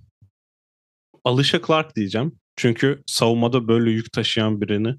Alışa 1.25 1.61
Clark 1.67 1.97
diyeceğim. 1.97 2.39
Çünkü 2.57 3.03
savunmada 3.07 3.69
böyle 3.69 3.91
yük 3.91 4.13
taşıyan 4.13 4.61
birini 4.61 4.95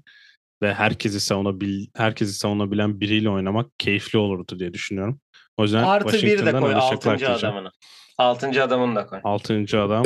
ve 0.62 0.74
herkesi 0.74 1.20
savunabil 1.20 1.86
herkesi 1.96 2.32
savunabilen 2.32 3.00
biriyle 3.00 3.30
oynamak 3.30 3.78
keyifli 3.78 4.18
olurdu 4.18 4.58
diye 4.58 4.74
düşünüyorum. 4.74 5.20
O 5.56 5.62
yüzden 5.62 5.82
Artı 5.82 6.12
bir 6.26 6.46
de 6.46 6.52
koy 6.52 6.74
Alışa 6.74 7.00
Clark 7.00 7.06
6. 7.06 7.18
diyeceğim. 7.18 7.54
adamını. 7.54 7.70
6. 8.18 8.62
adamını 8.64 8.96
da 8.96 9.06
koy. 9.06 9.20
Altıncı 9.24 9.82
adam, 9.82 10.04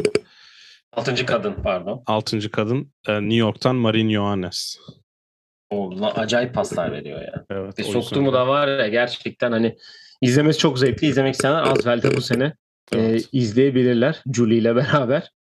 6. 0.93 1.27
kadın 1.27 1.55
pardon. 1.63 2.03
altıncı 2.07 2.51
kadın 2.51 2.93
e, 3.09 3.15
New 3.21 3.37
York'tan 3.37 3.77
Marin 3.77 4.09
Yohannes. 4.09 4.79
O 5.71 6.01
lan 6.01 6.13
acayip 6.17 6.55
paslar 6.55 6.93
veriyor 6.93 7.21
ya. 7.21 7.45
Evet. 7.51 7.79
Ve 7.79 7.83
soktu 7.83 8.23
mu 8.23 8.33
da 8.33 8.49
var 8.49 8.69
ya 8.79 8.89
gerçekten 8.89 9.53
hani 9.53 9.77
izlemesi 10.23 10.59
çok 10.59 10.79
zevkli. 10.79 11.07
İzlemek 11.07 11.35
isteyenler 11.35 11.63
Asvel'de 11.63 12.17
bu 12.17 12.21
sene 12.21 12.45
e, 12.93 12.99
Evet. 12.99 13.29
izleyebilirler 13.33 14.23
Julie 14.35 14.59
ile 14.59 14.77
beraber. 14.77 15.31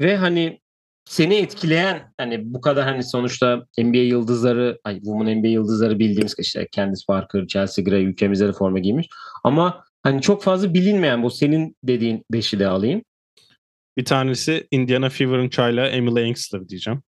Ve 0.00 0.16
hani 0.16 0.60
seni 1.04 1.34
etkileyen 1.34 2.12
hani 2.16 2.54
bu 2.54 2.60
kadar 2.60 2.84
hani 2.84 3.02
sonuçta 3.02 3.66
NBA 3.78 3.98
yıldızları, 3.98 4.78
ay 4.84 4.94
Women 4.94 5.38
NBA 5.38 5.46
yıldızları 5.46 5.98
bildiğimiz 5.98 6.34
işte 6.38 6.68
Candice 6.72 7.04
Parker, 7.08 7.46
Chelsea 7.46 7.84
Gray 7.84 8.04
ülkemizde 8.04 8.48
de 8.48 8.52
forma 8.52 8.78
giymiş. 8.78 9.08
Ama 9.44 9.84
hani 10.02 10.22
çok 10.22 10.42
fazla 10.42 10.74
bilinmeyen 10.74 11.22
bu 11.22 11.30
senin 11.30 11.76
dediğin 11.84 12.24
beşi 12.32 12.58
de 12.58 12.66
alayım. 12.66 13.02
Bir 13.96 14.04
tanesi 14.04 14.66
Indiana 14.70 15.08
Fever'ın 15.08 15.48
çayla 15.48 15.88
Emily 15.88 16.22
Engstler 16.22 16.68
diyeceğim. 16.68 17.02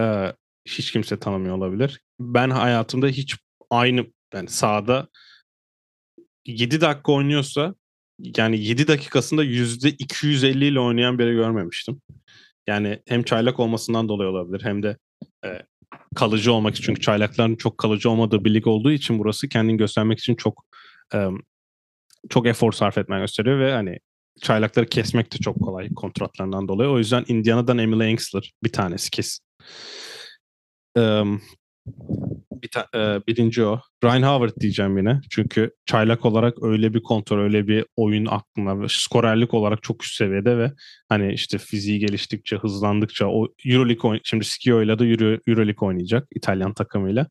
Ee, 0.00 0.32
hiç 0.68 0.92
kimse 0.92 1.18
tanımıyor 1.18 1.56
olabilir. 1.56 2.00
Ben 2.20 2.50
hayatımda 2.50 3.06
hiç 3.06 3.36
aynı 3.70 4.06
yani 4.34 4.48
sahada 4.48 5.08
7 6.46 6.80
dakika 6.80 7.12
oynuyorsa 7.12 7.74
yani 8.18 8.58
7 8.58 8.88
dakikasında 8.88 9.42
yüzde 9.42 9.88
250 9.90 10.64
ile 10.64 10.80
oynayan 10.80 11.18
biri 11.18 11.32
görmemiştim. 11.32 12.00
Yani 12.66 13.02
hem 13.08 13.22
çaylak 13.22 13.60
olmasından 13.60 14.08
dolayı 14.08 14.30
olabilir 14.30 14.64
hem 14.64 14.82
de 14.82 14.96
e, 15.44 15.62
kalıcı 16.14 16.52
olmak 16.52 16.74
için. 16.74 16.84
Çünkü 16.84 17.00
çaylakların 17.00 17.56
çok 17.56 17.78
kalıcı 17.78 18.10
olmadığı 18.10 18.44
bir 18.44 18.54
lig 18.54 18.66
olduğu 18.66 18.92
için 18.92 19.18
burası 19.18 19.48
kendini 19.48 19.76
göstermek 19.76 20.18
için 20.18 20.34
çok 20.34 20.64
e, 21.14 21.28
çok 22.28 22.46
efor 22.46 22.72
sarf 22.72 22.98
etmen 22.98 23.20
gösteriyor 23.20 23.58
ve 23.58 23.72
hani 23.72 23.98
çaylakları 24.40 24.86
kesmek 24.86 25.32
de 25.32 25.38
çok 25.38 25.60
kolay 25.60 25.94
kontratlarından 25.94 26.68
dolayı. 26.68 26.90
O 26.90 26.98
yüzden 26.98 27.24
Indiana'dan 27.28 27.78
Emily 27.78 28.04
Engstler 28.04 28.52
bir 28.62 28.72
tanesi 28.72 29.10
kesin. 29.10 29.44
Ee, 30.96 31.22
bir 32.62 32.68
ta- 32.68 32.88
e, 32.94 33.26
birinci 33.26 33.64
o. 33.64 33.80
Ryan 34.04 34.22
Howard 34.22 34.60
diyeceğim 34.60 34.98
yine. 34.98 35.20
Çünkü 35.30 35.70
çaylak 35.86 36.24
olarak 36.24 36.62
öyle 36.62 36.94
bir 36.94 37.02
kontrol, 37.02 37.38
öyle 37.38 37.66
bir 37.68 37.84
oyun 37.96 38.26
aklına, 38.26 38.80
ve 38.80 38.86
skorerlik 38.88 39.54
olarak 39.54 39.82
çok 39.82 40.04
üst 40.04 40.14
seviyede 40.14 40.58
ve 40.58 40.72
hani 41.08 41.32
işte 41.32 41.58
fiziği 41.58 41.98
geliştikçe, 41.98 42.56
hızlandıkça 42.56 43.26
o 43.26 43.48
Euroleague 43.66 44.10
oyn- 44.10 44.20
şimdi 44.24 44.44
Skio 44.44 44.82
ile 44.82 44.98
de 44.98 45.04
Euro- 45.04 45.40
Euroleague 45.46 45.88
oynayacak 45.88 46.28
İtalyan 46.34 46.74
takımıyla. 46.74 47.26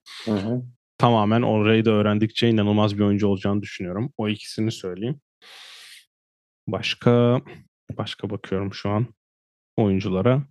Tamamen 0.97 1.41
orayı 1.41 1.85
da 1.85 1.91
öğrendikçe 1.91 2.49
inanılmaz 2.49 2.97
bir 2.97 3.03
oyuncu 3.03 3.27
olacağını 3.27 3.61
düşünüyorum. 3.61 4.13
O 4.17 4.29
ikisini 4.29 4.71
söyleyeyim. 4.71 5.19
Başka 6.67 7.41
başka 7.97 8.29
bakıyorum 8.29 8.73
şu 8.73 8.89
an 8.89 9.07
oyunculara. 9.77 10.43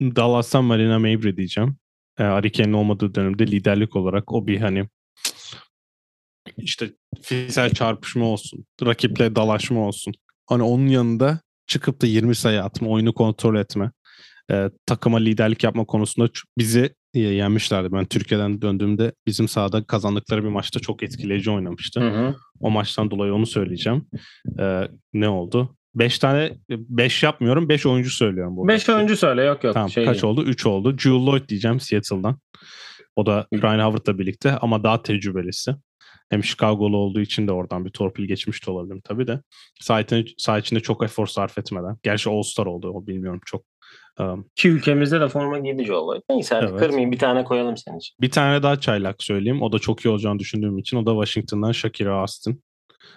Dallas'tan 0.00 0.64
Marina 0.64 0.98
Mabrey 0.98 1.36
diyeceğim. 1.36 1.76
E, 2.18 2.22
Arike'nin 2.22 2.72
olmadığı 2.72 3.14
dönemde 3.14 3.46
liderlik 3.46 3.96
olarak 3.96 4.32
o 4.32 4.46
bir 4.46 4.60
hani 4.60 4.88
işte 6.56 6.92
fiziksel 7.22 7.70
çarpışma 7.70 8.24
olsun, 8.24 8.66
rakiple 8.84 9.36
dalaşma 9.36 9.80
olsun. 9.80 10.14
Hani 10.46 10.62
onun 10.62 10.86
yanında 10.86 11.40
çıkıp 11.66 12.02
da 12.02 12.06
20 12.06 12.34
sayı 12.34 12.62
atma, 12.62 12.88
oyunu 12.88 13.14
kontrol 13.14 13.56
etme, 13.56 13.90
e, 14.50 14.70
takıma 14.86 15.18
liderlik 15.18 15.64
yapma 15.64 15.84
konusunda 15.84 16.28
bizi 16.58 16.94
e, 17.14 17.20
yenmişlerdi. 17.20 17.92
Ben 17.92 18.04
Türkiye'den 18.04 18.62
döndüğümde 18.62 19.12
bizim 19.26 19.48
sahada 19.48 19.84
kazandıkları 19.84 20.44
bir 20.44 20.48
maçta 20.48 20.80
çok 20.80 21.02
etkileyici 21.02 21.50
oynamıştı. 21.50 22.00
Hı 22.00 22.08
hı. 22.08 22.36
O 22.60 22.70
maçtan 22.70 23.10
dolayı 23.10 23.34
onu 23.34 23.46
söyleyeceğim. 23.46 24.06
Ee, 24.58 24.88
ne 25.12 25.28
oldu? 25.28 25.75
5 25.96 26.18
tane 26.18 26.52
5 26.70 27.22
yapmıyorum. 27.22 27.68
5 27.68 27.86
oyuncu 27.86 28.10
söylüyorum 28.10 28.56
bu. 28.56 28.68
Beş 28.68 28.88
oyuncu 28.88 29.16
söyle 29.16 29.42
yok 29.44 29.64
yok. 29.64 29.74
Tamam 29.74 29.90
şey 29.90 30.04
kaç 30.04 30.14
değil. 30.22 30.24
oldu? 30.32 30.42
3 30.44 30.66
oldu. 30.66 30.96
Jewel 30.98 31.26
Lloyd 31.26 31.48
diyeceğim 31.48 31.80
Seattle'dan. 31.80 32.38
O 33.16 33.26
da. 33.26 33.46
Ryan 33.54 33.84
Howard'la 33.86 34.18
birlikte 34.18 34.52
ama 34.52 34.84
daha 34.84 35.02
tecrübelisi. 35.02 35.74
Hem 36.30 36.44
Chicago'lu 36.44 36.96
olduğu 36.96 37.20
için 37.20 37.48
de 37.48 37.52
oradan 37.52 37.84
bir 37.84 37.90
torpil 37.90 38.24
geçmiş 38.24 38.66
de 38.66 38.70
olabilirim 38.70 39.00
tabii 39.04 39.26
de. 39.26 39.40
Saha 39.80 40.00
içinde, 40.00 40.24
saha 40.38 40.58
içinde 40.58 40.80
çok 40.80 41.04
efor 41.04 41.26
sarf 41.26 41.58
etmeden. 41.58 41.96
Gerçi 42.02 42.30
All-Star 42.30 42.66
oldu 42.66 42.90
o 42.94 43.06
bilmiyorum 43.06 43.40
çok. 43.46 43.62
Um, 44.20 44.46
Ki 44.56 44.68
ülkemizde 44.68 45.20
de 45.20 45.28
forma 45.28 45.58
giydi 45.58 45.84
Joe 45.84 46.06
Lloyd. 46.06 46.22
Neyse 46.30 46.54
hadi 46.54 46.66
Evet. 46.70 46.78
kırmayayım 46.80 47.12
bir 47.12 47.18
tane 47.18 47.44
koyalım 47.44 47.76
senin 47.76 47.98
için. 47.98 48.16
bir 48.20 48.30
tane 48.30 48.62
daha 48.62 48.80
çaylak 48.80 49.22
söyleyeyim. 49.22 49.62
O 49.62 49.72
da 49.72 49.78
çok 49.78 50.04
iyi 50.04 50.08
olacağını 50.08 50.38
düşündüğüm 50.38 50.78
için. 50.78 50.96
O 50.96 51.06
da 51.06 51.10
Washington'dan 51.24 51.72
Shakira 51.72 52.14
Austin. 52.20 52.62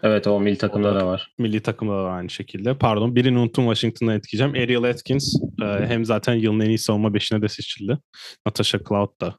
Evet 0.03 0.27
o 0.27 0.39
milli 0.39 0.57
takımda 0.57 0.91
O 0.91 0.95
da- 0.95 0.99
da 0.99 1.07
var. 1.07 1.33
Milli 1.37 1.59
takımda 1.59 2.03
da 2.03 2.09
aynı 2.09 2.29
şekilde. 2.29 2.73
Pardon 2.77 3.15
birini 3.15 3.37
unuttum 3.39 3.65
Washington'dan 3.65 4.15
etkileyeceğim. 4.15 4.63
Ariel 4.63 4.83
Atkins 4.89 5.35
e, 5.61 5.65
hem 5.65 6.05
zaten 6.05 6.33
yılın 6.33 6.59
en 6.59 6.69
iyi 6.69 6.77
savunma 6.77 7.13
beşine 7.13 7.41
de 7.41 7.47
seçildi. 7.47 7.97
Natasha 8.45 8.79
Cloud 8.89 9.21
da 9.21 9.35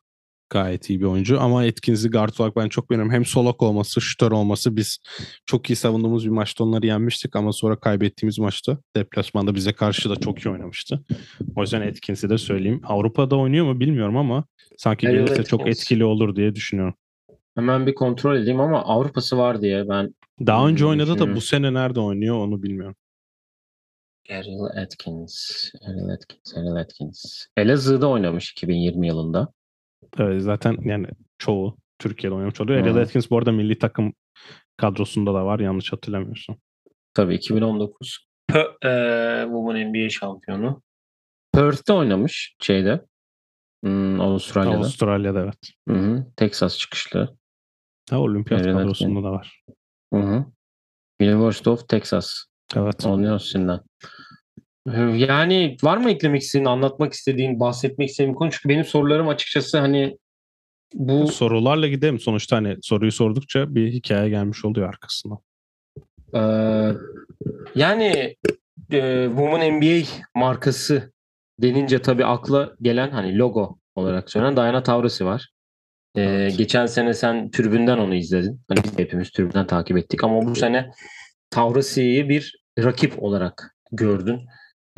gayet 0.50 0.90
iyi 0.90 1.00
bir 1.00 1.04
oyuncu. 1.06 1.40
Ama 1.40 1.60
Atkins'i 1.62 2.10
guard 2.10 2.32
olarak 2.38 2.56
ben 2.56 2.68
çok 2.68 2.90
beğeniyorum. 2.90 3.12
Hem 3.14 3.24
solak 3.24 3.62
olması, 3.62 4.00
şütör 4.00 4.32
olması. 4.32 4.76
Biz 4.76 4.98
çok 5.46 5.70
iyi 5.70 5.76
savunduğumuz 5.76 6.24
bir 6.24 6.30
maçta 6.30 6.64
onları 6.64 6.86
yenmiştik 6.86 7.36
ama 7.36 7.52
sonra 7.52 7.80
kaybettiğimiz 7.80 8.38
maçta 8.38 8.78
deplasmanda 8.96 9.54
bize 9.54 9.72
karşı 9.72 10.10
da 10.10 10.16
çok 10.16 10.38
iyi 10.38 10.50
oynamıştı. 10.50 11.04
O 11.56 11.60
yüzden 11.60 11.88
Atkins'i 11.88 12.30
de 12.30 12.38
söyleyeyim. 12.38 12.80
Avrupa'da 12.84 13.36
oynuyor 13.36 13.66
mu 13.66 13.80
bilmiyorum 13.80 14.16
ama 14.16 14.44
sanki 14.78 15.08
Ariel 15.08 15.26
gelirse 15.26 15.44
çok 15.44 15.68
etkili 15.68 16.04
olur 16.04 16.36
diye 16.36 16.54
düşünüyorum. 16.54 16.94
Hemen 17.54 17.86
bir 17.86 17.94
kontrol 17.94 18.36
edeyim 18.36 18.60
ama 18.60 18.82
Avrupa'sı 18.84 19.38
var 19.38 19.62
diye 19.62 19.88
ben 19.88 20.14
Daha 20.46 20.68
önce 20.68 20.86
oynadı 20.86 21.18
da 21.18 21.34
bu 21.36 21.40
sene 21.40 21.74
nerede 21.74 22.00
oynuyor 22.00 22.36
onu 22.36 22.62
bilmiyorum. 22.62 22.96
Ariel 24.30 24.82
Atkins, 24.82 25.64
Ariel 25.88 26.08
Atkins, 26.08 26.56
Ariel 26.56 26.74
Atkins. 26.76 27.46
Elazığ'da 27.56 28.08
oynamış 28.08 28.50
2020 28.52 29.06
yılında. 29.06 29.52
Evet, 30.18 30.42
zaten 30.42 30.76
yani 30.84 31.06
çoğu 31.38 31.76
Türkiye'de 31.98 32.34
oynamış 32.34 32.60
oluyor. 32.60 32.80
Ariel 32.82 32.96
Atkins 32.96 33.30
bu 33.30 33.38
arada 33.38 33.52
milli 33.52 33.78
takım 33.78 34.12
kadrosunda 34.76 35.34
da 35.34 35.46
var 35.46 35.60
yanlış 35.60 35.92
hatırlamıyorsam. 35.92 36.56
Tabii 37.14 37.34
2019 37.34 38.26
P- 38.46 38.66
eee 38.84 39.42
Women 39.44 39.88
NBA 39.92 40.08
şampiyonu. 40.08 40.82
Perth'te 41.52 41.92
oynamış 41.92 42.56
şeyde. 42.60 43.06
Hmm, 43.84 44.20
Avustralya'da. 44.20 44.76
Avustralya'da 44.76 45.40
evet. 45.40 45.70
Hı 45.88 45.94
hı. 45.94 46.26
Texas 46.36 46.78
çıkışlı. 46.78 47.36
Ha, 48.10 48.18
olimpiyat 48.18 48.60
Ariel 48.62 48.76
kadrosunda 48.76 49.22
da 49.22 49.32
var. 49.32 49.64
Hı 50.12 50.20
hı. 50.20 50.44
University 51.20 51.70
of 51.70 51.88
Texas. 51.88 52.44
Evet. 52.76 53.06
Üstünden. 53.36 53.80
Yani 55.16 55.76
var 55.82 55.96
mı 55.96 56.10
eklemek 56.10 56.42
istediğin, 56.42 56.66
anlatmak 56.66 57.12
istediğin, 57.12 57.60
bahsetmek 57.60 58.08
istediğin 58.08 58.34
konu? 58.34 58.50
Çünkü 58.50 58.68
benim 58.68 58.84
sorularım 58.84 59.28
açıkçası 59.28 59.78
hani 59.78 60.18
bu 60.94 61.28
Sorularla 61.28 61.86
gidelim. 61.88 62.18
Sonuçta 62.20 62.56
hani 62.56 62.76
soruyu 62.82 63.12
sordukça 63.12 63.74
bir 63.74 63.92
hikaye 63.92 64.28
gelmiş 64.28 64.64
oluyor 64.64 64.88
arkasından. 64.88 65.38
Ee, 66.34 66.92
yani 67.74 68.36
e, 68.92 69.26
Women 69.28 69.76
NBA 69.76 70.06
markası 70.34 71.12
denince 71.62 72.02
tabii 72.02 72.24
akla 72.24 72.72
gelen 72.82 73.10
hani 73.10 73.38
logo 73.38 73.78
olarak 73.94 74.30
söylenen 74.30 74.56
Diana 74.56 74.82
Taurasi 74.82 75.24
var. 75.24 75.50
Ee, 76.16 76.22
Evet. 76.22 76.58
Geçen 76.58 76.86
sene 76.86 77.14
sen 77.14 77.50
tribünden 77.50 77.98
onu 77.98 78.14
izledin. 78.14 78.60
Hani 78.68 78.84
biz 78.84 78.98
de 78.98 79.02
hepimiz 79.02 79.30
tribünden 79.30 79.66
takip 79.66 79.96
ettik 79.96 80.24
ama 80.24 80.42
bu 80.42 80.54
sene 80.54 80.90
Taurasi'yi 81.50 82.28
bir 82.28 82.60
rakip 82.78 83.22
olarak 83.22 83.76
gördün. 83.92 84.40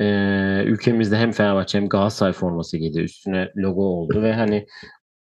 Ee, 0.01 0.63
ülkemizde 0.67 1.17
hem 1.17 1.33
Fenerbahçe 1.33 1.79
hem 1.79 1.89
Galatasaray 1.89 2.33
forması 2.33 2.77
giydi. 2.77 3.01
Üstüne 3.01 3.49
logo 3.57 3.83
oldu 3.83 4.23
ve 4.23 4.35
hani 4.35 4.67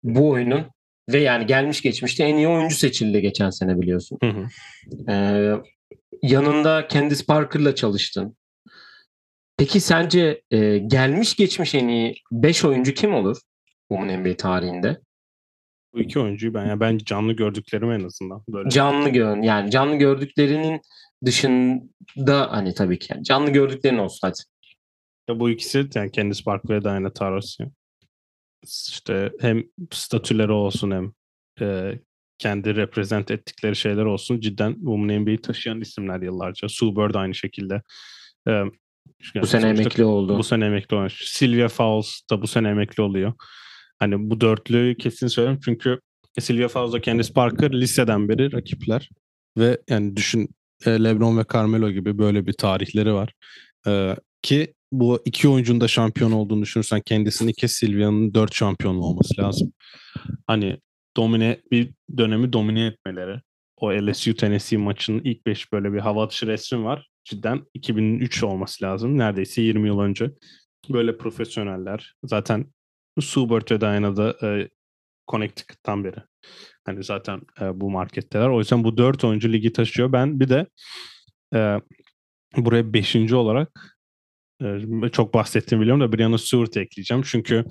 bu 0.03 0.31
oyunun 0.31 0.67
ve 1.13 1.19
yani 1.19 1.47
gelmiş 1.47 1.83
geçmişte 1.83 2.25
en 2.25 2.37
iyi 2.37 2.49
oyuncu 2.49 2.77
seçildi 2.77 3.21
geçen 3.21 3.51
sene 3.51 3.81
biliyorsun. 3.81 4.19
Hı 4.23 4.31
hı. 4.31 4.47
Ee, 5.13 5.53
yanında 6.23 6.89
Candice 6.91 7.25
Parker'la 7.25 7.75
çalıştın. 7.75 8.37
Peki 9.59 9.81
sence 9.81 10.43
e, 10.51 10.79
gelmiş 10.79 11.37
geçmiş 11.37 11.75
en 11.75 11.89
iyi 11.89 12.15
5 12.33 12.65
oyuncu 12.65 12.95
kim 12.95 13.15
olur 13.15 13.37
Women 13.89 14.21
NBA 14.21 14.37
tarihinde? 14.37 15.01
Bu 15.97 16.01
iki 16.01 16.21
oyuncuyu 16.21 16.55
ben 16.55 16.67
yani 16.67 16.81
ben 16.81 16.99
canlı 16.99 17.33
gördüklerim 17.33 17.93
en 17.93 18.05
azından 18.05 18.43
böyle. 18.49 18.71
Canlı 18.71 19.09
gör 19.09 19.37
yani 19.37 19.71
canlı 19.71 19.97
gördüklerinin 19.97 20.81
dışında 21.25 22.53
hani 22.53 22.75
tabii 22.75 22.99
ki 22.99 23.07
yani 23.11 23.25
canlı 23.25 23.51
gördüklerin 23.51 23.99
olsun 23.99 24.19
hadi. 24.23 24.39
Ya 25.29 25.41
bu 25.41 25.51
ikisi 25.51 25.89
yani 25.95 26.13
Candice 26.13 26.45
Parker 26.45 26.77
ve 26.77 26.85
Diana 26.85 27.13
Taurasi. 27.13 27.65
İşte 28.89 29.33
hem 29.41 29.65
statüleri 29.91 30.53
olsun 30.53 30.91
hem 30.91 31.13
e, 31.61 31.99
kendi 32.39 32.77
reprezent 32.77 33.31
ettikleri 33.31 33.77
şeyler 33.77 34.05
olsun. 34.05 34.41
Cidden 34.41 34.75
Women 34.75 35.23
NBA'yi 35.23 35.41
taşıyan 35.41 35.81
isimler 35.81 36.21
yıllarca. 36.21 36.69
Sue 36.69 36.97
Bird 36.97 37.15
aynı 37.15 37.35
şekilde. 37.35 37.83
E, 38.49 38.51
yani 38.53 39.43
Bu 39.43 39.47
sene 39.47 39.69
emekli 39.69 40.05
oldu. 40.05 40.39
Bu 40.39 40.43
sene 40.43 40.67
emekli 40.67 40.97
olmuş. 40.97 41.25
Sylvia 41.25 41.69
Fowles 41.69 42.21
da 42.31 42.43
bu 42.43 42.47
sene 42.47 42.69
emekli 42.69 43.03
oluyor. 43.03 43.33
Hani 43.99 44.31
bu 44.31 44.41
dörtlüyü 44.41 44.97
kesin 44.97 45.27
söylüyorum 45.27 45.61
çünkü 45.65 46.01
Sylvia 46.41 46.69
Fowles'la 46.69 47.03
Candice 47.03 47.33
Parker 47.33 47.73
liseden 47.73 48.29
beri 48.29 48.53
rakipler. 48.53 49.11
Ve 49.59 49.79
yani 49.89 50.17
düşün 50.17 50.49
e, 50.87 50.91
LeBron 50.91 51.39
ve 51.39 51.45
Carmelo 51.53 51.91
gibi 51.91 52.19
böyle 52.19 52.47
bir 52.47 52.53
tarihleri 52.53 53.15
var. 53.15 53.33
E, 53.87 54.17
ki 54.43 54.75
bu 54.93 55.23
iki 55.25 55.49
oyuncunun 55.49 55.81
da 55.81 55.89
şampiyon 55.89 56.33
olduğunu 56.33 56.63
düşünürsen 56.63 57.01
kendisinin 57.01 57.49
iki 57.49 57.69
Silvia'nın 57.69 58.35
dört 58.35 58.55
şampiyonlu 58.55 59.07
olması 59.07 59.41
lazım. 59.41 59.73
Hani 60.47 60.79
domine 61.17 61.61
bir 61.71 61.91
dönemi 62.17 62.53
domine 62.53 62.87
etmeleri. 62.87 63.41
O 63.77 63.93
LSU 63.93 64.35
Tennessee 64.35 64.79
maçının 64.79 65.21
ilk 65.25 65.47
beş 65.47 65.73
böyle 65.73 65.93
bir 65.93 65.99
hava 65.99 66.25
atışı 66.25 66.47
resmi 66.47 66.85
var. 66.85 67.09
Cidden 67.25 67.63
2003 67.75 68.43
olması 68.43 68.85
lazım. 68.85 69.19
Neredeyse 69.19 69.63
20 69.63 69.89
yıl 69.89 70.01
önce. 70.01 70.31
Böyle 70.91 71.19
profesyoneller. 71.19 72.15
Zaten 72.25 72.67
Subert 73.21 73.73
ve 73.73 73.81
Diana 73.81 74.17
da 74.17 74.37
e, 74.43 74.69
Connecticut'tan 75.29 76.05
beri. 76.05 76.17
Hani 76.85 77.05
zaten 77.05 77.41
e, 77.61 77.81
bu 77.81 77.91
marketteler. 77.91 78.49
O 78.49 78.59
yüzden 78.59 78.85
bu 78.85 78.97
dört 78.97 79.25
oyuncu 79.25 79.53
ligi 79.53 79.73
taşıyor. 79.73 80.13
Ben 80.13 80.41
bir 80.41 80.49
de 80.49 80.67
e, 81.55 81.81
buraya 82.57 82.93
beşinci 82.93 83.35
olarak 83.35 83.97
e, 84.63 84.79
çok 85.13 85.35
bahsettiğimi 85.35 85.83
biliyorum 85.83 86.01
da 86.01 86.17
Brianna 86.17 86.39
Stewart'ı 86.39 86.81
ekleyeceğim. 86.81 87.23
Çünkü 87.27 87.65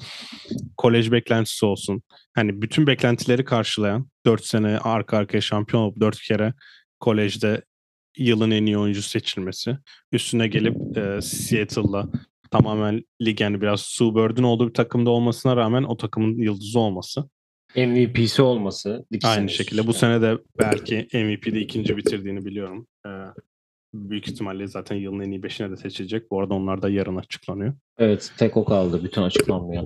kolej 0.77 1.11
beklentisi 1.11 1.65
olsun. 1.65 2.01
Hani 2.35 2.61
bütün 2.61 2.87
beklentileri 2.87 3.45
karşılayan 3.45 4.09
dört 4.25 4.45
sene 4.45 4.77
arka 4.79 5.17
arkaya 5.17 5.41
şampiyon 5.41 5.83
olup 5.83 5.99
dört 5.99 6.21
kere 6.21 6.53
kolejde 6.99 7.61
yılın 8.17 8.51
en 8.51 8.65
iyi 8.65 8.77
oyuncusu 8.77 9.09
seçilmesi. 9.09 9.77
Üstüne 10.11 10.47
gelip 10.47 10.97
e, 10.97 11.21
Seattle'la 11.21 12.09
tamamen 12.51 13.03
lig 13.21 13.41
yani 13.41 13.61
biraz 13.61 13.81
Sue 13.81 14.15
Bird'ün 14.15 14.43
olduğu 14.43 14.67
bir 14.69 14.73
takımda 14.73 15.09
olmasına 15.09 15.55
rağmen 15.55 15.83
o 15.83 15.97
takımın 15.97 16.37
yıldızı 16.37 16.79
olması. 16.79 17.29
MVP'si 17.75 18.41
olması. 18.41 19.05
Aynı 19.23 19.49
şekilde. 19.49 19.87
Bu 19.87 19.93
sene 19.93 20.21
de 20.21 20.37
belki 20.59 21.07
MVP'de 21.13 21.59
ikinci 21.59 21.97
bitirdiğini 21.97 22.45
biliyorum. 22.45 22.87
Ee, 23.05 23.09
büyük 23.93 24.27
ihtimalle 24.27 24.67
zaten 24.67 24.95
yılın 24.95 25.19
en 25.19 25.31
iyi 25.31 25.43
beşine 25.43 25.71
de 25.71 25.77
seçilecek. 25.77 26.31
Bu 26.31 26.39
arada 26.39 26.53
onlar 26.53 26.81
da 26.81 26.89
yarın 26.89 27.15
açıklanıyor. 27.15 27.73
Evet 27.97 28.33
tek 28.37 28.57
o 28.57 28.65
kaldı. 28.65 29.03
Bütün 29.03 29.21
açıklanmıyor. 29.21 29.83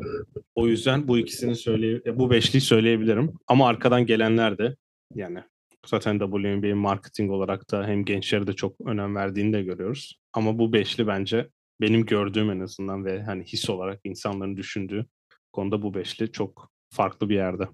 O 0.55 0.68
yüzden 0.68 1.07
bu 1.07 1.18
ikisini 1.18 1.55
söyleye 1.55 2.01
bu 2.20 2.32
beşliyi 2.32 2.62
söyleyebilirim. 2.62 3.34
Ama 3.47 3.68
arkadan 3.68 4.05
gelenler 4.05 4.57
de 4.57 4.76
yani 5.16 5.39
zaten 5.86 6.20
WNBA 6.20 6.76
marketing 6.76 7.32
olarak 7.32 7.72
da 7.72 7.88
hem 7.88 8.05
gençlere 8.05 8.47
de 8.47 8.53
çok 8.53 8.76
önem 8.86 9.16
verdiğini 9.16 9.53
de 9.53 9.64
görüyoruz. 9.64 10.20
Ama 10.34 10.60
bu 10.60 10.74
beşli 10.74 11.07
bence 11.07 11.49
benim 11.82 12.05
gördüğüm 12.05 12.51
en 12.51 12.59
azından 12.59 13.05
ve 13.05 13.23
hani 13.23 13.43
his 13.43 13.69
olarak 13.69 13.99
insanların 14.03 14.57
düşündüğü 14.57 15.05
konuda 15.53 15.82
bu 15.82 15.93
beşli 15.93 16.32
çok 16.32 16.71
farklı 16.93 17.30
bir 17.30 17.36
yerde. 17.36 17.67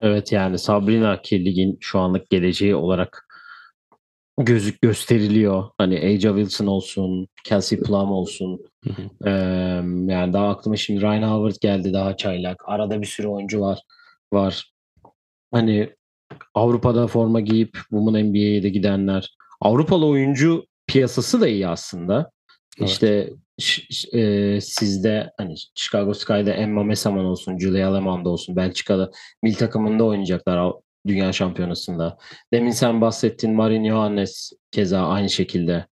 Evet 0.00 0.32
yani 0.32 0.58
Sabrina 0.58 1.22
ki 1.22 1.44
ligin 1.44 1.78
şu 1.80 1.98
anlık 1.98 2.30
geleceği 2.30 2.74
olarak 2.74 3.26
gözük 4.38 4.82
gösteriliyor. 4.82 5.64
Hani 5.78 5.98
Aja 5.98 6.28
Wilson 6.28 6.66
olsun, 6.66 7.28
Kelsey 7.44 7.80
Plum 7.80 8.12
olsun. 8.12 8.60
Ee, 9.26 9.30
yani 10.06 10.32
daha 10.32 10.48
aklıma 10.48 10.76
şimdi 10.76 11.00
Ryan 11.00 11.30
Howard 11.30 11.56
geldi 11.60 11.92
daha 11.92 12.16
çaylak. 12.16 12.62
Arada 12.64 13.00
bir 13.00 13.06
sürü 13.06 13.26
oyuncu 13.26 13.60
var. 13.60 13.78
Var. 14.32 14.72
Hani 15.52 15.94
Avrupa'da 16.54 17.06
forma 17.06 17.40
giyip 17.40 17.74
Women 17.74 18.30
NBA'ye 18.30 18.62
de 18.62 18.68
gidenler. 18.68 19.36
Avrupalı 19.60 20.06
oyuncu 20.06 20.66
piyasası 20.86 21.40
da 21.40 21.48
iyi 21.48 21.68
aslında. 21.68 22.30
Evet. 22.78 22.90
İşte 22.90 23.30
e, 24.12 24.60
sizde 24.60 25.32
hani 25.36 25.54
Chicago 25.74 26.14
Sky'da 26.14 26.52
Emma 26.52 26.84
Mesaman 26.84 27.24
olsun, 27.24 27.58
Julia 27.58 27.94
Lemond 27.94 28.26
olsun, 28.26 28.56
Belçika'da 28.56 29.10
mil 29.42 29.54
takımında 29.54 30.04
oynayacaklar 30.04 30.72
Dünya 31.06 31.32
Şampiyonası'nda. 31.32 32.18
Demin 32.52 32.70
sen 32.70 33.00
bahsettin 33.00 33.54
Marin 33.54 33.88
Johannes 33.88 34.52
keza 34.70 35.08
aynı 35.08 35.30
şekilde 35.30 35.86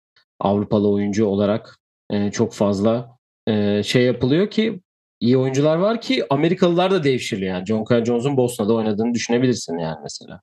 Avrupalı 0.41 0.89
oyuncu 0.89 1.27
olarak 1.27 1.79
e, 2.11 2.31
çok 2.31 2.55
fazla 2.55 3.18
e, 3.47 3.83
şey 3.83 4.03
yapılıyor 4.03 4.51
ki 4.51 4.81
iyi 5.20 5.37
oyuncular 5.37 5.77
var 5.77 6.01
ki 6.01 6.25
Amerikalılar 6.31 6.91
da 6.91 7.05
devşiriliyor. 7.05 7.55
Yani 7.55 7.66
John 7.66 7.85
Kyle 7.85 8.05
Jones'un 8.05 8.37
Boston'da 8.37 8.75
oynadığını 8.75 9.14
düşünebilirsin 9.14 9.79
yani 9.79 9.99
mesela. 10.03 10.41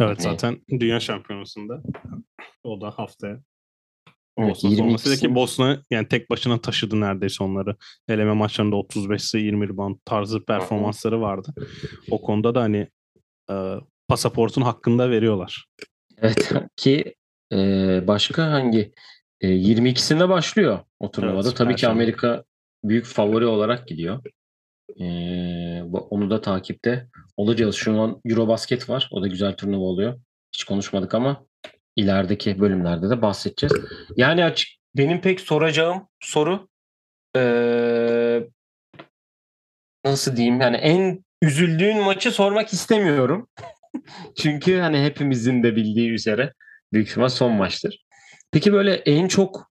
Evet 0.00 0.24
yani. 0.24 0.32
zaten 0.32 0.60
Dünya 0.80 1.00
Şampiyonası'nda 1.00 1.82
o 2.64 2.80
da 2.80 2.90
haftaya 2.90 3.40
Evet, 4.38 4.50
Bosna 4.50 4.70
22'si... 4.70 5.20
ki 5.20 5.34
Bosna 5.34 5.82
yani 5.90 6.08
tek 6.08 6.30
başına 6.30 6.60
taşıdı 6.60 7.00
neredeyse 7.00 7.44
onları. 7.44 7.76
Eleme 8.08 8.32
maçlarında 8.32 8.76
35 8.76 9.22
sayı 9.22 9.44
20 9.44 9.68
rebound 9.68 9.96
tarzı 10.04 10.44
performansları 10.44 11.20
vardı. 11.20 11.54
O 12.10 12.22
konuda 12.22 12.54
da 12.54 12.60
hani 12.60 12.88
e, 13.50 13.74
pasaportun 14.08 14.62
hakkında 14.62 15.10
veriyorlar. 15.10 15.66
Evet 16.18 16.52
ki 16.76 17.14
e, 17.52 17.56
başka 18.06 18.50
hangi 18.50 18.92
e, 19.40 19.48
22'sinde 19.48 20.28
başlıyor 20.28 20.78
o 21.00 21.10
turnuvada. 21.10 21.48
Evet, 21.48 21.56
Tabii 21.56 21.76
ki 21.76 21.88
Amerika 21.88 22.44
büyük 22.84 23.04
favori 23.04 23.46
olarak 23.46 23.88
gidiyor. 23.88 24.22
E, 25.00 25.06
onu 25.82 26.30
da 26.30 26.40
takipte 26.40 27.08
olacağız. 27.36 27.74
Şu 27.74 28.00
an 28.00 28.20
Eurobasket 28.24 28.88
var. 28.88 29.08
O 29.12 29.22
da 29.22 29.26
güzel 29.26 29.56
turnuva 29.56 29.84
oluyor. 29.84 30.20
Hiç 30.54 30.64
konuşmadık 30.64 31.14
ama 31.14 31.46
ilerideki 31.96 32.60
bölümlerde 32.60 33.10
de 33.10 33.22
bahsedeceğiz. 33.22 33.74
Yani 34.16 34.44
açık 34.44 34.68
benim 34.96 35.20
pek 35.20 35.40
soracağım 35.40 36.08
soru 36.20 36.68
ee, 37.36 38.48
nasıl 40.04 40.36
diyeyim 40.36 40.60
yani 40.60 40.76
en 40.76 41.24
üzüldüğün 41.42 41.98
maçı 41.98 42.30
sormak 42.30 42.72
istemiyorum. 42.72 43.48
Çünkü 44.38 44.78
hani 44.78 45.04
hepimizin 45.04 45.62
de 45.62 45.76
bildiği 45.76 46.10
üzere 46.10 46.52
büyük 46.92 47.08
ihtimal 47.08 47.28
son 47.28 47.52
maçtır. 47.52 48.04
Peki 48.52 48.72
böyle 48.72 48.94
en 48.94 49.28
çok 49.28 49.70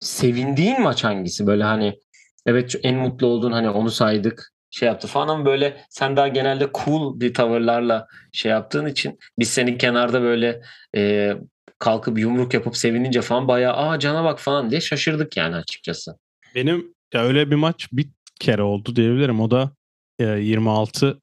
sevindiğin 0.00 0.80
maç 0.80 1.04
hangisi? 1.04 1.46
Böyle 1.46 1.64
hani 1.64 1.98
evet 2.46 2.74
en 2.82 2.96
mutlu 2.96 3.26
olduğun 3.26 3.52
hani 3.52 3.70
onu 3.70 3.90
saydık 3.90 4.51
şey 4.72 4.88
yaptı 4.88 5.08
falan 5.08 5.28
ama 5.28 5.44
böyle 5.44 5.84
sen 5.90 6.16
daha 6.16 6.28
genelde 6.28 6.70
cool 6.84 7.20
bir 7.20 7.34
tavırlarla 7.34 8.06
şey 8.32 8.50
yaptığın 8.50 8.86
için 8.86 9.18
biz 9.38 9.50
senin 9.50 9.78
kenarda 9.78 10.22
böyle 10.22 10.62
e, 10.96 11.32
kalkıp 11.78 12.18
yumruk 12.18 12.54
yapıp 12.54 12.76
sevinince 12.76 13.22
falan 13.22 13.48
bayağı 13.48 13.76
aa 13.76 13.98
cana 13.98 14.24
bak 14.24 14.40
falan 14.40 14.70
diye 14.70 14.80
şaşırdık 14.80 15.36
yani 15.36 15.56
açıkçası. 15.56 16.18
Benim 16.54 16.94
ya 17.14 17.22
öyle 17.22 17.50
bir 17.50 17.56
maç 17.56 17.88
bir 17.92 18.08
kere 18.40 18.62
oldu 18.62 18.96
diyebilirim. 18.96 19.40
O 19.40 19.50
da 19.50 19.72
e, 20.18 20.24
26 20.24 21.20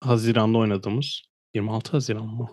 Haziran'da 0.00 0.58
oynadığımız 0.58 1.22
26 1.54 1.92
Haziran 1.92 2.26
mı? 2.26 2.48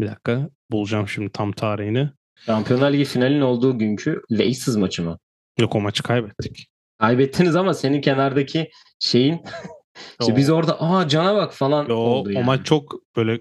Bir 0.00 0.06
dakika 0.06 0.50
bulacağım 0.70 1.08
şimdi 1.08 1.32
tam 1.32 1.52
tarihini. 1.52 2.10
Şampiyonlar 2.46 2.92
Ligi 2.92 3.04
finalin 3.04 3.40
olduğu 3.40 3.78
günkü 3.78 4.22
Laces 4.30 4.76
maçı 4.76 5.02
mı? 5.02 5.18
Yok 5.58 5.74
o 5.74 5.80
maçı 5.80 6.02
kaybettik. 6.02 6.68
Kaybettiniz 7.02 7.56
ama 7.56 7.74
senin 7.74 8.00
kenardaki 8.00 8.70
şeyin 8.98 9.40
işte 10.20 10.36
biz 10.36 10.50
orada 10.50 10.80
aa 10.80 11.08
cana 11.08 11.34
bak 11.34 11.54
falan 11.54 11.90
o, 11.90 11.94
oldu 11.94 12.32
yani. 12.32 12.42
O 12.42 12.46
maç 12.46 12.66
çok 12.66 12.94
böyle 13.16 13.32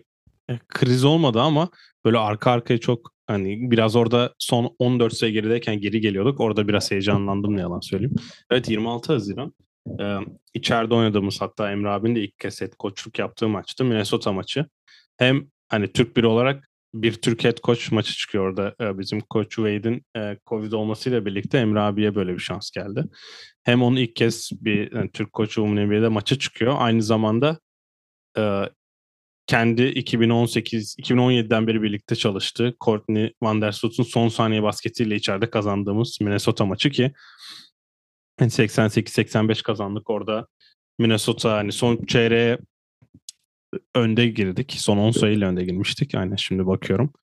e, 0.50 0.60
kriz 0.68 1.04
olmadı 1.04 1.42
ama 1.42 1.70
böyle 2.06 2.18
arka 2.18 2.52
arkaya 2.52 2.78
çok 2.78 3.12
hani 3.28 3.72
biraz 3.72 3.96
orada 3.96 4.34
son 4.40 4.76
14 4.80 5.14
sayı 5.14 5.34
gerideyken 5.34 5.82
geri 5.82 6.02
geliyorduk. 6.02 6.40
Orada 6.40 6.68
biraz 6.68 6.92
heyecanlandım 6.92 7.58
ne 7.58 7.62
yalan 7.62 7.80
söyleyeyim. 7.80 8.16
Evet 8.52 8.70
26 8.70 9.14
Haziran. 9.14 9.54
Ee, 10.00 10.18
içeride 10.54 10.94
oynadığımız 10.94 11.42
hatta 11.42 11.72
Emre 11.72 11.90
abinin 11.90 12.16
de 12.16 12.22
ilk 12.22 12.40
kez 12.40 12.62
head 12.62 12.72
koçluk 12.80 13.20
yaptığı 13.20 13.50
maçtı. 13.50 13.86
Minnesota 13.86 14.32
maçı. 14.32 14.66
Hem 15.18 15.48
hani 15.70 15.92
Türk 15.92 16.18
biri 16.18 16.28
olarak 16.28 16.70
bir 16.94 17.14
Türk 17.14 17.44
head 17.44 17.58
coach 17.64 17.92
maçı 17.92 18.14
çıkıyor 18.14 18.50
orada. 18.50 18.76
Ee, 18.82 18.98
bizim 19.00 19.22
Coach 19.34 19.50
Wade'in 19.50 20.06
e, 20.18 20.38
Covid 20.48 20.72
olmasıyla 20.72 21.26
birlikte 21.26 21.58
Emre 21.58 21.80
abiye 21.80 22.16
böyle 22.16 22.34
bir 22.34 22.40
şans 22.40 22.72
geldi. 22.72 23.04
Hem 23.64 23.84
onu 23.84 24.00
ilk 24.00 24.16
kez 24.16 24.50
bir 24.62 24.92
yani 24.96 25.12
Türk 25.12 25.34
koçu 25.34 25.66
NBA'de 25.66 26.08
maça 26.08 26.40
çıkıyor. 26.40 26.76
Aynı 26.78 27.04
zamanda 27.04 27.60
e, 28.38 28.64
kendi 29.48 29.84
2018 29.84 30.96
2017'den 31.00 31.68
beri 31.68 31.82
birlikte 31.82 32.16
çalıştığı 32.16 32.76
Courtney 32.86 33.34
Van 33.42 33.62
der 33.62 33.72
Sloot'un 33.72 34.04
son 34.04 34.28
saniye 34.28 34.64
basketiyle 34.64 35.16
içeride 35.16 35.50
kazandığımız 35.50 36.18
Minnesota 36.22 36.66
maçı 36.66 36.90
ki 36.90 37.14
88-85 38.40 39.64
kazandık 39.64 40.10
orada. 40.10 40.48
Minnesota 41.00 41.58
hani 41.58 41.72
son 41.72 42.06
çeyreğe 42.06 42.58
önde 43.96 44.28
girdik. 44.28 44.76
Son 44.78 44.98
10 44.98 45.12
sayıyla 45.12 45.50
önde 45.50 45.66
girmiştik. 45.66 46.16
Aynen 46.16 46.36
şimdi 46.36 46.68
bakıyorum. 46.68 47.14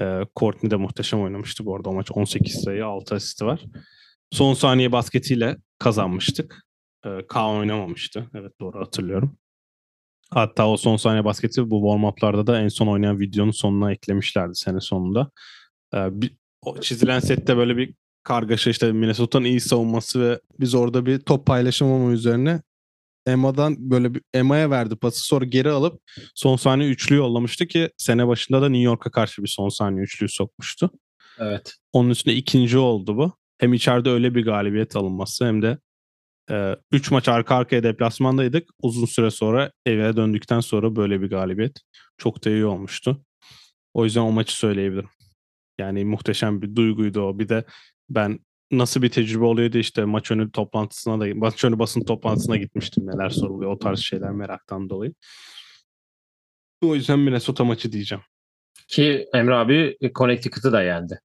E, 0.00 0.20
Courtney 0.36 0.70
de 0.70 0.76
muhteşem 0.76 1.20
oynamıştı 1.20 1.66
bu 1.66 1.76
arada. 1.76 1.88
O 1.88 1.94
maç 1.94 2.10
18 2.10 2.62
sayı 2.64 2.86
6 2.86 3.14
asisti 3.14 3.46
var. 3.46 3.60
Son 4.32 4.54
saniye 4.54 4.92
basketiyle 4.92 5.56
kazanmıştık. 5.78 6.66
E, 7.04 7.26
K 7.28 7.48
oynamamıştı. 7.48 8.30
Evet 8.34 8.52
doğru 8.60 8.80
hatırlıyorum. 8.80 9.36
Hatta 10.30 10.68
o 10.68 10.76
son 10.76 10.96
saniye 10.96 11.24
basketi 11.24 11.70
bu 11.70 11.80
warm-up'larda 11.80 12.46
da 12.46 12.60
en 12.60 12.68
son 12.68 12.86
oynayan 12.86 13.20
videonun 13.20 13.50
sonuna 13.50 13.92
eklemişlerdi 13.92 14.54
sene 14.54 14.80
sonunda. 14.80 15.30
Ee, 15.94 16.20
bir, 16.22 16.36
o 16.62 16.80
çizilen 16.80 17.20
sette 17.20 17.56
böyle 17.56 17.76
bir 17.76 17.94
kargaşa 18.22 18.70
işte 18.70 18.92
Minnesota'nın 18.92 19.44
iyi 19.44 19.60
savunması 19.60 20.20
ve 20.20 20.40
biz 20.60 20.74
orada 20.74 21.06
bir 21.06 21.18
top 21.18 21.46
paylaşamama 21.46 22.12
üzerine 22.12 22.62
Emma'dan 23.26 23.90
böyle 23.90 24.14
bir 24.14 24.22
Emma'ya 24.34 24.70
verdi 24.70 24.96
pası 24.96 25.24
sonra 25.26 25.44
geri 25.44 25.70
alıp 25.70 26.00
son 26.34 26.56
saniye 26.56 26.90
üçlü 26.90 27.16
yollamıştı 27.16 27.66
ki 27.66 27.90
sene 27.96 28.28
başında 28.28 28.62
da 28.62 28.68
New 28.68 28.84
York'a 28.84 29.10
karşı 29.10 29.42
bir 29.42 29.48
son 29.48 29.68
saniye 29.68 30.02
üçlüyü 30.02 30.28
sokmuştu. 30.28 30.90
Evet. 31.38 31.74
Onun 31.92 32.10
üstünde 32.10 32.36
ikinci 32.36 32.78
oldu 32.78 33.16
bu. 33.16 33.36
hem 33.58 33.74
içeride 33.74 34.10
öyle 34.10 34.34
bir 34.34 34.44
galibiyet 34.44 34.96
alınması 34.96 35.46
hem 35.46 35.62
de 35.62 35.78
3 36.92 37.12
e, 37.12 37.14
maç 37.14 37.28
arka 37.28 37.54
arkaya 37.56 37.82
deplasmandaydık. 37.82 38.70
Uzun 38.82 39.06
süre 39.06 39.30
sonra 39.30 39.72
eve 39.86 40.16
döndükten 40.16 40.60
sonra 40.60 40.96
böyle 40.96 41.22
bir 41.22 41.30
galibiyet 41.30 41.78
çok 42.18 42.44
da 42.44 42.50
iyi 42.50 42.64
olmuştu. 42.64 43.24
O 43.94 44.04
yüzden 44.04 44.20
o 44.20 44.32
maçı 44.32 44.56
söyleyebilirim. 44.56 45.08
Yani 45.78 46.04
muhteşem 46.04 46.62
bir 46.62 46.76
duyguydu 46.76 47.20
o. 47.20 47.38
Bir 47.38 47.48
de 47.48 47.64
ben 48.08 48.38
nasıl 48.70 49.02
bir 49.02 49.08
tecrübe 49.08 49.44
oluyordu 49.44 49.78
işte 49.78 50.04
maç 50.04 50.30
önü 50.30 50.50
toplantısına 50.50 51.20
da 51.20 51.34
maç 51.34 51.64
önü 51.64 51.78
basın 51.78 52.04
toplantısına 52.04 52.56
gitmiştim 52.56 53.06
neler 53.06 53.30
soruluyor 53.30 53.72
o 53.72 53.78
tarz 53.78 53.98
şeyler 53.98 54.30
meraktan 54.30 54.90
dolayı. 54.90 55.12
O 56.82 56.94
yüzden 56.94 57.18
Minnesota 57.18 57.64
maçı 57.64 57.92
diyeceğim. 57.92 58.24
Ki 58.88 59.26
Emre 59.34 59.54
abi 59.54 59.96
Connecticut'ı 60.14 60.72
da 60.72 60.82
yendi. 60.82 61.20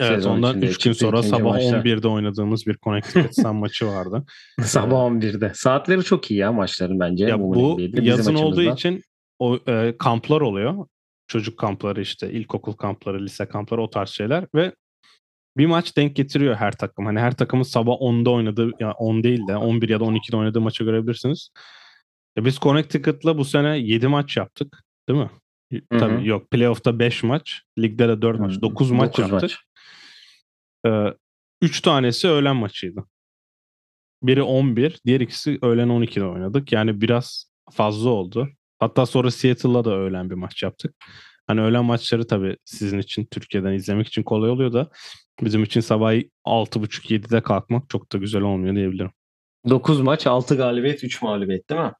Evet 0.00 0.14
Sezon 0.14 0.36
ondan 0.36 0.62
3 0.62 0.78
gün 0.78 0.92
sonra 0.92 1.22
sabah 1.22 1.52
maçta. 1.52 1.76
11'de 1.76 2.08
oynadığımız 2.08 2.66
bir 2.66 2.76
Connecticut 2.76 3.34
Sun 3.34 3.56
maçı 3.56 3.86
vardı. 3.86 4.24
sabah 4.62 4.96
11'de. 4.96 5.52
Saatleri 5.54 6.04
çok 6.04 6.30
iyi 6.30 6.40
ya 6.40 6.52
maçların 6.52 7.00
bence. 7.00 7.24
Ya 7.26 7.40
bu 7.40 7.80
yazın 8.02 8.34
olduğu 8.34 8.62
için 8.62 9.02
o 9.38 9.58
e, 9.68 9.94
kamplar 9.98 10.40
oluyor. 10.40 10.86
Çocuk 11.26 11.58
kampları 11.58 12.00
işte 12.00 12.30
ilkokul 12.30 12.72
kampları, 12.72 13.24
lise 13.24 13.46
kampları 13.46 13.82
o 13.82 13.90
tarz 13.90 14.08
şeyler 14.08 14.46
ve 14.54 14.72
bir 15.58 15.66
maç 15.66 15.96
denk 15.96 16.16
getiriyor 16.16 16.56
her 16.56 16.72
takım. 16.72 17.06
Hani 17.06 17.20
her 17.20 17.36
takımın 17.36 17.62
sabah 17.62 17.92
10'da 17.92 18.30
oynadığı, 18.30 18.66
ya 18.66 18.72
yani 18.80 18.92
10 18.92 19.22
değil 19.22 19.48
de 19.48 19.56
11 19.56 19.88
ya 19.88 20.00
da 20.00 20.04
12'de 20.04 20.36
oynadığı 20.36 20.60
maçı 20.60 20.84
görebilirsiniz. 20.84 21.50
Ya 22.36 22.44
biz 22.44 22.56
Connecticut'la 22.56 23.38
bu 23.38 23.44
sene 23.44 23.78
7 23.78 24.08
maç 24.08 24.36
yaptık. 24.36 24.84
Değil 25.08 25.18
mi? 25.18 25.30
Hı-hı. 25.72 25.98
Tabii 25.98 26.28
yok. 26.28 26.50
Playoff'ta 26.50 26.98
5 26.98 27.22
maç. 27.22 27.62
Ligde 27.78 28.08
de 28.08 28.22
4 28.22 28.36
Hı-hı. 28.36 28.46
maç. 28.46 28.62
9 28.62 28.90
maç 28.90 29.18
yaptık. 29.18 29.42
Maç. 29.42 29.58
Ee, 30.86 31.14
3 31.62 31.80
tanesi 31.80 32.28
öğlen 32.28 32.56
maçıydı. 32.56 33.04
Biri 34.22 34.42
11, 34.42 35.00
diğer 35.06 35.20
ikisi 35.20 35.58
öğlen 35.62 35.88
12'de 35.88 36.24
oynadık. 36.24 36.72
Yani 36.72 37.00
biraz 37.00 37.50
fazla 37.72 38.10
oldu. 38.10 38.48
Hatta 38.78 39.06
sonra 39.06 39.30
Seattle'la 39.30 39.84
da 39.84 39.94
öğlen 39.94 40.30
bir 40.30 40.34
maç 40.34 40.62
yaptık. 40.62 40.94
Hani 41.48 41.60
öğlen 41.60 41.84
maçları 41.84 42.26
tabii 42.26 42.56
sizin 42.64 42.98
için 42.98 43.24
Türkiye'den 43.24 43.72
izlemek 43.72 44.06
için 44.06 44.22
kolay 44.22 44.50
oluyor 44.50 44.72
da 44.72 44.90
bizim 45.42 45.62
için 45.62 45.80
sabah 45.80 46.12
6.30-7'de 46.46 47.40
kalkmak 47.40 47.90
çok 47.90 48.12
da 48.12 48.18
güzel 48.18 48.42
olmuyor 48.42 48.74
diyebilirim. 48.74 49.10
9 49.68 50.00
maç, 50.00 50.26
6 50.26 50.56
galibiyet, 50.56 51.04
3 51.04 51.22
mağlubiyet 51.22 51.70
değil 51.70 51.80
mi? 51.80 51.92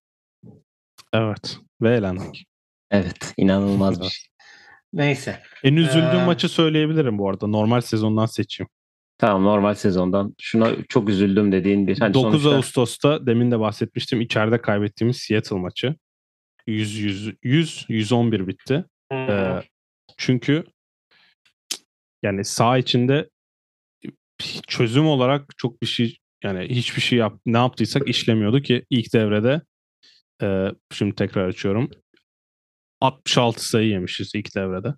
Evet. 1.13 1.59
Ve 1.83 1.97
eğlendik. 1.97 2.45
Evet. 2.91 3.35
inanılmaz 3.37 4.01
bir 4.01 4.07
şey. 4.07 4.29
Neyse. 4.93 5.43
En 5.65 5.77
üzüldüğüm 5.77 6.21
ee... 6.21 6.25
maçı 6.25 6.49
söyleyebilirim 6.49 7.19
bu 7.19 7.31
arada. 7.31 7.47
Normal 7.47 7.81
sezondan 7.81 8.27
seçeyim. 8.27 8.69
Tamam 9.19 9.45
normal 9.45 9.75
sezondan. 9.75 10.35
Şuna 10.41 10.71
çok 10.89 11.09
üzüldüm 11.09 11.53
dediğin 11.53 11.87
bir. 11.87 11.99
Hani 11.99 12.15
9 12.15 12.43
sonuçta... 12.43 12.57
Ağustos'ta 12.57 13.27
demin 13.27 13.51
de 13.51 13.61
bahsetmiştim. 13.61 14.21
içeride 14.21 14.61
kaybettiğimiz 14.61 15.17
Seattle 15.17 15.57
maçı. 15.57 15.95
100 16.67 16.99
100 16.99 17.33
100 17.43 17.85
111 17.89 18.47
bitti. 18.47 18.85
Hmm. 19.13 19.19
Ee, 19.19 19.63
çünkü 20.17 20.65
yani 22.23 22.45
sağ 22.45 22.79
içinde 22.79 23.29
çözüm 24.67 25.07
olarak 25.07 25.45
çok 25.57 25.83
bir 25.83 25.87
şey 25.87 26.19
yani 26.45 26.69
hiçbir 26.69 27.01
şey 27.01 27.19
yap 27.19 27.41
ne 27.47 27.59
yaptıysak 27.59 28.09
işlemiyordu 28.09 28.63
ki 28.63 28.85
ilk 28.91 29.15
devrede 29.15 29.63
e, 30.43 30.69
şimdi 30.93 31.15
tekrar 31.15 31.49
açıyorum 31.49 31.91
66 33.01 33.69
sayı 33.69 33.89
yemişiz 33.89 34.35
ilk 34.35 34.57
devrede. 34.57 34.95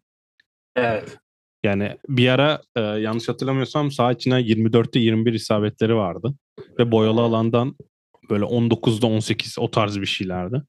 Evet. 0.76 1.18
Yani 1.64 1.96
bir 2.08 2.28
ara 2.28 2.62
e, 2.76 2.80
yanlış 2.80 3.28
hatırlamıyorsam 3.28 3.90
sağ 3.90 4.12
içine 4.12 4.34
24'te 4.34 4.98
21 4.98 5.32
isabetleri 5.32 5.94
vardı. 5.96 6.34
Ve 6.78 6.92
boyalı 6.92 7.20
alandan 7.20 7.76
böyle 8.30 8.44
19'da 8.44 9.06
18 9.06 9.58
o 9.58 9.70
tarz 9.70 10.00
bir 10.00 10.06
şeylerdi. 10.06 10.62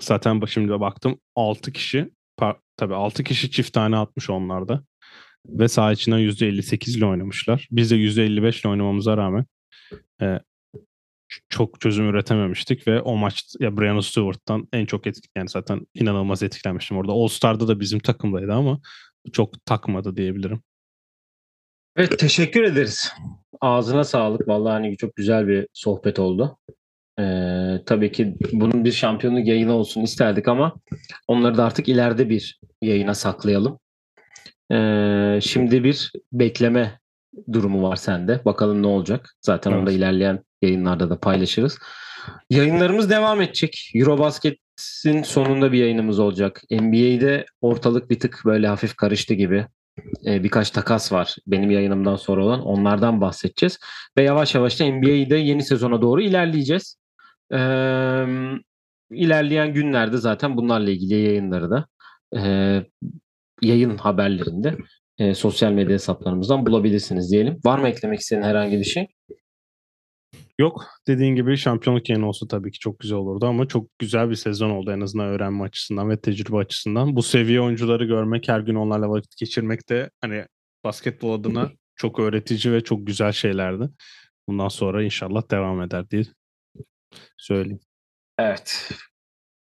Zaten 0.00 0.42
şimdi 0.46 0.80
baktım 0.80 1.20
6 1.36 1.72
kişi 1.72 2.10
tabii 2.76 2.94
6 2.94 3.24
kişi 3.24 3.50
çift 3.50 3.72
tane 3.72 3.96
atmış 3.96 4.30
onlarda. 4.30 4.84
Ve 5.46 5.68
sağ 5.68 5.92
içinden 5.92 6.18
%58 6.18 6.98
ile 6.98 7.06
oynamışlar. 7.06 7.68
Biz 7.70 7.90
de 7.90 7.96
%55 7.96 8.60
ile 8.60 8.68
oynamamıza 8.68 9.16
rağmen 9.16 9.46
e, 10.22 10.40
çok 11.48 11.80
çözüm 11.80 12.08
üretememiştik 12.08 12.88
ve 12.88 13.00
o 13.00 13.16
maç 13.16 13.44
ya 13.60 13.76
Brian 13.76 14.00
Stewart'tan 14.00 14.68
en 14.72 14.86
çok 14.86 15.06
etki 15.06 15.28
yani 15.36 15.48
zaten 15.48 15.86
inanılmaz 15.94 16.42
etkilenmiştim 16.42 16.96
orada. 16.96 17.12
All 17.12 17.28
Star'da 17.28 17.68
da 17.68 17.80
bizim 17.80 17.98
takımdaydı 17.98 18.52
ama 18.52 18.80
çok 19.32 19.66
takmadı 19.66 20.16
diyebilirim. 20.16 20.62
Evet 21.96 22.18
teşekkür 22.18 22.62
ederiz. 22.62 23.12
Ağzına 23.60 24.04
sağlık. 24.04 24.48
Vallahi 24.48 24.72
hani 24.72 24.96
çok 24.96 25.16
güzel 25.16 25.48
bir 25.48 25.66
sohbet 25.72 26.18
oldu. 26.18 26.58
Ee, 27.20 27.82
tabii 27.86 28.12
ki 28.12 28.36
bunun 28.52 28.84
bir 28.84 28.92
şampiyonluk 28.92 29.46
yayını 29.46 29.72
olsun 29.72 30.02
isterdik 30.02 30.48
ama 30.48 30.74
onları 31.28 31.56
da 31.56 31.64
artık 31.64 31.88
ileride 31.88 32.28
bir 32.28 32.60
yayına 32.82 33.14
saklayalım. 33.14 33.78
Ee, 34.72 35.38
şimdi 35.42 35.84
bir 35.84 36.12
bekleme 36.32 37.00
durumu 37.52 37.82
var 37.82 37.96
sende. 37.96 38.44
Bakalım 38.44 38.82
ne 38.82 38.86
olacak. 38.86 39.34
Zaten 39.40 39.70
evet. 39.70 39.80
onda 39.80 39.92
ilerleyen 39.92 40.44
yayınlarda 40.62 41.10
da 41.10 41.20
paylaşırız. 41.20 41.78
Yayınlarımız 42.50 43.10
devam 43.10 43.40
edecek. 43.40 43.90
Eurobasket'in 43.94 45.22
sonunda 45.22 45.72
bir 45.72 45.78
yayınımız 45.78 46.18
olacak. 46.18 46.62
NBA'de 46.70 47.46
ortalık 47.60 48.10
bir 48.10 48.20
tık 48.20 48.42
böyle 48.44 48.66
hafif 48.68 48.96
karıştı 48.96 49.34
gibi. 49.34 49.66
Ee, 50.26 50.44
birkaç 50.44 50.70
takas 50.70 51.12
var 51.12 51.36
benim 51.46 51.70
yayınımdan 51.70 52.16
sonra 52.16 52.44
olan. 52.44 52.60
Onlardan 52.60 53.20
bahsedeceğiz. 53.20 53.78
Ve 54.18 54.22
yavaş 54.22 54.54
yavaş 54.54 54.80
da 54.80 54.84
NBA'de 54.84 55.36
yeni 55.36 55.62
sezona 55.62 56.02
doğru 56.02 56.22
ilerleyeceğiz. 56.22 57.01
Ee, 57.52 58.26
ilerleyen 59.10 59.74
günlerde 59.74 60.16
zaten 60.16 60.56
bunlarla 60.56 60.90
ilgili 60.90 61.14
yayınları 61.14 61.70
da 61.70 61.86
e, 62.36 62.40
yayın 63.62 63.96
haberlerinde 63.96 64.76
e, 65.18 65.34
sosyal 65.34 65.72
medya 65.72 65.94
hesaplarımızdan 65.94 66.66
bulabilirsiniz 66.66 67.32
diyelim. 67.32 67.60
Var 67.64 67.78
mı 67.78 67.88
eklemek 67.88 68.20
istediğin 68.20 68.42
herhangi 68.42 68.78
bir 68.78 68.84
şey? 68.84 69.06
Yok. 70.58 70.86
Dediğin 71.06 71.34
gibi 71.34 71.56
şampiyonluk 71.56 72.10
yeni 72.10 72.24
olsa 72.24 72.46
tabii 72.46 72.70
ki 72.70 72.78
çok 72.78 72.98
güzel 72.98 73.18
olurdu 73.18 73.46
ama 73.46 73.68
çok 73.68 73.98
güzel 73.98 74.30
bir 74.30 74.34
sezon 74.34 74.70
oldu 74.70 74.92
en 74.92 75.00
azından 75.00 75.26
öğrenme 75.26 75.64
açısından 75.64 76.10
ve 76.10 76.20
tecrübe 76.20 76.56
açısından. 76.56 77.16
Bu 77.16 77.22
seviye 77.22 77.60
oyuncuları 77.60 78.04
görmek, 78.04 78.48
her 78.48 78.60
gün 78.60 78.74
onlarla 78.74 79.10
vakit 79.10 79.36
geçirmek 79.36 79.88
de 79.88 80.10
hani 80.20 80.44
basketbol 80.84 81.32
adına 81.32 81.70
çok 81.96 82.18
öğretici 82.18 82.74
ve 82.74 82.80
çok 82.80 83.06
güzel 83.06 83.32
şeylerdi. 83.32 83.90
Bundan 84.48 84.68
sonra 84.68 85.02
inşallah 85.02 85.50
devam 85.50 85.82
eder 85.82 86.10
diye 86.10 86.22
söyleyeyim. 87.36 87.80
Evet. 88.38 88.90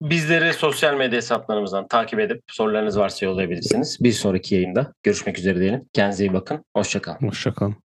Bizleri 0.03 0.53
sosyal 0.53 0.97
medya 0.97 1.16
hesaplarımızdan 1.16 1.89
takip 1.89 2.20
edip 2.20 2.43
sorularınız 2.47 2.99
varsa 2.99 3.26
yollayabilirsiniz. 3.26 3.99
Bir 4.01 4.12
sonraki 4.12 4.55
yayında 4.55 4.93
görüşmek 5.03 5.39
üzere 5.39 5.61
diyelim. 5.61 5.89
Kendinize 5.93 6.24
iyi 6.24 6.33
bakın. 6.33 6.64
Hoşçakalın. 6.76 7.28
Hoşçakalın. 7.28 7.82